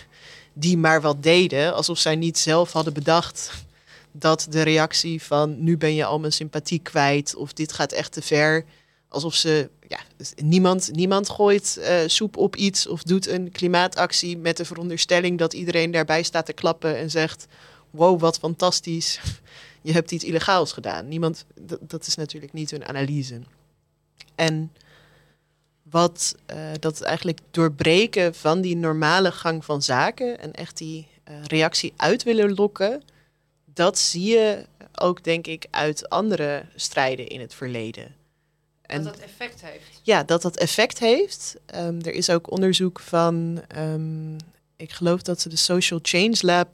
die 0.52 0.76
maar 0.76 1.00
wat 1.00 1.22
deden, 1.22 1.74
alsof 1.74 1.98
zij 1.98 2.16
niet 2.16 2.38
zelf 2.38 2.72
hadden 2.72 2.92
bedacht 2.92 3.66
dat 4.12 4.46
de 4.50 4.62
reactie 4.62 5.22
van 5.22 5.64
nu 5.64 5.76
ben 5.76 5.94
je 5.94 6.04
al 6.04 6.18
mijn 6.18 6.32
sympathie 6.32 6.78
kwijt 6.78 7.34
of 7.34 7.52
dit 7.52 7.72
gaat 7.72 7.92
echt 7.92 8.12
te 8.12 8.22
ver, 8.22 8.64
alsof 9.08 9.34
ze 9.34 9.70
ja, 9.88 9.98
niemand, 10.36 10.90
niemand 10.92 11.28
gooit 11.28 11.76
uh, 11.78 11.98
soep 12.06 12.36
op 12.36 12.56
iets 12.56 12.86
of 12.86 13.02
doet 13.02 13.28
een 13.28 13.50
klimaatactie 13.50 14.38
met 14.38 14.56
de 14.56 14.64
veronderstelling 14.64 15.38
dat 15.38 15.52
iedereen 15.52 15.90
daarbij 15.90 16.22
staat 16.22 16.46
te 16.46 16.52
klappen 16.52 16.96
en 16.96 17.10
zegt 17.10 17.46
wow 17.90 18.20
wat 18.20 18.38
fantastisch, 18.38 19.20
je 19.82 19.92
hebt 19.92 20.10
iets 20.10 20.24
illegaals 20.24 20.72
gedaan. 20.72 21.08
Niemand, 21.08 21.44
dat 21.80 22.06
is 22.06 22.14
natuurlijk 22.14 22.52
niet 22.52 22.70
hun 22.70 22.86
analyse. 22.86 23.40
En 24.34 24.72
wat 25.82 26.34
uh, 26.52 26.56
dat 26.80 27.00
eigenlijk 27.00 27.38
doorbreken 27.50 28.34
van 28.34 28.60
die 28.60 28.76
normale 28.76 29.32
gang 29.32 29.64
van 29.64 29.82
zaken 29.82 30.40
en 30.40 30.52
echt 30.52 30.76
die 30.76 31.06
uh, 31.30 31.44
reactie 31.44 31.92
uit 31.96 32.22
willen 32.22 32.54
lokken, 32.54 33.02
dat 33.64 33.98
zie 33.98 34.26
je 34.26 34.66
ook 34.94 35.24
denk 35.24 35.46
ik 35.46 35.66
uit 35.70 36.08
andere 36.08 36.64
strijden 36.74 37.26
in 37.26 37.40
het 37.40 37.54
verleden. 37.54 38.14
En, 38.82 39.02
dat 39.02 39.14
dat 39.14 39.22
effect 39.22 39.62
heeft. 39.62 40.00
Ja, 40.02 40.22
dat 40.22 40.42
dat 40.42 40.56
effect 40.56 40.98
heeft. 40.98 41.56
Um, 41.74 42.00
er 42.02 42.12
is 42.12 42.30
ook 42.30 42.50
onderzoek 42.50 43.00
van, 43.00 43.62
um, 43.76 44.36
ik 44.76 44.92
geloof 44.92 45.22
dat 45.22 45.40
ze 45.40 45.48
de 45.48 45.56
Social 45.56 45.98
Change 46.02 46.36
Lab, 46.40 46.68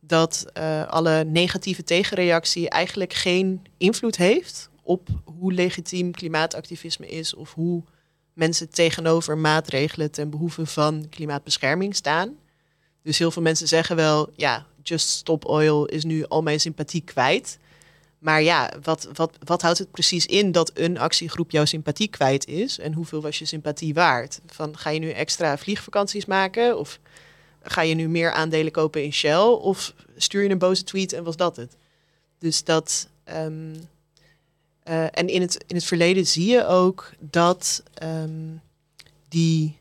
dat 0.00 0.46
uh, 0.58 0.86
alle 0.86 1.24
negatieve 1.24 1.84
tegenreactie 1.84 2.68
eigenlijk 2.68 3.12
geen 3.12 3.66
invloed 3.76 4.16
heeft 4.16 4.68
op 4.84 5.08
hoe 5.38 5.52
legitiem 5.52 6.10
klimaatactivisme 6.10 7.08
is 7.08 7.34
of 7.34 7.54
hoe 7.54 7.82
mensen 8.32 8.70
tegenover 8.70 9.38
maatregelen 9.38 10.10
ten 10.10 10.30
behoeve 10.30 10.66
van 10.66 11.06
klimaatbescherming 11.10 11.96
staan. 11.96 12.36
Dus 13.02 13.18
heel 13.18 13.30
veel 13.30 13.42
mensen 13.42 13.68
zeggen 13.68 13.96
wel, 13.96 14.30
ja, 14.36 14.66
Just 14.82 15.08
Stop 15.08 15.44
Oil 15.44 15.84
is 15.84 16.04
nu 16.04 16.26
al 16.26 16.42
mijn 16.42 16.60
sympathie 16.60 17.00
kwijt. 17.00 17.58
Maar 18.18 18.42
ja, 18.42 18.72
wat, 18.82 19.08
wat, 19.12 19.36
wat 19.44 19.62
houdt 19.62 19.78
het 19.78 19.90
precies 19.90 20.26
in 20.26 20.52
dat 20.52 20.70
een 20.74 20.98
actiegroep 20.98 21.50
jouw 21.50 21.64
sympathie 21.64 22.08
kwijt 22.08 22.46
is? 22.46 22.78
En 22.78 22.92
hoeveel 22.92 23.20
was 23.20 23.38
je 23.38 23.44
sympathie 23.44 23.94
waard? 23.94 24.40
Van, 24.46 24.78
ga 24.78 24.90
je 24.90 24.98
nu 24.98 25.10
extra 25.10 25.58
vliegvakanties 25.58 26.24
maken? 26.24 26.78
Of 26.78 26.98
ga 27.62 27.80
je 27.80 27.94
nu 27.94 28.08
meer 28.08 28.32
aandelen 28.32 28.72
kopen 28.72 29.04
in 29.04 29.12
Shell? 29.12 29.46
Of 29.46 29.94
stuur 30.16 30.42
je 30.42 30.50
een 30.50 30.58
boze 30.58 30.84
tweet 30.84 31.12
en 31.12 31.24
was 31.24 31.36
dat 31.36 31.56
het? 31.56 31.76
Dus 32.38 32.64
dat, 32.64 33.08
um, 33.36 33.88
uh, 34.88 35.04
en 35.10 35.28
in 35.28 35.40
het, 35.40 35.64
in 35.66 35.76
het 35.76 35.84
verleden 35.84 36.26
zie 36.26 36.50
je 36.50 36.66
ook 36.66 37.10
dat 37.18 37.82
um, 38.02 38.60
die 39.28 39.78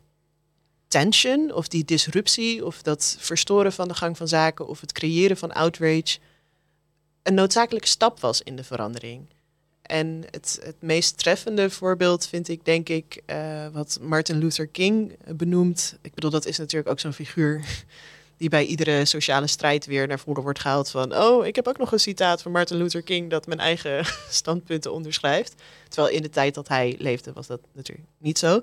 tension 0.87 1.53
of 1.53 1.67
die 1.67 1.85
disruptie 1.85 2.65
of 2.65 2.81
dat 2.81 3.15
verstoren 3.19 3.73
van 3.73 3.87
de 3.87 3.93
gang 3.93 4.17
van 4.17 4.27
zaken 4.27 4.67
of 4.67 4.81
het 4.81 4.91
creëren 4.91 5.37
van 5.37 5.51
outrage 5.51 6.19
een 7.23 7.33
noodzakelijke 7.33 7.87
stap 7.87 8.19
was 8.19 8.41
in 8.41 8.55
de 8.55 8.63
verandering. 8.63 9.25
En 9.81 10.23
het, 10.31 10.59
het 10.63 10.75
meest 10.79 11.17
treffende 11.17 11.69
voorbeeld 11.69 12.27
vind 12.27 12.47
ik, 12.47 12.65
denk 12.65 12.89
ik, 12.89 13.21
uh, 13.27 13.67
wat 13.71 13.97
Martin 14.01 14.37
Luther 14.37 14.67
King 14.67 15.17
benoemt. 15.35 15.97
Ik 16.01 16.13
bedoel, 16.13 16.29
dat 16.29 16.45
is 16.45 16.57
natuurlijk 16.57 16.89
ook 16.91 16.99
zo'n 16.99 17.13
figuur 17.13 17.65
die 18.43 18.51
bij 18.51 18.65
iedere 18.65 19.05
sociale 19.05 19.47
strijd 19.47 19.85
weer 19.85 20.07
naar 20.07 20.19
voren 20.19 20.43
wordt 20.43 20.59
gehaald 20.59 20.89
van... 20.89 21.15
oh, 21.15 21.45
ik 21.45 21.55
heb 21.55 21.67
ook 21.67 21.77
nog 21.77 21.91
een 21.91 21.99
citaat 21.99 22.41
van 22.41 22.51
Martin 22.51 22.77
Luther 22.77 23.01
King 23.01 23.29
dat 23.29 23.47
mijn 23.47 23.59
eigen 23.59 24.05
standpunten 24.29 24.93
onderschrijft. 24.93 25.55
Terwijl 25.89 26.13
in 26.15 26.21
de 26.21 26.29
tijd 26.29 26.53
dat 26.53 26.67
hij 26.67 26.95
leefde 26.99 27.33
was 27.33 27.47
dat 27.47 27.59
natuurlijk 27.73 28.07
niet 28.17 28.39
zo. 28.39 28.61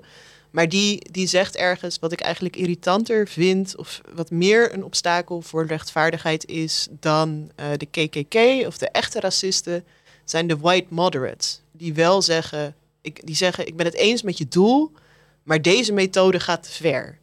Maar 0.51 0.69
die, 0.69 1.11
die 1.11 1.27
zegt 1.27 1.55
ergens 1.55 1.99
wat 1.99 2.11
ik 2.11 2.19
eigenlijk 2.19 2.55
irritanter 2.55 3.27
vind... 3.27 3.77
of 3.77 4.01
wat 4.13 4.31
meer 4.31 4.73
een 4.73 4.83
obstakel 4.83 5.41
voor 5.41 5.65
rechtvaardigheid 5.65 6.45
is 6.45 6.87
dan 6.99 7.51
uh, 7.59 7.65
de 7.77 7.85
KKK 7.85 8.67
of 8.67 8.77
de 8.77 8.89
echte 8.89 9.19
racisten... 9.19 9.83
zijn 10.25 10.47
de 10.47 10.57
white 10.57 10.87
moderates. 10.89 11.61
Die 11.71 11.93
wel 11.93 12.21
zeggen, 12.21 12.75
ik, 13.01 13.25
die 13.25 13.35
zeggen, 13.35 13.67
ik 13.67 13.75
ben 13.75 13.85
het 13.85 13.95
eens 13.95 14.21
met 14.21 14.37
je 14.37 14.47
doel... 14.47 14.91
maar 15.43 15.61
deze 15.61 15.93
methode 15.93 16.39
gaat 16.39 16.63
te 16.63 16.71
ver. 16.71 17.19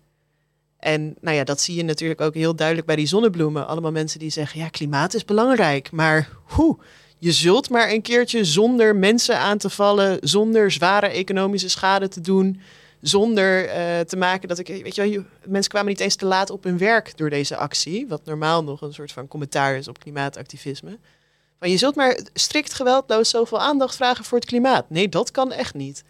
En 0.79 1.17
nou 1.21 1.37
ja, 1.37 1.45
dat 1.45 1.61
zie 1.61 1.77
je 1.77 1.83
natuurlijk 1.83 2.21
ook 2.21 2.35
heel 2.35 2.57
duidelijk 2.57 2.87
bij 2.87 2.97
die 2.97 3.07
zonnebloemen. 3.07 3.67
Allemaal 3.67 3.93
mensen 3.93 4.19
die 4.19 4.31
zeggen, 4.31 4.61
ja, 4.61 4.69
klimaat 4.69 5.15
is 5.15 5.25
belangrijk, 5.25 5.91
maar 5.91 6.29
hoe? 6.45 6.79
Je 7.19 7.33
zult 7.33 7.71
maar 7.71 7.91
een 7.91 8.03
keertje 8.03 8.45
zonder 8.45 8.97
mensen 8.97 9.39
aan 9.39 9.59
te 9.59 9.71
vallen, 9.71 10.19
zonder 10.21 10.71
zware 10.71 11.07
economische 11.07 11.69
schade 11.69 12.09
te 12.09 12.21
doen, 12.21 12.61
zonder 13.01 13.65
uh, 13.67 14.01
te 14.01 14.17
maken 14.17 14.49
dat 14.49 14.59
ik, 14.59 14.67
weet 14.67 14.95
je 14.95 15.11
wel, 15.11 15.25
mensen 15.45 15.71
kwamen 15.71 15.89
niet 15.89 16.01
eens 16.01 16.17
te 16.17 16.27
laat 16.27 16.51
op 16.51 16.65
hun 16.65 16.79
werk 16.79 17.17
door 17.17 17.31
deze 17.31 17.57
actie, 17.57 18.07
wat 18.09 18.25
normaal 18.25 18.65
nog 18.65 18.81
een 18.81 18.95
soort 18.95 19.13
van 19.13 19.29
commentaar 19.29 19.77
is 19.77 19.89
op 19.89 19.99
klimaatactivisme. 19.99 20.99
Van 21.59 21.71
je 21.71 21.77
zult 21.77 21.95
maar 21.95 22.21
strikt 22.35 22.75
geweldloos 22.75 23.31
zoveel 23.31 23.61
aandacht 23.61 23.97
vragen 23.97 24.25
voor 24.25 24.39
het 24.39 24.47
klimaat. 24.47 24.91
Nee, 24.91 25.09
dat 25.09 25.31
kan 25.31 25.53
echt 25.53 25.75
niet. 25.75 26.05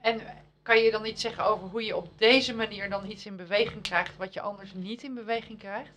En 0.00 0.20
kan 0.62 0.82
je 0.82 0.90
dan 0.90 1.06
iets 1.06 1.20
zeggen 1.20 1.44
over 1.44 1.68
hoe 1.68 1.84
je 1.84 1.96
op 1.96 2.08
deze 2.16 2.54
manier 2.54 2.90
dan 2.90 3.10
iets 3.10 3.26
in 3.26 3.36
beweging 3.36 3.82
krijgt 3.82 4.16
wat 4.16 4.34
je 4.34 4.40
anders 4.40 4.72
niet 4.74 5.02
in 5.02 5.14
beweging 5.14 5.58
krijgt? 5.58 5.90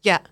Ja, 0.00 0.22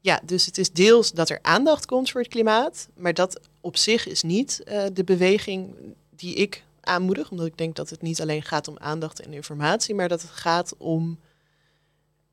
ja 0.00 0.20
dus 0.24 0.46
het 0.46 0.58
is 0.58 0.70
deels 0.70 1.12
dat 1.12 1.30
er 1.30 1.38
aandacht 1.42 1.86
komt 1.86 2.10
voor 2.10 2.20
het 2.20 2.30
klimaat, 2.30 2.88
maar 2.94 3.14
dat 3.14 3.40
op 3.60 3.76
zich 3.76 4.06
is 4.06 4.22
niet 4.22 4.62
uh, 4.64 4.84
de 4.92 5.04
beweging 5.04 5.74
die 6.10 6.34
ik 6.34 6.64
aanmoedig, 6.80 7.30
omdat 7.30 7.46
ik 7.46 7.58
denk 7.58 7.76
dat 7.76 7.90
het 7.90 8.02
niet 8.02 8.20
alleen 8.20 8.42
gaat 8.42 8.68
om 8.68 8.78
aandacht 8.78 9.20
en 9.20 9.32
informatie, 9.32 9.94
maar 9.94 10.08
dat 10.08 10.22
het 10.22 10.30
gaat 10.30 10.74
om 10.78 11.18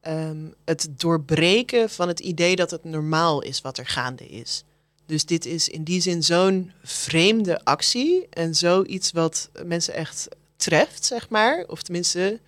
um, 0.07 0.53
het 0.65 0.87
doorbreken 0.91 1.89
van 1.89 2.07
het 2.07 2.19
idee 2.19 2.55
dat 2.55 2.71
het 2.71 2.83
normaal 2.83 3.41
is 3.41 3.61
wat 3.61 3.77
er 3.77 3.87
gaande 3.87 4.27
is. 4.27 4.63
Dus 5.05 5.25
dit 5.25 5.45
is 5.45 5.69
in 5.69 5.83
die 5.83 6.01
zin 6.01 6.23
zo'n 6.23 6.71
vreemde 6.83 7.63
actie 7.63 8.27
en 8.29 8.55
zoiets 8.55 9.11
wat 9.11 9.49
mensen 9.65 9.93
echt 9.93 10.27
treft, 10.59 11.05
zeg 11.05 11.29
maar. 11.29 11.63
Of 11.67 11.81
tenminste, 11.81 12.39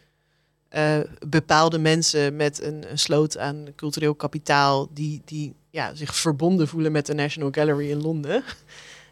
uh, 0.75 0.99
bepaalde 1.27 1.79
mensen 1.79 2.35
met 2.35 2.61
een, 2.61 2.85
sloot 2.93 3.37
aan 3.37 3.67
cultureel 3.75 4.15
kapitaal 4.15 4.89
die, 4.93 5.21
die 5.25 5.55
ja, 5.69 5.95
zich 5.95 6.15
verbonden 6.15 6.67
voelen 6.67 6.91
met 6.91 7.05
de 7.05 7.13
National 7.13 7.51
Gallery 7.51 7.89
in 7.89 8.01
Londen. 8.01 8.43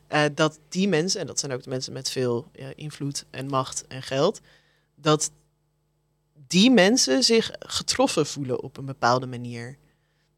Uh, 0.10 0.24
dat 0.36 0.60
die 0.70 0.88
mensen, 0.88 1.22
en 1.22 1.28
dat 1.28 1.40
zijn 1.40 1.52
ook 1.52 1.64
de 1.64 1.70
mensen 1.70 1.94
met 1.94 2.10
veel 2.10 2.52
invloed 2.76 3.26
en 3.30 3.48
macht 3.48 3.88
en 3.88 4.04
geld, 4.04 4.40
dat 4.96 5.32
die 6.48 6.72
mensen 6.72 7.24
zich 7.24 7.52
getroffen 7.60 8.26
voelen 8.26 8.64
op 8.64 8.78
een 8.78 8.86
bepaalde 8.86 9.28
manier. 9.28 9.78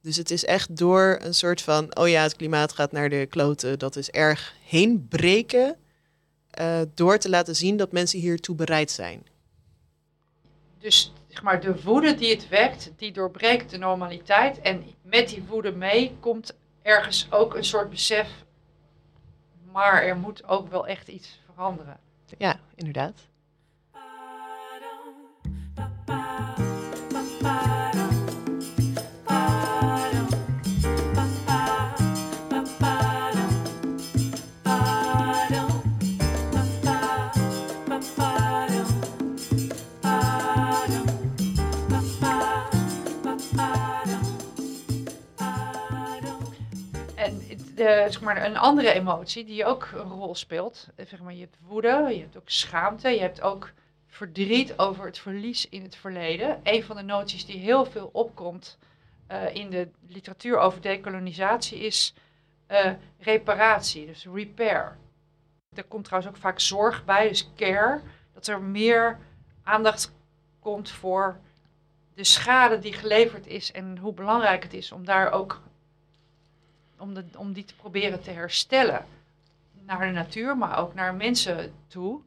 Dus 0.01 0.17
het 0.17 0.31
is 0.31 0.45
echt 0.45 0.77
door 0.77 1.19
een 1.21 1.33
soort 1.33 1.61
van, 1.61 1.97
oh 1.97 2.07
ja, 2.07 2.23
het 2.23 2.35
klimaat 2.35 2.71
gaat 2.71 2.91
naar 2.91 3.09
de 3.09 3.25
kloten, 3.29 3.79
dat 3.79 3.95
is 3.95 4.09
erg 4.09 4.53
heen 4.65 5.07
breken 5.07 5.75
uh, 6.59 6.81
door 6.93 7.17
te 7.17 7.29
laten 7.29 7.55
zien 7.55 7.77
dat 7.77 7.91
mensen 7.91 8.19
hiertoe 8.19 8.55
bereid 8.55 8.91
zijn. 8.91 9.25
dus 10.79 11.13
zeg 11.27 11.43
maar, 11.43 11.61
de 11.61 11.81
woede 11.83 12.15
die 12.15 12.29
het 12.29 12.49
wekt, 12.49 12.91
die 12.95 13.11
doorbreekt 13.11 13.69
de 13.69 13.77
normaliteit. 13.77 14.59
En 14.59 14.83
met 15.01 15.29
die 15.29 15.43
woede 15.43 15.71
mee 15.71 16.15
komt 16.19 16.53
ergens 16.81 17.31
ook 17.31 17.55
een 17.55 17.63
soort 17.63 17.89
besef. 17.89 18.29
Maar 19.71 20.03
er 20.03 20.17
moet 20.17 20.47
ook 20.47 20.69
wel 20.69 20.87
echt 20.87 21.07
iets 21.07 21.39
veranderen. 21.45 21.99
Ja, 22.37 22.59
inderdaad. 22.75 23.30
Zeg 47.85 48.21
maar, 48.21 48.45
een 48.45 48.57
andere 48.57 48.91
emotie 48.93 49.45
die 49.45 49.65
ook 49.65 49.89
een 49.93 50.09
rol 50.09 50.35
speelt. 50.35 50.87
eh, 50.95 51.05
Zeg 51.05 51.21
maar, 51.21 51.33
je 51.33 51.39
hebt 51.39 51.57
woede, 51.67 52.07
je 52.09 52.19
hebt 52.19 52.37
ook 52.37 52.49
schaamte, 52.49 53.09
je 53.09 53.19
hebt 53.19 53.41
ook 53.41 53.71
verdriet 54.07 54.77
over 54.77 55.05
het 55.05 55.17
verlies 55.17 55.69
in 55.69 55.83
het 55.83 55.95
verleden. 55.95 56.59
Een 56.63 56.83
van 56.83 56.95
de 56.95 57.01
noties 57.01 57.45
die 57.45 57.57
heel 57.57 57.85
veel 57.85 58.09
opkomt 58.13 58.77
eh, 59.27 59.55
in 59.55 59.69
de 59.69 59.89
literatuur 60.07 60.57
over 60.57 60.81
dekolonisatie 60.81 61.79
is 61.79 62.13
eh, 62.67 62.91
reparatie, 63.19 64.05
dus 64.05 64.25
repair. 64.33 64.97
Er 65.75 65.83
komt 65.83 66.05
trouwens 66.05 66.33
ook 66.33 66.41
vaak 66.41 66.59
zorg 66.59 67.05
bij, 67.05 67.27
dus 67.27 67.51
care. 67.55 68.01
Dat 68.33 68.47
er 68.47 68.61
meer 68.61 69.19
aandacht 69.63 70.13
komt 70.59 70.89
voor 70.89 71.39
de 72.15 72.23
schade 72.23 72.79
die 72.79 72.93
geleverd 72.93 73.47
is 73.47 73.71
en 73.71 73.97
hoe 73.97 74.13
belangrijk 74.13 74.63
het 74.63 74.73
is 74.73 74.91
om 74.91 75.05
daar 75.05 75.31
ook 75.31 75.61
om, 77.01 77.13
de, 77.13 77.25
om 77.35 77.53
die 77.53 77.65
te 77.65 77.75
proberen 77.75 78.21
te 78.21 78.31
herstellen. 78.31 79.05
Naar 79.85 79.99
de 79.99 80.11
natuur, 80.11 80.57
maar 80.57 80.79
ook 80.79 80.93
naar 80.93 81.13
mensen 81.13 81.73
toe. 81.87 82.19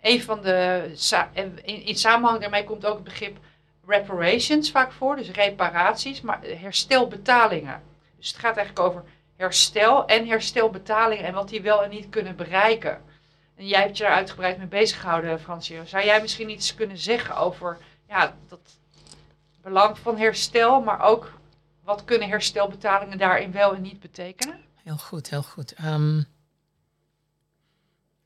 Een 0.00 0.22
van 0.22 0.42
de, 0.42 0.90
in, 1.32 1.64
in 1.64 1.96
samenhang 1.96 2.40
daarmee 2.40 2.64
komt 2.64 2.86
ook 2.86 2.94
het 2.94 3.04
begrip 3.04 3.38
reparations 3.86 4.70
vaak 4.70 4.92
voor, 4.92 5.16
dus 5.16 5.30
reparaties, 5.30 6.20
maar 6.20 6.40
herstelbetalingen. 6.42 7.82
Dus 8.18 8.28
het 8.28 8.38
gaat 8.38 8.56
eigenlijk 8.56 8.88
over 8.88 9.04
herstel 9.36 10.06
en 10.06 10.26
herstelbetalingen 10.26 11.24
en 11.24 11.34
wat 11.34 11.48
die 11.48 11.62
wel 11.62 11.84
en 11.84 11.90
niet 11.90 12.08
kunnen 12.08 12.36
bereiken. 12.36 13.02
En 13.56 13.66
jij 13.66 13.80
hebt 13.80 13.96
je 13.96 14.02
daar 14.02 14.12
uitgebreid 14.12 14.58
mee 14.58 14.66
bezig 14.66 15.00
gehouden, 15.00 15.40
Fransio. 15.40 15.84
Zou 15.84 16.04
jij 16.04 16.20
misschien 16.20 16.50
iets 16.50 16.74
kunnen 16.74 16.98
zeggen 16.98 17.36
over 17.36 17.78
ja, 18.08 18.36
dat 18.48 18.78
belang 19.62 19.98
van 19.98 20.16
herstel, 20.16 20.80
maar 20.80 21.02
ook 21.02 21.32
wat 21.90 22.04
kunnen 22.04 22.28
herstelbetalingen 22.28 23.18
daarin 23.18 23.52
wel 23.52 23.74
en 23.74 23.82
niet 23.82 24.00
betekenen? 24.00 24.60
Heel 24.82 24.96
goed, 24.96 25.30
heel 25.30 25.42
goed. 25.42 25.72
Ehm, 25.72 26.22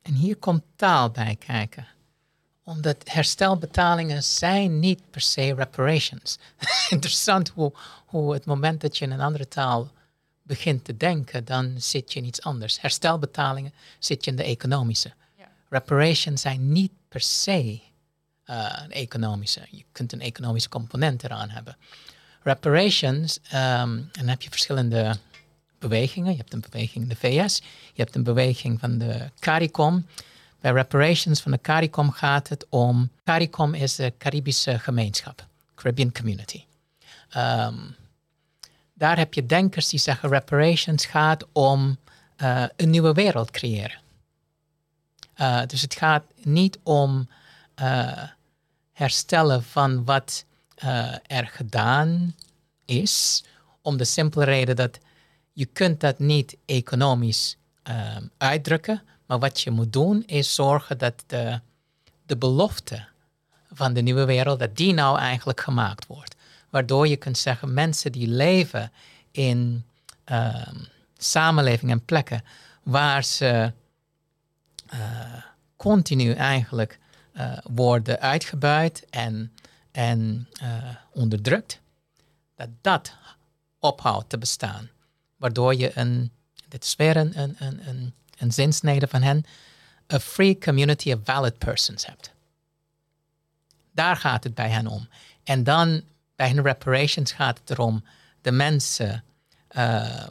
en 0.02 0.14
hier 0.14 0.36
komt 0.36 0.62
taal 0.76 1.10
bij 1.10 1.36
kijken. 1.36 1.86
Omdat 2.64 2.96
herstelbetalingen 3.04 4.22
zijn 4.22 4.78
niet 4.78 5.10
per 5.10 5.20
se 5.20 5.54
reparations. 5.54 6.38
Interessant 6.88 7.48
hoe, 7.48 7.72
hoe 8.06 8.32
het 8.32 8.44
moment 8.44 8.80
dat 8.80 8.98
je 8.98 9.04
in 9.04 9.10
een 9.10 9.20
andere 9.20 9.48
taal 9.48 9.90
begint 10.42 10.84
te 10.84 10.96
denken, 10.96 11.44
dan 11.44 11.74
zit 11.76 12.12
je 12.12 12.18
in 12.18 12.26
iets 12.26 12.42
anders. 12.42 12.80
Herstelbetalingen 12.80 13.74
zit 13.98 14.24
je 14.24 14.30
in 14.30 14.36
de 14.36 14.44
economische. 14.44 15.12
Ja. 15.38 15.48
Reparations 15.68 16.40
zijn 16.40 16.72
niet 16.72 16.92
per 17.08 17.20
se 17.20 17.80
eh, 18.44 18.80
een 18.84 18.92
economische. 18.92 19.66
Je 19.70 19.84
kunt 19.92 20.12
een 20.12 20.20
economische 20.20 20.68
component 20.68 21.24
eraan 21.24 21.50
hebben. 21.50 21.76
Reparations, 22.44 23.38
ehm, 23.50 23.90
en 23.90 24.10
dan 24.12 24.28
heb 24.28 24.42
je 24.42 24.50
verschillende 24.50 25.16
bewegingen. 25.78 26.30
Je 26.30 26.38
hebt 26.38 26.52
een 26.52 26.64
beweging 26.70 27.04
in 27.04 27.08
de 27.08 27.16
VS, 27.16 27.58
je 27.92 28.02
hebt 28.02 28.14
een 28.14 28.22
beweging 28.22 28.80
van 28.80 28.98
de 28.98 29.30
CARICOM. 29.38 30.06
Bij 30.60 30.72
reparations 30.72 31.40
van 31.40 31.52
de 31.52 31.60
CARICOM 31.60 32.10
gaat 32.10 32.48
het 32.48 32.66
om... 32.68 33.10
CARICOM 33.24 33.74
is 33.74 33.94
de 33.94 34.12
Caribische 34.18 34.78
gemeenschap, 34.78 35.46
Caribbean 35.74 36.12
Community. 36.12 36.64
Ehm, 37.30 37.74
daar 38.94 39.16
heb 39.16 39.34
je 39.34 39.46
denkers 39.46 39.88
die 39.88 40.00
zeggen 40.00 40.28
reparations 40.28 41.06
gaat 41.06 41.44
om 41.52 41.98
eh, 42.36 42.64
een 42.76 42.90
nieuwe 42.90 43.12
wereld 43.12 43.50
creëren. 43.50 44.00
Eh, 45.34 45.62
dus 45.66 45.80
het 45.80 45.94
gaat 45.94 46.24
niet 46.42 46.78
om 46.82 47.28
eh, 47.74 48.22
herstellen 48.92 49.62
van 49.64 50.04
wat 50.04 50.44
eh, 50.74 51.14
er 51.26 51.46
gedaan 51.46 52.34
is, 52.84 53.44
om 53.82 53.96
de 53.96 54.04
simpele 54.04 54.44
reden 54.44 54.76
dat 54.76 54.98
je 55.52 55.64
kunt 55.64 56.00
dat 56.00 56.18
niet 56.18 56.56
economisch 56.66 57.56
ehm, 57.82 58.26
uitdrukken, 58.38 59.02
maar 59.26 59.38
wat 59.38 59.60
je 59.60 59.70
moet 59.70 59.92
doen 59.92 60.22
is 60.26 60.54
zorgen 60.54 60.98
dat 60.98 61.24
de, 61.26 61.60
de 62.26 62.36
belofte 62.36 63.06
van 63.72 63.92
de 63.92 64.00
nieuwe 64.00 64.24
wereld, 64.24 64.58
dat 64.58 64.76
die 64.76 64.92
nou 64.92 65.18
eigenlijk 65.18 65.60
gemaakt 65.60 66.06
wordt. 66.06 66.34
Waardoor 66.70 67.08
je 67.08 67.16
kunt 67.16 67.38
zeggen, 67.38 67.74
mensen 67.74 68.12
die 68.12 68.28
leven 68.28 68.92
in 69.30 69.84
ehm, 70.24 70.76
samenlevingen 71.16 71.98
en 71.98 72.04
plekken 72.04 72.44
waar 72.82 73.24
ze 73.24 73.72
eh, 74.86 74.98
continu 75.76 76.32
eigenlijk 76.32 76.98
eh, 77.32 77.52
worden 77.62 78.20
uitgebuit 78.20 79.06
en, 79.10 79.52
en 79.94 80.48
eh, 80.60 80.96
onderdrukt, 81.12 81.80
dat 82.56 82.68
dat 82.80 83.14
ophoudt 83.78 84.28
te 84.28 84.38
bestaan. 84.38 84.90
Waardoor 85.36 85.74
je 85.74 85.98
een, 85.98 86.30
dit 86.68 86.84
is 86.84 86.96
weer 86.96 87.16
een, 87.16 87.40
een, 87.40 87.56
een, 87.58 87.88
een, 87.88 88.14
een 88.38 88.52
zinsnede 88.52 89.06
van 89.06 89.22
hen, 89.22 89.44
a 90.12 90.20
free 90.20 90.58
community 90.58 91.12
of 91.12 91.20
valid 91.24 91.58
persons 91.58 92.06
hebt. 92.06 92.32
Daar 93.92 94.16
gaat 94.16 94.44
het 94.44 94.54
bij 94.54 94.68
hen 94.68 94.86
om. 94.86 95.08
En 95.44 95.64
dan 95.64 96.02
bij 96.36 96.50
hun 96.50 96.62
reparations 96.62 97.32
gaat 97.32 97.58
het 97.58 97.70
erom 97.70 98.04
de 98.40 98.52
mensen 98.52 99.24
eh, 99.68 100.26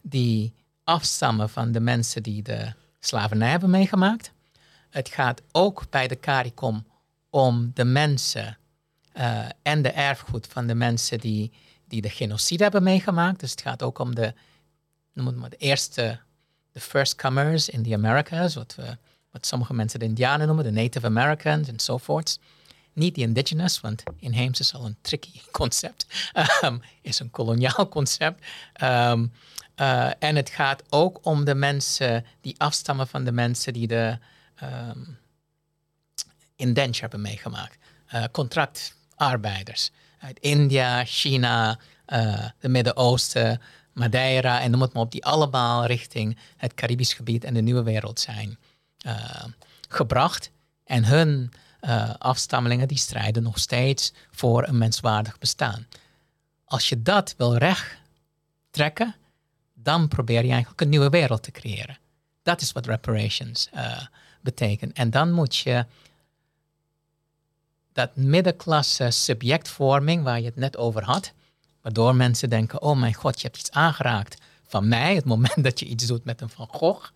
die 0.00 0.52
afstammen 0.84 1.50
van 1.50 1.72
de 1.72 1.80
mensen 1.80 2.22
die 2.22 2.42
de 2.42 2.72
slavernij 3.00 3.50
hebben 3.50 3.70
meegemaakt. 3.70 4.32
Het 4.90 5.08
gaat 5.08 5.42
ook 5.52 5.90
bij 5.90 6.08
de 6.08 6.20
CARICOM 6.20 6.86
om 7.30 7.70
de 7.74 7.84
mensen 7.84 8.58
eh, 9.16 9.44
en 9.62 9.82
de 9.82 9.90
erfgoed 9.90 10.46
van 10.46 10.66
de 10.66 10.74
mensen 10.74 11.18
die, 11.18 11.52
die 11.88 12.00
de 12.00 12.10
genocide 12.10 12.62
hebben 12.62 12.82
meegemaakt. 12.82 13.40
Dus 13.40 13.50
het 13.50 13.60
gaat 13.60 13.82
ook 13.82 13.98
om 13.98 14.14
de, 14.14 14.34
noem 15.12 15.38
maar, 15.38 15.50
de 15.50 15.56
eerste, 15.56 16.18
de 16.72 16.80
first 16.80 17.14
comers 17.14 17.68
in 17.68 17.82
the 17.82 17.94
Americas, 17.94 18.54
wat, 18.54 18.74
we, 18.74 18.96
wat 19.30 19.46
sommige 19.46 19.74
mensen 19.74 19.98
de 19.98 20.04
Indianen 20.04 20.46
noemen, 20.46 20.64
de 20.64 20.70
Native 20.70 21.06
Americans 21.06 21.68
enzovoorts. 21.68 22.38
Niet 22.92 23.14
de 23.14 23.20
indigenous, 23.20 23.80
want 23.80 24.02
inheems 24.18 24.60
is 24.60 24.74
al 24.74 24.84
een 24.84 24.96
tricky 25.00 25.40
concept, 25.50 26.06
um, 26.64 26.80
is 27.02 27.18
een 27.18 27.30
koloniaal 27.30 27.88
concept. 27.98 28.44
Um, 28.82 29.32
uh, 29.80 30.10
en 30.18 30.36
het 30.36 30.50
gaat 30.50 30.82
ook 30.88 31.18
om 31.22 31.44
de 31.44 31.54
mensen 31.54 32.24
die 32.40 32.54
afstammen 32.58 33.08
van 33.08 33.24
de 33.24 33.32
mensen 33.32 33.72
die 33.72 33.86
de 33.86 34.18
um, 34.62 35.18
indenture 36.56 37.00
hebben 37.00 37.20
meegemaakt. 37.20 37.76
Uh, 38.14 38.24
contractarbeiders 39.16 39.90
uit 40.18 40.38
India, 40.38 41.04
China, 41.04 41.78
uh, 42.06 42.44
de 42.58 42.68
Midden-Oosten, 42.68 43.60
Madeira 43.92 44.60
en 44.60 44.70
noem 44.70 44.80
het 44.80 44.92
maar 44.92 45.02
op, 45.02 45.12
die 45.12 45.24
allemaal 45.24 45.86
richting 45.86 46.38
het 46.56 46.74
Caribisch 46.74 47.12
gebied 47.12 47.44
en 47.44 47.54
de 47.54 47.60
nieuwe 47.60 47.82
wereld 47.82 48.20
zijn 48.20 48.58
uh, 49.06 49.44
gebracht. 49.88 50.50
En 50.84 51.04
hun 51.04 51.52
uh, 51.80 52.14
afstammelingen 52.18 52.88
die 52.88 52.98
strijden 52.98 53.42
nog 53.42 53.58
steeds 53.58 54.12
voor 54.30 54.68
een 54.68 54.78
menswaardig 54.78 55.38
bestaan. 55.38 55.86
Als 56.64 56.88
je 56.88 57.02
dat 57.02 57.34
wil 57.36 57.56
recht 57.56 57.96
trekken, 58.70 59.14
dan 59.74 60.08
probeer 60.08 60.44
je 60.44 60.50
eigenlijk 60.50 60.80
een 60.80 60.88
nieuwe 60.88 61.08
wereld 61.08 61.42
te 61.42 61.50
creëren. 61.50 61.98
Dat 62.42 62.60
is 62.60 62.72
wat 62.72 62.86
reparations 62.86 63.70
betekent. 64.40 64.92
En 64.92 65.10
dan 65.10 65.32
moet 65.32 65.56
je 65.56 65.86
dat 67.96 68.16
middenklasse 68.16 69.10
subjectvorming 69.10 70.22
waar 70.22 70.38
je 70.40 70.46
het 70.46 70.56
net 70.56 70.76
over 70.76 71.04
had, 71.04 71.32
waardoor 71.82 72.14
mensen 72.14 72.50
denken, 72.50 72.82
oh 72.82 72.98
mijn 72.98 73.14
god, 73.14 73.40
je 73.40 73.46
hebt 73.46 73.58
iets 73.58 73.70
aangeraakt 73.70 74.40
van 74.66 74.88
mij, 74.88 75.14
het 75.14 75.24
moment 75.24 75.62
dat 75.64 75.80
je 75.80 75.86
iets 75.86 76.06
doet 76.06 76.24
met 76.24 76.40
een 76.40 76.48
Van 76.48 76.68
Gogh, 76.70 77.10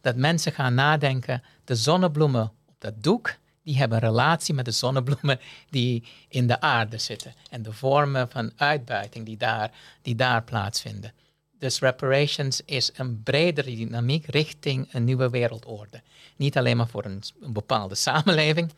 dat 0.00 0.16
mensen 0.16 0.52
gaan 0.52 0.74
nadenken, 0.74 1.42
de 1.64 1.74
zonnebloemen 1.74 2.52
op 2.66 2.74
dat 2.78 3.02
doek, 3.02 3.36
die 3.62 3.76
hebben 3.76 3.98
een 3.98 4.08
relatie 4.08 4.54
met 4.54 4.64
de 4.64 4.70
zonnebloemen 4.70 5.40
die 5.70 6.04
in 6.28 6.46
de 6.46 6.60
aarde 6.60 6.98
zitten 6.98 7.34
en 7.50 7.62
de 7.62 7.72
vormen 7.72 8.30
van 8.30 8.52
uitbuiting 8.56 9.26
die 9.26 9.36
daar, 9.36 9.70
die 10.02 10.14
daar 10.14 10.42
plaatsvinden. 10.42 11.12
Dus 11.58 11.78
reparations 11.78 12.60
is 12.64 12.90
een 12.94 13.22
bredere 13.22 13.76
dynamiek 13.76 14.26
richting 14.26 14.88
een 14.92 15.04
nieuwe 15.04 15.30
wereldorde. 15.30 16.02
Niet 16.36 16.56
alleen 16.58 16.76
maar 16.76 16.88
voor 16.88 17.04
een, 17.04 17.22
een 17.40 17.52
bepaalde 17.52 17.94
samenleving, 17.94 18.72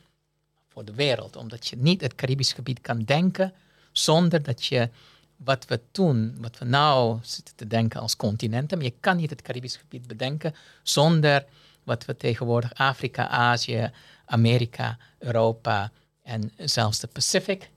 voor 0.77 0.85
de 0.85 0.95
wereld. 0.95 1.37
Omdat 1.37 1.66
je 1.66 1.77
niet 1.77 2.01
het 2.01 2.14
Caribisch 2.14 2.53
gebied 2.53 2.81
kan 2.81 3.03
denken 3.03 3.53
zonder 3.93 4.43
dat 4.43 4.64
je 4.64 4.91
wat 5.37 5.64
we 5.64 5.81
toen, 5.91 6.37
wat 6.41 6.59
we 6.59 6.64
nou 6.64 7.18
zitten 7.22 7.55
te 7.57 7.66
denken 7.66 8.01
als 8.01 8.16
continenten, 8.16 8.81
je 8.81 8.95
kan 9.01 9.16
niet 9.16 9.31
het 9.31 9.43
Caribisch 9.43 9.77
gebied 9.77 10.07
bedenken 10.07 10.55
zonder 10.83 11.45
wat 11.85 12.05
we 12.05 12.16
tegenwoordig 12.16 12.74
Afrika, 12.74 13.29
Azië, 13.29 13.91
Amerika, 14.27 14.99
Europa 15.18 15.91
en 16.22 16.53
zelfs 16.57 17.01
de 17.01 17.07
Pacific, 17.07 17.70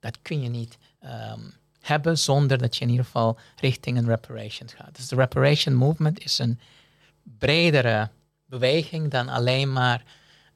dat 0.00 0.18
kun 0.22 0.42
je 0.42 0.48
niet 0.48 0.78
ehm, 1.00 1.40
hebben 1.80 2.18
zonder 2.18 2.58
dat 2.58 2.76
je 2.76 2.84
in 2.84 2.90
ieder 2.90 3.04
geval 3.04 3.38
richting 3.56 3.98
een 3.98 4.06
reparations 4.06 4.72
gaat. 4.72 4.96
Dus 4.96 5.08
de 5.08 5.16
reparation 5.16 5.74
movement 5.74 6.24
is 6.24 6.38
een 6.38 6.60
bredere 7.22 8.10
beweging 8.46 9.10
dan 9.10 9.28
alleen 9.28 9.72
maar 9.72 10.04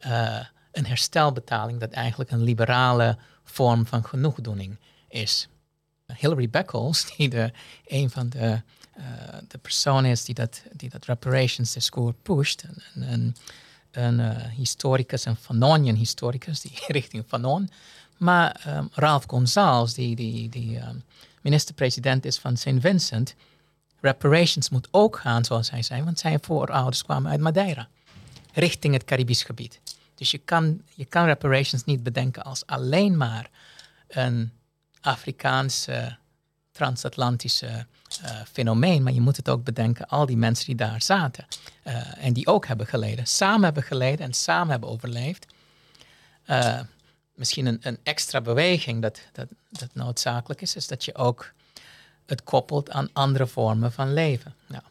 uh, 0.06 0.40
een 0.78 0.86
herstelbetaling 0.86 1.80
dat 1.80 1.90
eigenlijk 1.90 2.30
een 2.30 2.42
liberale 2.42 3.18
vorm 3.44 3.86
van 3.86 4.04
genoegdoening 4.04 4.76
is. 5.08 5.48
Hilary 6.06 6.50
Beckles, 6.50 7.06
die 7.16 7.28
de, 7.28 7.52
een 7.86 8.10
van 8.10 8.28
de, 8.28 8.60
uh, 8.98 9.04
de 9.48 9.58
personen 9.58 10.10
is 10.10 10.24
die 10.24 10.34
dat, 10.34 10.62
die 10.72 10.88
dat 10.88 11.04
reparations 11.04 11.72
discours 11.72 12.16
pusht, 12.22 12.64
een, 12.94 13.36
een, 13.90 14.18
uh, 14.18 14.36
historicus, 14.56 15.24
een 15.24 15.36
Fanonian 15.36 15.94
historicus, 15.94 16.60
die 16.60 16.72
richting 16.98 17.24
Fanon. 17.26 17.70
Maar 18.16 18.64
um, 18.68 18.88
Ralph 18.92 19.24
Gonzalez, 19.26 19.92
die, 19.92 20.16
die, 20.16 20.48
die 20.48 20.76
um, 20.76 21.02
minister-president 21.40 22.24
is 22.24 22.38
van 22.38 22.56
St. 22.56 22.80
Vincent, 22.80 23.34
reparations 24.00 24.68
moet 24.68 24.88
ook 24.90 25.18
gaan, 25.18 25.44
zoals 25.44 25.70
hij 25.70 25.82
zei, 25.82 26.02
want 26.02 26.18
zijn 26.18 26.38
voorouders 26.42 27.02
kwamen 27.02 27.30
uit 27.30 27.40
Madeira, 27.40 27.88
richting 28.52 28.94
het 28.94 29.04
Caribisch 29.04 29.42
gebied. 29.42 29.80
Dus 30.18 30.30
je 30.30 30.38
kan, 30.38 30.82
je 30.94 31.04
kan 31.04 31.24
reparations 31.24 31.84
niet 31.84 32.02
bedenken 32.02 32.44
als 32.44 32.66
alleen 32.66 33.16
maar 33.16 33.50
een 34.08 34.52
Afrikaanse, 35.00 36.16
transatlantische 36.72 37.86
uh, 38.22 38.30
fenomeen, 38.52 39.02
maar 39.02 39.12
je 39.12 39.20
moet 39.20 39.36
het 39.36 39.48
ook 39.48 39.64
bedenken, 39.64 40.08
al 40.08 40.26
die 40.26 40.36
mensen 40.36 40.66
die 40.66 40.74
daar 40.74 41.02
zaten 41.02 41.46
uh, 41.84 42.24
en 42.24 42.32
die 42.32 42.46
ook 42.46 42.66
hebben 42.66 42.86
geleden, 42.86 43.26
samen 43.26 43.64
hebben 43.64 43.82
geleden 43.82 44.26
en 44.26 44.32
samen 44.32 44.70
hebben 44.70 44.88
overleefd. 44.88 45.46
Uh, 46.46 46.80
misschien 47.34 47.66
een, 47.66 47.78
een, 47.82 47.98
extra 48.02 48.40
beweging 48.40 49.02
dat, 49.02 49.20
dat, 49.32 49.48
dat 49.70 49.94
noodzakelijk 49.94 50.60
is, 50.60 50.76
is 50.76 50.86
dat 50.86 51.04
je 51.04 51.14
ook 51.14 51.52
het 52.26 52.42
koppelt 52.42 52.90
aan 52.90 53.10
andere 53.12 53.46
vormen 53.46 53.92
van 53.92 54.12
leven. 54.12 54.54
Nou, 54.66 54.82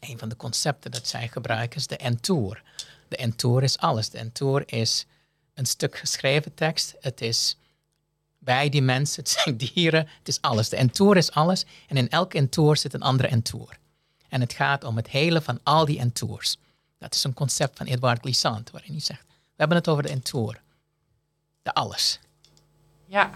een 0.00 0.18
van 0.18 0.28
de 0.28 0.36
concepten 0.36 0.90
dat 0.90 1.08
zij 1.08 1.28
gebruiken 1.28 1.78
is 1.78 1.86
de 1.86 1.96
entour. 1.96 2.62
De 3.12 3.18
entour 3.18 3.62
is 3.62 3.78
alles. 3.78 4.10
De 4.10 4.18
entour 4.18 4.62
is 4.66 5.06
een 5.54 5.66
stuk 5.66 5.98
geschreven 5.98 6.54
tekst. 6.54 6.94
Het 7.00 7.20
is 7.20 7.56
bij 8.38 8.68
die 8.68 8.82
mensen, 8.82 9.22
het 9.22 9.32
zijn 9.32 9.56
dieren, 9.74 10.08
het 10.18 10.28
is 10.28 10.40
alles. 10.40 10.68
De 10.68 10.76
entour 10.76 11.16
is 11.16 11.32
alles 11.32 11.64
en 11.88 11.96
in 11.96 12.08
elke 12.08 12.38
entour 12.38 12.76
zit 12.76 12.94
een 12.94 13.02
andere 13.02 13.28
entour. 13.28 13.78
En 14.28 14.40
het 14.40 14.52
gaat 14.52 14.84
om 14.84 14.96
het 14.96 15.08
hele 15.08 15.40
van 15.40 15.60
al 15.62 15.84
die 15.84 15.98
entours. 15.98 16.56
Dat 16.98 17.14
is 17.14 17.24
een 17.24 17.34
concept 17.34 17.76
van 17.76 17.86
Edouard 17.86 18.20
Glissant, 18.20 18.70
waarin 18.70 18.92
hij 18.92 19.00
zegt, 19.00 19.24
we 19.26 19.56
hebben 19.56 19.76
het 19.76 19.88
over 19.88 20.02
de 20.02 20.08
entour. 20.08 20.60
De 21.62 21.74
alles. 21.74 22.20
Ja, 23.06 23.30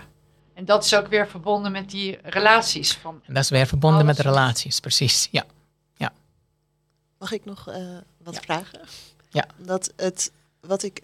en 0.54 0.64
dat 0.64 0.84
is 0.84 0.94
ook 0.94 1.06
weer 1.06 1.28
verbonden 1.28 1.72
met 1.72 1.90
die 1.90 2.18
relaties. 2.22 2.92
Van 2.94 3.20
en 3.24 3.34
dat 3.34 3.42
is 3.42 3.50
weer 3.50 3.66
verbonden 3.66 4.06
met 4.06 4.16
de 4.16 4.22
relaties, 4.22 4.80
precies, 4.80 5.28
ja. 5.30 5.44
ja. 5.96 6.12
Mag 7.18 7.32
ik 7.32 7.44
nog 7.44 7.68
uh, 7.68 7.98
wat 8.18 8.34
ja. 8.34 8.40
vragen? 8.40 8.80
Ja. 9.36 9.46
Dat 9.56 9.92
het, 9.96 10.32
wat 10.60 10.82
ik 10.82 11.02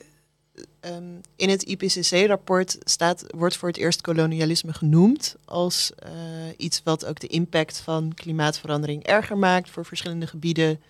um, 0.81 1.21
in 1.37 1.49
het 1.49 1.63
IPCC-rapport 1.63 2.79
staat, 2.85 3.25
wordt 3.35 3.57
voor 3.57 3.69
het 3.69 3.77
eerst 3.77 4.01
kolonialisme 4.01 4.73
genoemd 4.73 5.37
als 5.45 5.93
uh, 6.07 6.13
iets 6.57 6.81
wat 6.85 7.05
ook 7.05 7.21
de 7.21 7.27
impact 7.27 7.79
van 7.79 8.13
klimaatverandering 8.15 9.03
erger 9.03 9.39
maakt 9.39 9.71
voor 9.71 9.85
verschillende 9.85 10.27
gebieden. 10.27 10.81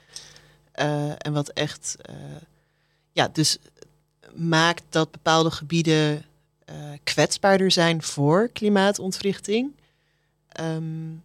Uh, 0.80 1.12
en 1.18 1.32
wat 1.32 1.48
echt, 1.48 1.96
uh, 2.10 2.16
ja, 3.12 3.28
dus 3.28 3.58
maakt 4.34 4.82
dat 4.88 5.10
bepaalde 5.10 5.50
gebieden 5.50 6.24
kwetsbaarder 7.04 7.70
zijn 7.70 8.02
voor 8.02 8.48
klimaatontwrichting. 8.52 9.72
Um, 10.60 11.22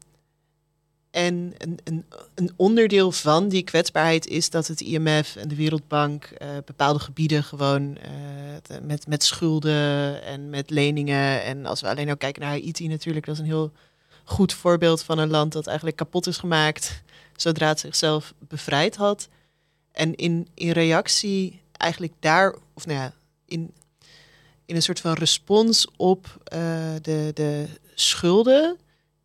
en 1.17 1.53
een, 1.57 1.79
een, 1.83 2.05
een, 2.35 2.51
onderdeel 2.55 3.11
van 3.11 3.49
die 3.49 3.63
kwetsbaarheid 3.63 4.27
is 4.27 4.49
dat 4.49 4.67
het 4.67 4.81
IMF 4.81 5.35
en 5.35 5.47
de 5.47 5.55
Wereldbank 5.55 6.29
uh, 6.41 6.47
bepaalde 6.65 6.99
gebieden 6.99 7.43
gewoon 7.43 7.81
uh, 7.81 8.77
met, 8.81 9.07
met 9.07 9.23
schulden 9.23 10.23
en 10.23 10.49
met 10.49 10.69
leningen. 10.69 11.43
En 11.43 11.65
als 11.65 11.81
we 11.81 11.87
alleen 11.87 12.11
ook 12.11 12.19
kijken 12.19 12.41
naar 12.41 12.51
Haiti 12.51 12.87
natuurlijk, 12.87 13.25
dat 13.25 13.35
is 13.35 13.41
een 13.41 13.47
heel 13.47 13.71
goed 14.23 14.53
voorbeeld 14.53 15.03
van 15.03 15.17
een 15.17 15.29
land 15.29 15.51
dat 15.51 15.67
eigenlijk 15.67 15.97
kapot 15.97 16.27
is 16.27 16.37
gemaakt 16.37 17.03
zodra 17.35 17.67
het 17.67 17.79
zichzelf 17.79 18.33
bevrijd 18.39 18.95
had. 18.95 19.27
En 19.91 20.15
in, 20.15 20.47
in 20.53 20.71
reactie 20.71 21.61
eigenlijk 21.71 22.13
daar, 22.19 22.55
of 22.73 22.85
nou 22.85 22.99
ja, 22.99 23.13
in, 23.45 23.73
in 24.65 24.75
een 24.75 24.81
soort 24.81 24.99
van 24.99 25.13
respons 25.13 25.87
op 25.95 26.25
uh, 26.53 26.59
de, 27.01 27.31
de 27.33 27.65
schulden 27.93 28.77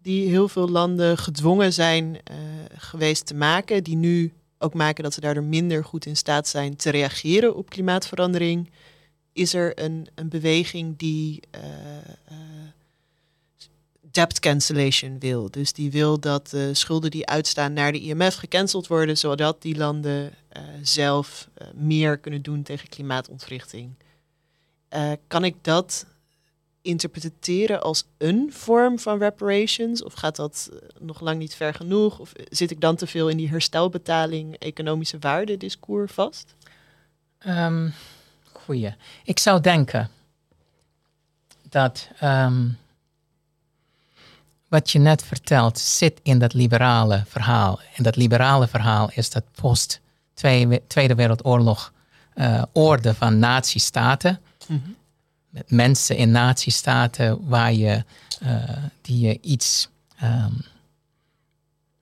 die 0.03 0.29
heel 0.29 0.49
veel 0.49 0.69
landen 0.69 1.19
gedwongen 1.19 1.73
zijn 1.73 2.05
uh, 2.05 2.37
geweest 2.77 3.27
te 3.27 3.35
maken, 3.35 3.85
die 3.85 3.97
nu 3.97 4.33
ook 4.59 4.75
maken 4.75 5.03
dat 5.03 5.15
ze 5.15 5.21
daardoor 5.21 5.43
minder 5.43 5.85
goed 5.85 6.07
in 6.07 6.17
staat 6.17 6.49
zijn 6.49 6.77
te 6.77 6.91
reageren 6.91 7.57
op 7.57 7.71
klimaatverandering, 7.71 8.71
is 9.33 9.55
er 9.55 9.83
een, 9.83 10.07
een 10.15 10.29
beweging 10.29 10.99
die 10.99 11.43
uh, 11.55 11.63
uh, 12.31 12.39
debt 14.11 14.41
cancellation 14.41 15.19
wil. 15.19 15.51
Dus 15.51 15.73
die 15.73 15.91
wil 15.91 16.21
dat 16.21 16.51
de 16.51 16.75
schulden 16.75 17.11
die 17.11 17.27
uitstaan 17.27 17.73
naar 17.73 17.93
de 17.93 18.01
IMF 18.01 18.35
gecanceld 18.35 18.87
worden, 18.87 19.19
zodat 19.19 19.63
die 19.63 19.77
landen 19.77 20.33
zelf 20.83 21.49
meer 21.75 22.19
kunnen 22.19 22.43
doen 22.43 22.63
tegen 22.63 22.89
klimaatontwrichting. 22.89 23.95
kan 25.27 25.45
ik 25.45 25.55
dat 25.61 26.07
interpreteren 26.83 27.83
als 27.83 28.05
een 28.19 28.53
vorm 28.53 28.99
van 28.99 29.19
reparations? 29.19 30.03
Of 30.03 30.13
gaat 30.13 30.37
dat 30.37 30.71
eh, 30.73 30.79
nog 30.99 31.21
lang 31.21 31.39
niet 31.39 31.55
ver 31.55 31.75
genoeg? 31.75 32.19
Of 32.19 32.33
zit 32.49 32.71
ik 32.71 32.81
dan 32.81 32.97
te 32.97 33.07
veel 33.07 33.29
in 33.29 33.37
die 33.37 33.49
herstelbetaling, 33.49 34.57
economische 34.57 35.19
waarde 35.19 35.57
discours 35.57 36.13
vast? 36.13 36.55
Um, 37.47 37.95
goeie. 38.53 38.95
Ik 39.25 39.39
zou 39.39 39.61
denken 39.61 40.11
dat 41.69 42.09
um, 42.23 42.79
wat 44.69 44.91
je 44.91 44.99
net 44.99 45.25
vertelt 45.25 45.79
zit 45.79 46.21
in 46.23 46.39
dat 46.39 46.53
liberale 46.55 47.23
verhaal. 47.27 47.81
En 47.95 48.03
dat 48.03 48.17
liberale 48.17 48.69
verhaal 48.69 49.11
is 49.15 49.31
dat 49.31 49.45
post 49.55 50.01
Tweede 50.87 51.15
Wereldoorlog 51.15 51.93
uh, 52.35 52.63
orde 52.73 53.15
van 53.15 53.39
nazistaten. 53.39 54.41
Mm 54.69 54.83
-hmm 54.85 55.01
mensen 55.67 56.17
in 56.17 56.31
nazistaten 56.31 57.49
waar 57.49 57.73
je, 57.73 58.05
uh, 58.43 58.63
die 59.01 59.27
je 59.27 59.39
iets, 59.41 59.89
um, 60.23 60.65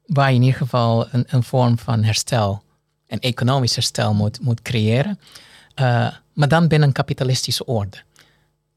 waar 0.06 0.28
je 0.28 0.34
in 0.34 0.42
ieder 0.42 0.58
geval 0.58 1.08
een, 1.10 1.24
een 1.28 1.42
vorm 1.42 1.78
van 1.78 2.02
herstel, 2.02 2.62
een 3.06 3.20
economisch 3.20 3.74
herstel 3.74 4.14
moet, 4.14 4.40
moet 4.40 4.62
creëren. 4.62 5.18
Uh, 5.80 6.08
maar 6.32 6.48
dan 6.48 6.68
binnen 6.68 6.88
een 6.88 6.94
kapitalistische 6.94 7.64
orde. 7.64 7.96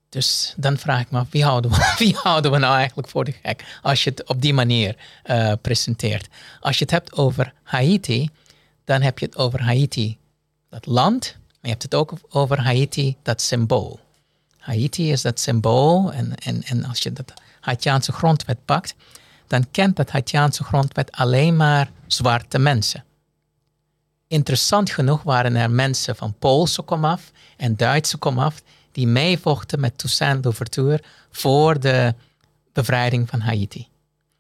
Dus 0.10 0.54
dan 0.58 0.78
vraag 0.78 1.02
ik 1.02 1.12
me 1.12 1.20
af, 1.20 1.28
wie 1.30 1.44
houden 1.44 1.72
we, 1.72 1.94
wie 2.04 2.16
houden 2.16 2.52
we 2.52 2.58
nou 2.58 2.76
eigenlijk 2.76 3.08
voor 3.08 3.24
de 3.24 3.34
gek 3.44 3.80
als 3.82 4.04
je 4.04 4.10
het 4.10 4.28
op 4.28 4.42
die 4.42 4.54
manier 4.54 4.96
uh, 5.26 5.54
presenteert? 5.62 6.28
Als 6.60 6.78
je 6.78 6.84
het 6.84 6.94
hebt 6.94 7.14
over 7.14 7.54
Haiti, 7.64 8.30
dan 8.84 9.02
heb 9.02 9.20
je 9.20 9.26
het 9.26 9.38
over 9.38 9.62
Haiti, 9.62 10.18
dat 10.70 10.86
land, 10.86 11.36
maar 11.38 11.60
je 11.62 11.70
hebt 11.70 11.84
het 11.84 11.96
ook 11.96 12.14
over 12.30 12.60
Haiti, 12.60 13.16
dat 13.22 13.42
symbool. 13.42 14.00
Haiti 14.64 15.12
is 15.12 15.22
dat 15.22 15.40
symbool. 15.40 16.14
En, 16.14 16.36
en, 16.36 16.64
en 16.64 16.86
als 16.86 17.00
je 17.00 17.14
dat 17.14 17.34
Haitiaanse 17.60 18.12
grondwet 18.12 18.66
pakt, 18.66 18.96
dan 19.48 19.66
kent 19.72 19.96
dat 19.96 20.12
Haitiaanse 20.12 20.64
grondwet 20.64 21.12
alleen 21.12 21.56
maar 21.56 21.92
zwarte 22.08 22.60
mensen. 22.60 23.04
Interessant 24.28 24.90
genoeg 24.90 25.24
waren 25.24 25.56
er 25.56 25.72
mensen 25.72 26.16
van 26.16 26.36
Poolse 26.40 26.82
komaf 26.82 27.32
en 27.58 27.76
Duitse 27.76 28.18
komaf 28.18 28.62
die 28.92 29.08
meevochten 29.08 29.80
met 29.80 29.98
Toussaint 29.98 30.44
Louverture 30.44 31.04
voor 31.32 31.80
de 31.80 32.16
bevrijding 32.74 33.30
van 33.30 33.40
Haiti. 33.40 33.88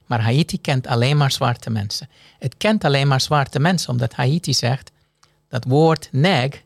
Maar 0.05 0.21
Haiti 0.21 0.61
kent 0.61 0.87
alleen 0.87 1.17
maar 1.17 1.31
zwarte 1.31 1.69
mensen. 1.69 2.09
Het 2.39 2.57
kent 2.57 2.83
alleen 2.83 3.07
maar 3.07 3.21
zwarte 3.21 3.59
mensen 3.59 3.89
omdat 3.89 4.13
Haiti 4.13 4.53
zegt 4.53 4.91
dat 5.47 5.65
woord 5.65 6.09
neg 6.11 6.61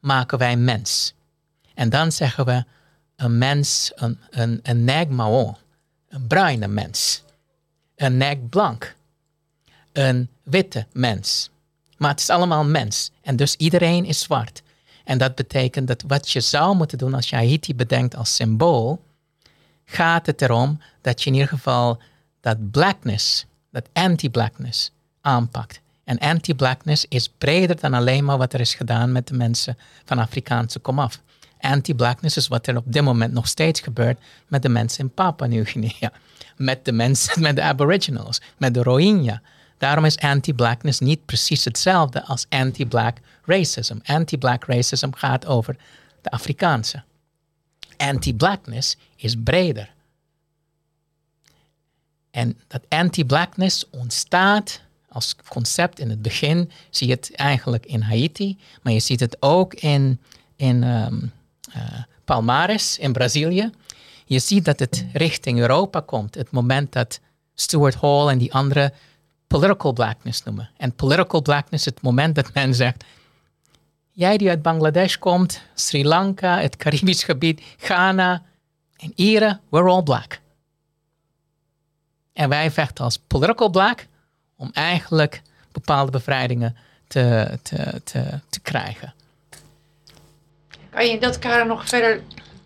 maken 0.00 0.38
wij 0.38 0.56
mens. 0.56 1.14
En 1.74 1.88
dan 1.88 2.12
zeggen 2.12 2.44
we 2.44 2.64
een 3.16 3.38
mens, 3.38 3.92
een, 3.94 4.18
een, 4.30 4.60
een 4.62 4.88
een 6.08 6.26
bruine 6.26 6.68
mens, 6.68 7.22
een 7.96 8.16
neg 8.16 8.48
blank, 8.48 8.96
een 9.92 10.28
witte 10.42 10.86
mens. 10.92 11.50
Maar 11.96 12.10
het 12.10 12.20
is 12.20 12.30
allemaal 12.30 12.64
mens 12.64 13.10
en 13.22 13.36
dus 13.36 13.56
iedereen 13.56 14.04
is 14.04 14.20
zwart. 14.20 14.62
En 15.04 15.18
dat 15.18 15.34
betekent 15.34 15.88
dat 15.88 16.04
wat 16.06 16.30
je 16.30 16.40
zou 16.40 16.76
moeten 16.76 16.98
doen 16.98 17.14
als 17.14 17.28
je 17.28 17.36
Haiti 17.36 17.74
bedenkt 17.74 18.16
als 18.16 18.34
symbool, 18.34 19.02
gaat 19.84 20.26
het 20.26 20.42
erom 20.42 20.80
dat 21.00 21.22
je 21.22 21.28
in 21.30 21.34
ieder 21.34 21.48
geval 21.48 21.98
dat 22.40 22.70
blackness, 22.70 23.46
dat 23.70 23.88
anti-blackness 23.92 24.90
aanpakt. 25.20 25.80
En 26.04 26.18
anti-blackness 26.18 27.06
is 27.08 27.28
breder 27.28 27.80
dan 27.80 27.94
alleen 27.94 28.24
maar 28.24 28.38
wat 28.38 28.52
er 28.52 28.60
is 28.60 28.74
gedaan 28.74 29.12
met 29.12 29.26
de 29.26 29.34
mensen 29.34 29.78
van 30.04 30.18
Afrikaanse 30.18 30.78
komaf. 30.78 31.20
Anti-blackness 31.60 32.36
is 32.36 32.48
wat 32.48 32.66
er 32.66 32.76
op 32.76 32.92
dit 32.92 33.02
moment 33.02 33.32
nog 33.32 33.48
steeds 33.48 33.80
gebeurt 33.80 34.18
met 34.48 34.62
de 34.62 34.68
mensen 34.68 35.04
in 35.04 35.10
Papua 35.10 35.46
Nieuw-Guinea. 35.46 36.12
Met 36.56 36.84
de 36.84 36.92
mensen, 36.92 37.42
met 37.42 37.56
de 37.56 37.62
aboriginals, 37.62 38.40
met 38.56 38.74
de 38.74 38.82
Rohingya. 38.82 39.42
Daarom 39.78 40.04
is 40.04 40.18
anti-blackness 40.18 41.00
niet 41.00 41.24
precies 41.24 41.64
hetzelfde 41.64 42.24
als 42.24 42.46
anti-black 42.48 43.16
racism. 43.44 43.96
Anti-black 44.04 44.64
racism 44.64 45.10
gaat 45.10 45.46
over 45.46 45.76
de 46.20 46.30
Afrikaanse. 46.30 47.02
Anti-blackness 47.96 48.96
is 49.16 49.34
breder. 49.44 49.92
En 52.30 52.58
dat 52.66 52.82
anti-blackness 52.88 53.84
ontstaat 53.90 54.80
als 55.08 55.36
concept 55.48 55.98
in 55.98 56.10
het 56.10 56.22
begin. 56.22 56.70
Zie 56.90 57.06
je 57.06 57.14
het 57.14 57.34
eigenlijk 57.34 57.86
in 57.86 58.00
Haiti, 58.00 58.58
maar 58.82 58.92
je 58.92 59.00
ziet 59.00 59.20
het 59.20 59.36
ook 59.40 59.74
in, 59.74 60.20
in 60.56 60.82
uh, 60.82 61.06
Palmares 62.24 62.98
in 62.98 63.12
Brazilië. 63.12 63.70
Je 64.24 64.38
ziet 64.38 64.64
dat 64.64 64.78
het 64.78 65.04
richting 65.12 65.58
Europa 65.58 66.00
komt. 66.00 66.34
Het 66.34 66.50
moment 66.50 66.92
dat 66.92 67.20
Stuart 67.54 67.94
Hall 67.94 68.28
en 68.28 68.38
die 68.38 68.54
andere 68.54 68.92
political 69.46 69.92
blackness 69.92 70.42
noemen. 70.42 70.70
En 70.76 70.94
political 70.94 71.42
blackness, 71.42 71.84
het 71.84 72.02
moment 72.02 72.34
dat 72.34 72.54
men 72.54 72.74
zegt, 72.74 73.04
jij 74.12 74.36
die 74.36 74.48
uit 74.48 74.62
Bangladesh 74.62 75.16
komt, 75.16 75.62
Sri 75.74 76.04
Lanka, 76.04 76.60
het 76.60 76.76
Caribisch 76.76 77.24
gebied, 77.24 77.62
Ghana 77.76 78.42
en 78.96 79.12
Ieren, 79.14 79.60
we're 79.68 79.88
all 79.88 80.02
black. 80.02 80.40
En 82.32 82.48
wij 82.48 82.70
vechten 82.70 83.04
als 83.04 83.18
political 83.18 83.70
black 83.70 84.06
om 84.56 84.70
eigenlijk 84.72 85.42
bepaalde 85.72 86.10
bevrijdingen 86.10 86.76
te, 87.06 87.58
te, 87.62 88.00
te, 88.04 88.40
te 88.48 88.60
krijgen. 88.60 89.14
Kan 90.94 91.06
je 91.06 91.12
in 91.12 91.20
dat 91.20 91.38
kader 91.38 91.66
nog 91.66 91.88
verder 91.88 92.22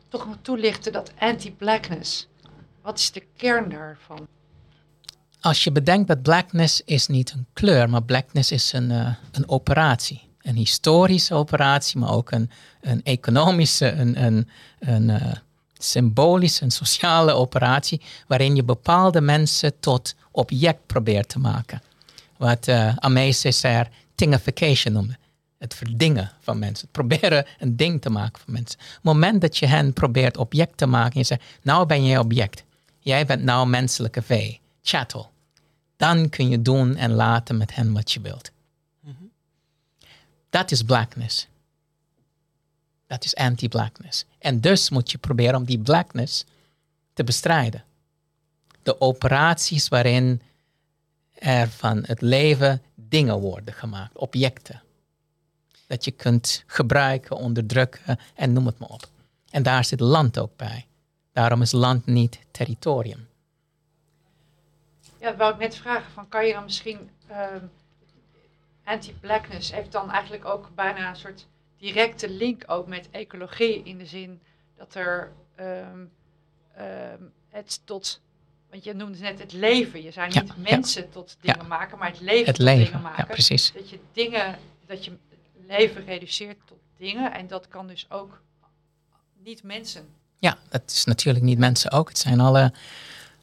toch 0.08 0.26
toelichten 0.42 0.92
dat 0.92 1.12
anti-blackness? 1.18 2.28
Wat 2.82 2.98
is 2.98 3.10
de 3.10 3.22
kern 3.36 3.70
daarvan? 3.70 4.26
Als 5.40 5.64
je 5.64 5.72
bedenkt 5.72 6.08
dat 6.08 6.22
blackness 6.22 6.82
is 6.84 7.06
niet 7.06 7.32
een 7.32 7.46
kleur, 7.52 7.90
maar 7.90 8.02
blackness 8.02 8.52
is 8.52 8.72
een, 8.72 8.90
uh, 8.90 9.14
een 9.32 9.48
operatie. 9.48 10.28
Een 10.40 10.56
historische 10.56 11.34
operatie, 11.34 11.98
maar 11.98 12.12
ook 12.12 12.30
een, 12.30 12.50
een 12.80 13.02
economische, 13.02 13.90
een, 13.90 14.24
een, 14.24 14.48
een 14.78 15.08
uh, 15.08 15.32
symbolische, 15.72 16.64
een 16.64 16.70
sociale 16.70 17.32
operatie, 17.32 18.00
waarin 18.26 18.56
je 18.56 18.64
bepaalde 18.64 19.20
mensen 19.20 19.80
tot 19.80 20.14
object 20.30 20.86
probeert 20.86 21.28
te 21.28 21.38
maken. 21.38 21.82
Wat 22.36 22.68
uh, 22.68 22.96
Amé 22.96 23.32
Césaire 23.32 23.90
thingification 24.14 24.92
noemde. 24.92 25.16
Het 25.58 25.74
verdingen 25.74 26.32
van 26.40 26.58
mensen. 26.58 26.88
Het 26.92 26.92
proberen 26.92 27.46
een 27.58 27.76
ding 27.76 28.00
te 28.00 28.10
maken 28.10 28.42
van 28.42 28.52
mensen. 28.52 28.78
het 28.80 29.02
moment 29.02 29.40
dat 29.40 29.56
je 29.56 29.66
hen 29.66 29.92
probeert 29.92 30.36
object 30.36 30.76
te 30.76 30.86
maken 30.86 31.12
en 31.12 31.18
je 31.18 31.26
zegt, 31.26 31.42
nou 31.62 31.86
ben 31.86 32.06
jij 32.06 32.18
object. 32.18 32.64
Jij 32.98 33.26
bent 33.26 33.42
nou 33.42 33.68
menselijke 33.68 34.22
vee, 34.22 34.60
chattel. 34.82 35.30
Dan 35.96 36.28
kun 36.28 36.48
je 36.48 36.62
doen 36.62 36.96
en 36.96 37.12
laten 37.12 37.56
met 37.56 37.74
hen 37.74 37.92
wat 37.92 38.12
je 38.12 38.20
wilt. 38.20 38.50
Dat 40.50 40.70
is 40.70 40.82
blackness. 40.82 41.48
Dat 43.06 43.24
is 43.24 43.34
anti-blackness. 43.34 44.24
En 44.38 44.60
dus 44.60 44.90
moet 44.90 45.10
je 45.10 45.18
proberen 45.18 45.54
om 45.54 45.64
die 45.64 45.78
blackness 45.78 46.44
te 47.12 47.24
bestrijden. 47.24 47.84
De 48.82 49.00
operaties 49.00 49.88
waarin 49.88 50.42
er 51.34 51.68
van 51.68 52.02
het 52.06 52.20
leven 52.20 52.82
dingen 52.94 53.40
worden 53.40 53.74
gemaakt, 53.74 54.16
objecten. 54.16 54.82
Dat 55.88 56.04
je 56.04 56.10
kunt 56.10 56.64
gebruiken, 56.66 57.36
onderdrukken 57.36 58.18
en 58.34 58.52
noem 58.52 58.66
het 58.66 58.78
maar 58.78 58.88
op. 58.88 59.08
En 59.50 59.62
daar 59.62 59.84
zit 59.84 60.00
land 60.00 60.38
ook 60.38 60.56
bij. 60.56 60.86
Daarom 61.32 61.62
is 61.62 61.72
land 61.72 62.06
niet 62.06 62.38
territorium. 62.50 63.28
Ja, 65.20 65.28
dat 65.28 65.36
wou 65.36 65.52
ik 65.52 65.58
net 65.58 65.76
vragen. 65.76 66.12
Van, 66.12 66.28
kan 66.28 66.46
je 66.46 66.52
dan 66.52 66.64
misschien 66.64 67.10
ehm, 67.26 67.64
anti-blackness 68.84 69.72
heeft 69.72 69.92
dan 69.92 70.10
eigenlijk 70.10 70.44
ook 70.44 70.70
bijna 70.74 71.08
een 71.08 71.16
soort 71.16 71.46
directe 71.78 72.30
link 72.30 72.64
ook 72.66 72.86
met 72.86 73.08
ecologie 73.10 73.82
in 73.82 73.98
de 73.98 74.06
zin 74.06 74.40
dat 74.76 74.94
er 74.94 75.32
um, 75.60 76.10
um, 76.78 77.32
het 77.48 77.80
tot, 77.84 78.20
want 78.70 78.84
je 78.84 78.94
noemde 78.94 79.18
net 79.18 79.38
het 79.38 79.52
leven. 79.52 80.02
Je 80.02 80.10
zei 80.10 80.28
niet 80.32 80.56
mensen 80.56 81.10
tot 81.10 81.36
dingen 81.40 81.66
maken, 81.66 81.98
maar 81.98 82.10
het 82.10 82.20
leven 82.20 82.46
het 82.46 82.54
tot 82.54 82.64
leven. 82.64 82.84
dingen 82.84 83.00
maken. 83.00 83.24
Ja, 83.26 83.32
precies. 83.32 83.72
Dat 83.72 83.90
je 83.90 83.98
dingen, 84.12 84.58
dat 84.86 85.04
je 85.04 85.12
leven 85.68 86.04
reduceert 86.04 86.58
tot 86.66 86.78
dingen 86.96 87.34
en 87.34 87.46
dat 87.46 87.68
kan 87.68 87.86
dus 87.86 88.06
ook 88.08 88.40
niet 89.44 89.62
mensen. 89.62 90.06
Ja, 90.38 90.58
dat 90.68 90.82
is 90.86 91.04
natuurlijk 91.04 91.44
niet 91.44 91.58
mensen 91.58 91.90
ook. 91.90 92.08
Het 92.08 92.18
zijn 92.18 92.40
alle, 92.40 92.72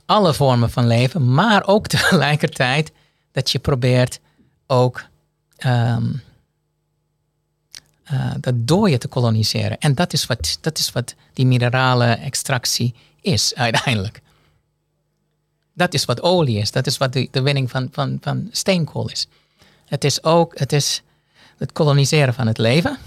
alle 0.05 0.33
vormen 0.33 0.69
van 0.69 0.87
leven, 0.87 1.33
maar 1.33 1.67
ook 1.67 1.87
tegelijkertijd 1.97 2.91
dat 3.31 3.51
je 3.51 3.59
probeert 3.59 4.19
ook 4.67 5.05
um, 5.65 6.21
uh, 8.11 8.33
dat 8.39 8.53
dooien 8.57 8.99
te 8.99 9.07
koloniseren. 9.07 9.77
En 9.77 9.95
dat 9.95 10.13
is, 10.13 10.25
wat, 10.25 10.57
dat 10.61 10.77
is 10.77 10.91
wat 10.91 11.15
die 11.33 11.45
minerale 11.45 12.05
extractie 12.05 12.93
is 13.21 13.55
uiteindelijk. 13.55 14.21
Dat 15.73 15.93
is 15.93 16.05
wat 16.05 16.21
olie 16.21 16.57
is. 16.57 16.71
Dat 16.71 16.87
is 16.87 16.97
wat 16.97 17.13
de, 17.13 17.27
de 17.31 17.41
winning 17.41 17.71
van, 17.71 17.87
van, 17.91 18.17
van 18.21 18.47
steenkool 18.51 19.09
is. 19.09 19.27
Het 19.85 20.03
is 20.03 20.23
ook 20.23 20.59
het, 20.59 20.73
is 20.73 21.03
het 21.57 21.71
koloniseren 21.71 22.33
van 22.33 22.47
het 22.47 22.57
leven. 22.57 22.97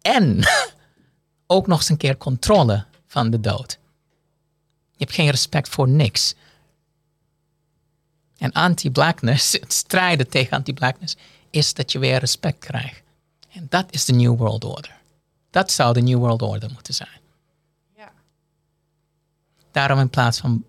En 0.00 0.48
ook 1.46 1.66
nog 1.66 1.78
eens 1.78 1.88
een 1.88 1.96
keer 1.96 2.16
controle 2.16 2.84
van 3.06 3.30
de 3.30 3.40
dood. 3.40 3.78
Je 4.90 5.04
hebt 5.04 5.14
geen 5.14 5.30
respect 5.30 5.68
voor 5.68 5.88
niks. 5.88 6.34
En 8.38 8.52
anti-blackness, 8.52 9.52
het 9.60 9.72
strijden 9.72 10.28
tegen 10.28 10.56
anti-blackness, 10.56 11.16
is 11.50 11.74
dat 11.74 11.92
je 11.92 11.98
weer 11.98 12.18
respect 12.18 12.58
krijgt. 12.58 13.02
En 13.48 13.66
dat 13.68 13.86
is 13.90 14.04
de 14.04 14.12
New 14.12 14.36
World 14.36 14.64
Order. 14.64 14.96
Dat 15.50 15.70
zou 15.70 15.92
de 15.92 16.00
New 16.00 16.18
World 16.18 16.42
Order 16.42 16.70
moeten 16.72 16.94
zijn. 16.94 17.20
Ja. 17.96 18.12
Daarom 19.70 19.98
in 19.98 20.10
plaats 20.10 20.38
van 20.38 20.64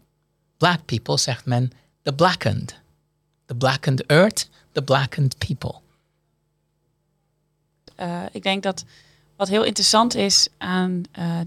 black 0.58 0.86
people 0.86 1.18
zegt 1.18 1.45
men 1.45 1.72
the 2.02 2.14
blackened. 2.14 2.80
The 3.45 3.56
blackened 3.56 4.06
earth, 4.06 4.50
the 4.72 4.82
blackened 4.82 5.38
people. 5.38 5.82
Uh, 8.00 8.24
ik 8.32 8.43
denk 8.43 8.64
dat 8.64 8.86
wat 9.36 9.48
heel 9.48 9.64
interessant 9.64 10.16
is 10.16 10.48
aan 10.58 11.04
uh, 11.20 11.39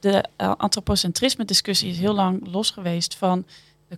de, 0.00 0.24
uh, 0.40 0.52
antropocentrisme 0.56 1.44
discussie 1.44 1.90
is 1.90 1.98
heel 1.98 2.14
lang 2.14 2.46
los 2.46 2.70
geweest 2.70 3.14
van 3.14 3.44
de 3.88 3.96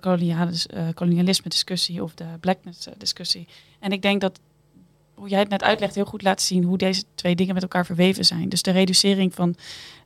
kolonialisme 0.94 1.50
discussie 1.50 2.02
of 2.02 2.14
de 2.14 2.26
blackness 2.40 2.88
discussie. 2.98 3.46
En 3.78 3.92
ik 3.92 4.02
denk 4.02 4.20
dat 4.20 4.40
hoe 5.14 5.28
jij 5.28 5.38
het 5.38 5.48
net 5.48 5.62
uitlegt 5.62 5.94
heel 5.94 6.04
goed 6.04 6.22
laat 6.22 6.42
zien 6.42 6.64
hoe 6.64 6.78
deze 6.78 7.04
twee 7.14 7.34
dingen 7.34 7.54
met 7.54 7.62
elkaar 7.62 7.86
verweven 7.86 8.24
zijn. 8.24 8.48
Dus 8.48 8.62
de 8.62 8.70
reducering 8.70 9.34
van 9.34 9.54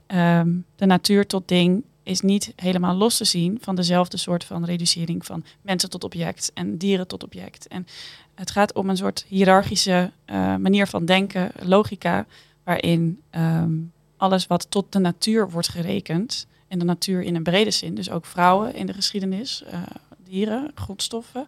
um, 0.07 0.65
de 0.77 0.87
natuur 0.87 1.27
tot 1.27 1.49
ding 1.49 1.85
is 2.03 2.21
niet 2.21 2.53
helemaal 2.57 2.95
los 2.95 3.17
te 3.17 3.25
zien 3.25 3.59
van 3.61 3.75
dezelfde 3.75 4.17
soort 4.17 4.45
van 4.45 4.65
reducering 4.65 5.27
van 5.27 5.45
mensen 5.63 5.91
tot 5.91 6.05
object 6.05 6.51
en 6.55 6.77
dieren 6.77 7.07
tot 7.07 7.25
object. 7.25 7.67
En 7.67 7.87
het 8.37 8.51
gaat 8.51 8.73
om 8.73 8.89
een 8.89 8.97
soort 8.97 9.25
hiërarchische 9.29 10.11
uh, 10.27 10.57
manier 10.57 10.87
van 10.87 11.05
denken, 11.05 11.51
logica, 11.63 12.27
waarin 12.65 13.23
um, 13.37 13.93
alles 14.17 14.47
wat 14.47 14.71
tot 14.71 14.93
de 14.93 14.99
natuur 14.99 15.51
wordt 15.51 15.69
gerekend, 15.69 16.47
en 16.69 16.79
de 16.79 16.85
natuur 16.85 17.23
in 17.23 17.35
een 17.35 17.43
brede 17.43 17.71
zin, 17.71 17.95
dus 17.95 18.11
ook 18.11 18.27
vrouwen 18.27 18.75
in 18.75 18.87
de 18.87 18.93
geschiedenis, 18.93 19.65
uh, 19.73 19.83
dieren, 20.25 20.71
grondstoffen, 20.75 21.47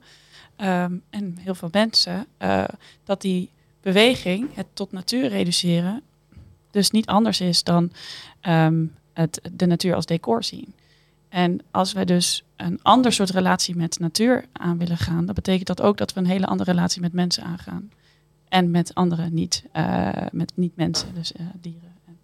um, 0.57 1.03
en 1.11 1.37
heel 1.41 1.55
veel 1.55 1.69
mensen, 1.73 2.27
uh, 2.43 2.65
dat 3.05 3.21
die 3.21 3.51
beweging, 3.81 4.55
het 4.55 4.67
tot 4.73 4.93
natuur 4.93 5.29
reduceren, 5.29 6.03
dus 6.71 6.91
niet 6.91 7.07
anders 7.07 7.41
is 7.41 7.63
dan 7.63 7.93
um, 8.49 8.95
het, 9.13 9.41
de 9.53 9.67
natuur 9.67 9.95
als 9.95 10.07
decor 10.07 10.45
zien. 10.45 10.75
En 11.29 11.61
als 11.71 11.93
we 11.93 12.05
dus 12.05 12.45
een 12.57 12.79
ander 12.83 13.13
soort 13.13 13.31
relatie 13.31 13.77
met 13.77 13.99
natuur 13.99 14.45
aan 14.53 14.79
willen 14.79 14.97
gaan, 14.97 15.27
dan 15.27 15.35
betekent 15.35 15.67
dat 15.67 15.83
ook 15.83 15.97
dat 15.97 16.13
we 16.13 16.21
een 16.21 16.27
hele 16.27 16.47
andere 16.47 16.71
relatie 16.71 17.01
met 17.01 17.13
mensen 17.13 17.43
aangaan. 17.45 17.91
En 18.49 18.71
met 18.71 18.95
andere 18.95 19.29
niet, 19.31 19.65
uh, 19.77 20.11
met 20.33 20.53
niet-mensen, 20.55 21.15
dus 21.15 21.33
uh, 21.33 21.47
dieren, 21.61 21.93
en 22.07 22.19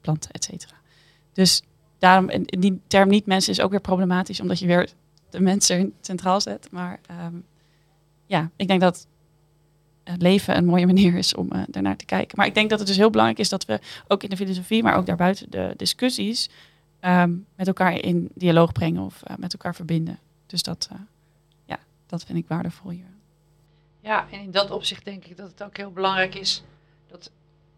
planten, 0.00 0.30
et 0.30 0.44
cetera. 0.44 0.74
Dus 1.32 1.62
daarom, 1.98 2.30
die 2.44 2.80
term 2.86 3.08
niet-mensen 3.08 3.52
is 3.52 3.60
ook 3.60 3.70
weer 3.70 3.80
problematisch, 3.80 4.40
omdat 4.40 4.58
je 4.58 4.66
weer 4.66 4.88
de 5.30 5.40
mensen 5.40 5.92
centraal 6.00 6.40
zet. 6.40 6.68
Maar 6.70 7.00
um, 7.26 7.44
ja, 8.26 8.50
ik 8.56 8.68
denk 8.68 8.80
dat 8.80 9.06
leven 10.18 10.56
een 10.56 10.64
mooie 10.64 10.86
manier 10.86 11.14
is 11.14 11.34
om 11.34 11.48
uh, 11.52 11.62
daarnaar 11.68 11.96
te 11.96 12.04
kijken. 12.04 12.36
Maar 12.36 12.46
ik 12.46 12.54
denk 12.54 12.70
dat 12.70 12.78
het 12.78 12.88
dus 12.88 12.96
heel 12.96 13.10
belangrijk 13.10 13.40
is 13.40 13.48
dat 13.48 13.64
we 13.64 13.80
ook 14.08 14.22
in 14.22 14.30
de 14.30 14.36
filosofie, 14.36 14.82
maar 14.82 14.94
ook 14.94 15.06
daarbuiten 15.06 15.50
de 15.50 15.74
discussies, 15.76 16.48
ehm, 17.00 17.32
met 17.54 17.66
elkaar 17.66 17.92
in 17.92 18.28
dialoog 18.34 18.72
brengen 18.72 19.02
of 19.02 19.22
met 19.36 19.52
elkaar 19.52 19.74
verbinden. 19.74 20.18
Dus 20.46 20.62
dat, 20.62 20.88
ja, 21.64 21.78
dat 22.06 22.24
vind 22.24 22.38
ik 22.38 22.48
waardevol 22.48 22.90
hier. 22.90 23.10
Ja, 24.00 24.26
en 24.30 24.40
in 24.40 24.50
dat 24.50 24.70
opzicht 24.70 25.04
denk 25.04 25.24
ik 25.24 25.36
dat 25.36 25.50
het 25.50 25.62
ook 25.62 25.76
heel 25.76 25.92
belangrijk 25.92 26.34
is 26.34 26.62
dat 27.06 27.30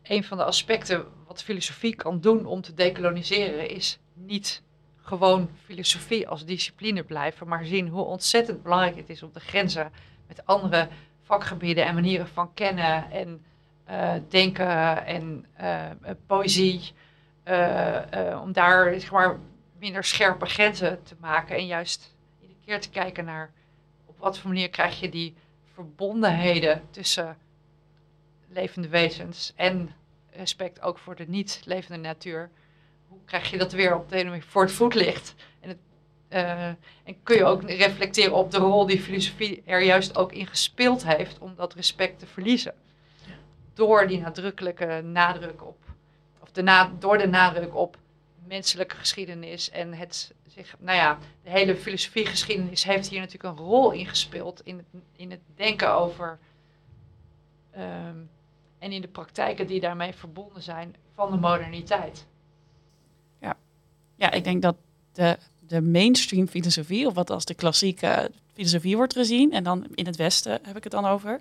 een 0.03 0.25
van 0.25 0.37
de 0.37 0.45
aspecten 0.45 1.05
wat 1.27 1.43
filosofie 1.43 1.95
kan 1.95 2.21
doen 2.21 2.47
om 2.47 2.61
te 2.61 2.75
dekoloniseren 2.75 3.71
is 3.71 3.99
niet 4.15 4.63
gewoon 4.97 5.51
filosofie 5.65 6.29
als 6.29 6.45
discipline 6.45 7.03
blijven, 7.03 7.49
maar 7.49 7.65
zien 7.65 7.89
hoe 7.89 8.05
ontzettend 8.05 8.63
belangrijk 8.63 8.97
het 8.97 9.09
is 9.09 9.23
om 9.23 9.31
de 9.33 9.41
grenzen 9.41 9.93
met 10.29 10.47
andere 10.47 10.89
vakgebieden 11.23 11.87
en 11.87 11.95
manieren 11.95 12.29
van 12.29 12.55
kennen 12.55 13.11
en 13.11 13.45
uh, 13.91 14.13
denken 14.29 15.07
en 15.07 15.47
poëzie, 16.27 16.93
om 18.43 18.53
daar 18.53 19.01
zeg 19.01 19.11
maar, 19.11 19.39
minder 19.79 20.05
scherpe 20.05 20.47
grenzen 20.47 21.03
te 21.03 21.15
maken 21.21 21.57
en 21.57 21.67
juist 21.67 22.15
iedere 22.41 22.59
keer 22.65 22.81
te 22.81 22.91
kijken 22.91 23.25
naar 23.25 23.51
op 24.07 24.19
wat 24.19 24.39
voor 24.39 24.51
manier 24.51 24.71
krijg 24.71 25.01
je 25.01 25.09
die 25.09 25.35
verbondenheden 25.75 26.83
tussen 26.91 27.37
levende 28.49 28.89
wezens 28.89 29.53
en 29.57 29.95
respect 30.31 30.81
ook 30.81 30.99
voor 30.99 31.17
de 31.17 31.25
niet 31.29 31.63
levende 31.65 31.99
natuur. 31.99 32.51
Hoe 33.09 33.19
krijg 33.25 33.51
je 33.51 33.59
dat 33.59 33.73
weer 33.73 33.97
op 33.97 34.09
de 34.09 34.17
ene 34.17 34.29
manier 34.29 34.45
voor 34.45 34.63
het 34.63 34.73
voetlicht? 34.73 35.35
En, 35.61 35.69
het, 35.69 35.79
uh, 36.29 36.67
en 37.05 37.23
kun 37.23 37.37
je 37.37 37.45
ook 37.45 37.63
reflecteren 37.63 38.35
op 38.35 38.51
de 38.51 38.59
rol 38.59 38.87
die 38.87 39.01
filosofie 39.01 39.63
er 39.67 39.83
juist 39.83 40.17
ook 40.17 40.33
in 40.33 40.47
gespeeld 40.47 41.07
heeft 41.07 41.39
om 41.39 41.55
dat 41.55 41.75
respect 41.75 42.19
te 42.19 42.27
verliezen. 42.27 42.75
Door 43.75 44.07
die 44.07 44.21
nadrukkelijke 44.21 45.03
nadruk 45.05 45.67
op, 45.67 45.82
door 46.99 47.19
de 47.19 47.27
nadruk 47.27 47.77
op 47.77 47.97
menselijke 48.47 48.97
geschiedenis 48.97 49.71
en 49.71 49.95
het 49.95 50.35
zich, 50.47 50.77
nou 50.79 50.97
ja, 50.97 51.19
de 51.43 51.51
hele 51.51 51.77
filosofiegeschiedenis 51.77 52.85
heeft 52.85 53.09
hier 53.09 53.21
natuurlijk 53.21 53.59
een 53.59 53.65
rol 53.65 53.91
in 53.91 54.07
gespeeld 54.07 54.61
in 54.65 54.77
het, 54.77 54.87
in 55.17 55.31
het 55.31 55.41
denken 55.57 55.95
over 55.95 56.39
um, 57.77 58.31
en 58.79 58.93
in 58.93 59.01
de 59.01 59.09
praktijken 59.09 59.67
die 59.67 59.81
daarmee 59.81 60.13
verbonden 60.13 60.63
zijn 60.63 60.95
van 61.15 61.31
de 61.31 61.37
moderniteit. 61.37 62.27
Ja, 63.41 63.57
ja 64.17 64.31
ik 64.31 64.45
denk 64.45 64.63
dat 64.63 64.77
de, 65.13 65.39
de 65.67 65.81
mainstream 65.81 66.49
filosofie, 66.49 67.07
of 67.07 67.15
wat 67.15 67.31
als 67.31 67.45
de 67.45 67.55
klassieke 67.55 68.31
filosofie 68.55 68.97
wordt 68.97 69.13
gezien, 69.13 69.53
en 69.53 69.65
dan 69.65 69.87
in 69.95 70.07
het 70.07 70.17
Westen 70.17 70.59
heb 70.63 70.77
ik 70.77 70.83
het 70.85 70.93
dan 70.93 71.05
over, 71.05 71.41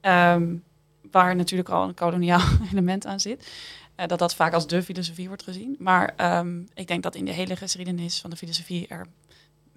um, 0.00 0.64
waar 1.10 1.36
natuurlijk 1.36 1.68
al 1.68 1.88
een 1.88 1.94
koloniaal 1.94 2.48
element 2.72 3.06
aan 3.06 3.20
zit, 3.20 3.50
dat 4.06 4.18
dat 4.18 4.34
vaak 4.34 4.52
als 4.52 4.66
de 4.66 4.82
filosofie 4.82 5.28
wordt 5.28 5.42
gezien. 5.42 5.76
Maar 5.78 6.38
um, 6.38 6.68
ik 6.74 6.86
denk 6.86 7.02
dat 7.02 7.14
in 7.14 7.24
de 7.24 7.32
hele 7.32 7.56
geschiedenis 7.56 8.20
van 8.20 8.30
de 8.30 8.36
filosofie 8.36 8.86
er 8.86 9.06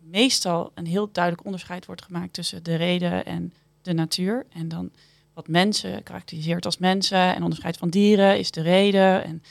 meestal 0.02 0.72
een 0.74 0.86
heel 0.86 1.10
duidelijk 1.12 1.46
onderscheid 1.46 1.86
wordt 1.86 2.02
gemaakt 2.02 2.34
tussen 2.34 2.64
de 2.64 2.76
reden 2.76 3.26
en 3.26 3.54
de 3.82 3.94
natuur. 3.94 4.46
En 4.50 4.68
dan 4.68 4.92
wat 5.34 5.48
mensen 5.48 6.04
karakteriseert 6.04 6.66
als 6.66 6.78
mensen 6.78 7.36
en 7.36 7.44
onderscheid 7.44 7.78
van 7.78 7.90
dieren 7.90 8.38
is 8.38 8.52
de 8.52 8.62
reden. 8.62 9.24
En 9.24 9.44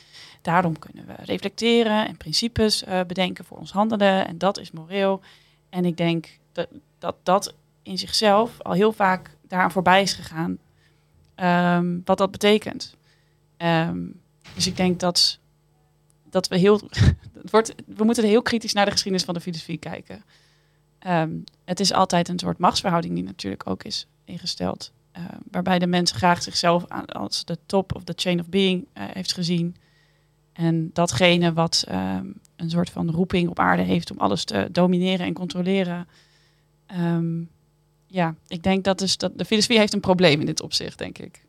daarom 0.43 0.79
kunnen 0.79 1.07
we 1.07 1.14
reflecteren 1.18 2.07
en 2.09 2.16
principes 2.16 2.85
uh, 2.85 3.01
bedenken 3.07 3.45
voor 3.45 3.59
ons 3.59 3.72
handelen. 3.72 4.27
En 4.27 4.39
dat 4.39 4.59
is 4.59 4.70
moreel. 4.70 5.20
En 5.68 5.85
ik 5.85 5.97
denk 5.97 6.39
dat 6.53 6.68
dat, 6.99 7.16
dat 7.22 7.55
in 7.83 7.99
zichzelf 7.99 8.61
al 8.62 8.72
heel 8.72 8.93
vaak 8.93 9.37
daaraan 9.49 9.72
voorbij 9.72 10.03
is 10.03 10.12
gegaan. 10.12 10.59
Um, 11.77 12.03
wat 12.05 12.18
dat 12.18 12.31
betekent. 12.31 12.97
Um, 13.59 14.22
dus 14.55 14.66
ik 14.66 14.76
denk 14.76 15.00
dat, 15.00 15.38
dat 16.30 16.48
we 16.48 16.59
heel. 16.59 16.80
het 17.42 17.50
wordt, 17.50 17.74
we 17.86 18.05
moeten 18.05 18.24
heel 18.24 18.42
kritisch 18.42 18.72
naar 18.72 18.84
de 18.84 18.90
geschiedenis 18.90 19.24
van 19.24 19.34
de 19.34 19.40
filosofie 19.40 19.78
kijken. 19.78 20.24
Um, 21.07 21.44
het 21.64 21.80
is 21.80 21.92
altijd 21.92 22.28
een 22.28 22.38
soort 22.38 22.59
machtsverhouding 22.59 23.14
die 23.14 23.24
natuurlijk 23.24 23.68
ook 23.68 23.82
is 23.82 24.07
ingesteld. 24.24 24.92
Uh, 25.18 25.24
waarbij 25.50 25.78
de 25.78 25.86
mens 25.86 26.12
graag 26.12 26.42
zichzelf 26.42 26.84
als 27.07 27.44
de 27.44 27.59
top 27.66 27.94
of 27.94 28.05
the 28.05 28.12
chain 28.16 28.40
of 28.40 28.48
being 28.48 28.82
uh, 28.82 29.05
heeft 29.07 29.32
gezien. 29.32 29.76
En 30.52 30.90
datgene 30.92 31.52
wat 31.52 31.84
um, 31.88 32.40
een 32.57 32.70
soort 32.70 32.90
van 32.90 33.11
roeping 33.11 33.48
op 33.48 33.59
aarde 33.59 33.82
heeft 33.82 34.11
om 34.11 34.18
alles 34.18 34.44
te 34.44 34.68
domineren 34.72 35.26
en 35.26 35.32
controleren. 35.32 36.09
Ja, 38.07 38.34
ik 38.46 38.62
denk 38.62 38.84
dat, 38.84 38.98
dus 38.98 39.16
dat 39.16 39.38
de 39.38 39.44
filosofie 39.44 39.78
heeft 39.78 39.92
een 39.92 40.00
probleem 40.00 40.40
in 40.40 40.46
dit 40.46 40.62
opzicht, 40.62 40.98
denk 40.98 41.18
ik. 41.18 41.44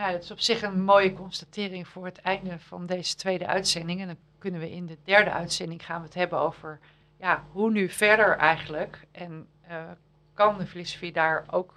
Ja. 0.00 0.12
dat 0.12 0.22
is 0.22 0.30
op 0.30 0.40
zich 0.40 0.62
een 0.62 0.82
mooie 0.82 1.12
constatering 1.12 1.88
voor 1.88 2.04
het 2.04 2.18
einde 2.18 2.58
van 2.58 2.86
deze 2.86 3.16
tweede 3.16 3.46
uitzending. 3.46 4.00
En 4.00 4.06
dan 4.06 4.18
kunnen 4.38 4.60
we 4.60 4.70
in 4.70 4.86
de 4.86 4.98
derde 5.04 5.30
uitzending 5.30 5.84
gaan 5.84 6.00
we 6.00 6.06
het 6.06 6.14
hebben 6.14 6.38
over 6.38 6.80
ja, 7.18 7.44
hoe 7.52 7.70
nu 7.70 7.88
verder 7.88 8.36
eigenlijk. 8.36 9.06
En 9.12 9.46
uh, 9.70 9.90
kan 10.34 10.58
de 10.58 10.66
filosofie 10.66 11.12
daar 11.12 11.44
ook, 11.50 11.74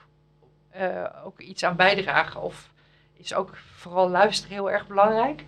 uh, 0.76 1.09
ook 1.26 1.39
iets 1.39 1.63
aan 1.63 1.76
bijdragen? 1.76 2.41
Of 2.41 2.71
is 3.13 3.34
ook 3.34 3.57
vooral 3.57 4.09
luisteren 4.09 4.55
heel 4.55 4.71
erg 4.71 4.88
belangrijk? 4.88 5.43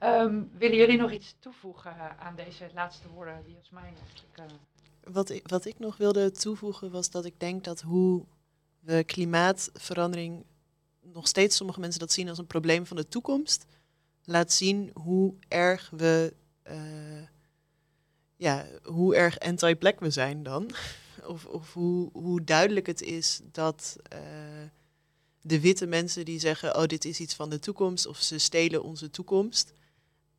Um, 0.00 0.50
willen 0.58 0.76
jullie 0.76 0.98
nog 0.98 1.10
iets 1.10 1.36
toevoegen 1.38 2.18
aan 2.18 2.34
deze 2.36 2.70
laatste 2.74 3.08
woorden 3.08 3.44
die 3.44 3.56
als 3.56 3.70
mij. 3.70 3.92
Uh... 4.36 4.44
Wat, 5.12 5.30
ik, 5.30 5.48
wat 5.48 5.64
ik 5.64 5.78
nog 5.78 5.96
wilde 5.96 6.30
toevoegen 6.30 6.90
was 6.90 7.10
dat 7.10 7.24
ik 7.24 7.40
denk 7.40 7.64
dat 7.64 7.80
hoe 7.80 8.24
we 8.80 9.04
klimaatverandering 9.04 10.44
nog 11.12 11.28
steeds 11.28 11.56
sommige 11.56 11.80
mensen 11.80 12.00
dat 12.00 12.12
zien 12.12 12.28
als 12.28 12.38
een 12.38 12.46
probleem 12.46 12.86
van 12.86 12.96
de 12.96 13.08
toekomst, 13.08 13.64
laat 14.24 14.52
zien 14.52 14.90
hoe 14.94 15.34
erg 15.48 15.90
we, 15.96 16.34
uh, 16.70 17.22
ja, 18.36 18.66
hoe 18.82 19.16
erg 19.16 19.38
anti-black 19.38 20.00
we 20.00 20.10
zijn 20.10 20.42
dan. 20.42 20.70
Of, 21.26 21.46
of 21.46 21.72
hoe, 21.72 22.10
hoe, 22.12 22.44
duidelijk 22.44 22.86
het 22.86 23.02
is 23.02 23.40
dat 23.52 23.96
uh, 24.12 24.18
de 25.40 25.60
witte 25.60 25.86
mensen 25.86 26.24
die 26.24 26.38
zeggen, 26.38 26.76
oh 26.76 26.84
dit 26.86 27.04
is 27.04 27.20
iets 27.20 27.34
van 27.34 27.50
de 27.50 27.58
toekomst, 27.58 28.06
of 28.06 28.18
ze 28.18 28.38
stelen 28.38 28.82
onze 28.82 29.10
toekomst, 29.10 29.72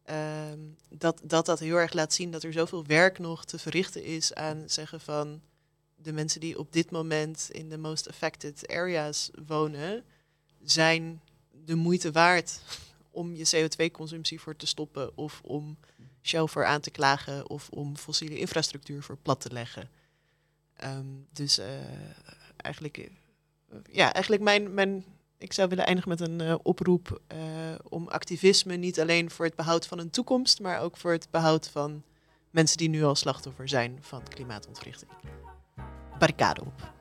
uh, 0.09 0.51
dat, 0.89 1.21
dat 1.23 1.45
dat 1.45 1.59
heel 1.59 1.75
erg 1.75 1.93
laat 1.93 2.13
zien 2.13 2.31
dat 2.31 2.43
er 2.43 2.53
zoveel 2.53 2.85
werk 2.85 3.19
nog 3.19 3.45
te 3.45 3.59
verrichten 3.59 4.03
is 4.03 4.33
aan 4.33 4.63
zeggen 4.65 5.01
van 5.01 5.41
de 5.95 6.13
mensen 6.13 6.39
die 6.39 6.59
op 6.59 6.73
dit 6.73 6.91
moment 6.91 7.47
in 7.51 7.69
de 7.69 7.77
most 7.77 8.09
affected 8.09 8.67
areas 8.67 9.29
wonen, 9.47 10.03
zijn 10.63 11.21
de 11.65 11.75
moeite 11.75 12.11
waard 12.11 12.59
om 13.11 13.35
je 13.35 13.45
CO2-consumptie 13.55 14.41
voor 14.41 14.55
te 14.55 14.65
stoppen 14.65 15.17
of 15.17 15.41
om 15.43 15.77
Shell 16.21 16.47
voor 16.47 16.65
aan 16.65 16.81
te 16.81 16.91
klagen 16.91 17.49
of 17.49 17.69
om 17.69 17.97
fossiele 17.97 18.39
infrastructuur 18.39 19.03
voor 19.03 19.17
plat 19.21 19.41
te 19.41 19.51
leggen. 19.51 19.89
Um, 20.83 21.27
dus 21.31 21.59
uh, 21.59 21.65
eigenlijk, 22.57 22.97
uh, 22.97 23.05
ja, 23.91 24.13
eigenlijk 24.13 24.43
mijn, 24.43 24.73
mijn, 24.73 25.05
ik 25.37 25.53
zou 25.53 25.69
willen 25.69 25.85
eindigen 25.85 26.09
met 26.09 26.19
een 26.19 26.41
uh, 26.41 26.55
oproep 26.63 27.21
om 27.89 28.07
activisme 28.07 28.75
niet 28.75 28.99
alleen 28.99 29.31
voor 29.31 29.45
het 29.45 29.55
behoud 29.55 29.87
van 29.87 29.99
een 29.99 30.09
toekomst, 30.09 30.59
maar 30.59 30.81
ook 30.81 30.97
voor 30.97 31.11
het 31.11 31.27
behoud 31.31 31.67
van 31.67 32.03
mensen 32.49 32.77
die 32.77 32.89
nu 32.89 33.03
al 33.03 33.15
slachtoffer 33.15 33.69
zijn 33.69 33.97
van 34.01 34.23
klimaatontwrichting. 34.23 35.11
Barricade 36.19 36.61
op. 36.61 36.93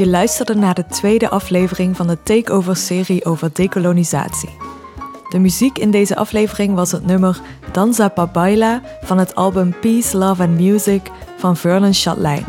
Je 0.00 0.08
luisterde 0.08 0.54
naar 0.54 0.74
de 0.74 0.86
tweede 0.86 1.28
aflevering 1.28 1.96
van 1.96 2.06
de 2.06 2.22
Takeover-serie 2.22 3.24
over 3.24 3.50
dekolonisatie. 3.54 4.48
De 5.28 5.38
muziek 5.38 5.78
in 5.78 5.90
deze 5.90 6.16
aflevering 6.16 6.74
was 6.74 6.92
het 6.92 7.06
nummer 7.06 7.40
Danza 7.72 8.08
Pa 8.08 8.26
Baila 8.26 8.82
van 9.02 9.18
het 9.18 9.34
album 9.34 9.74
Peace, 9.80 10.16
Love 10.16 10.42
and 10.42 10.60
Music 10.60 11.10
van 11.36 11.56
Vernon 11.56 11.94
Chatelain. 11.94 12.44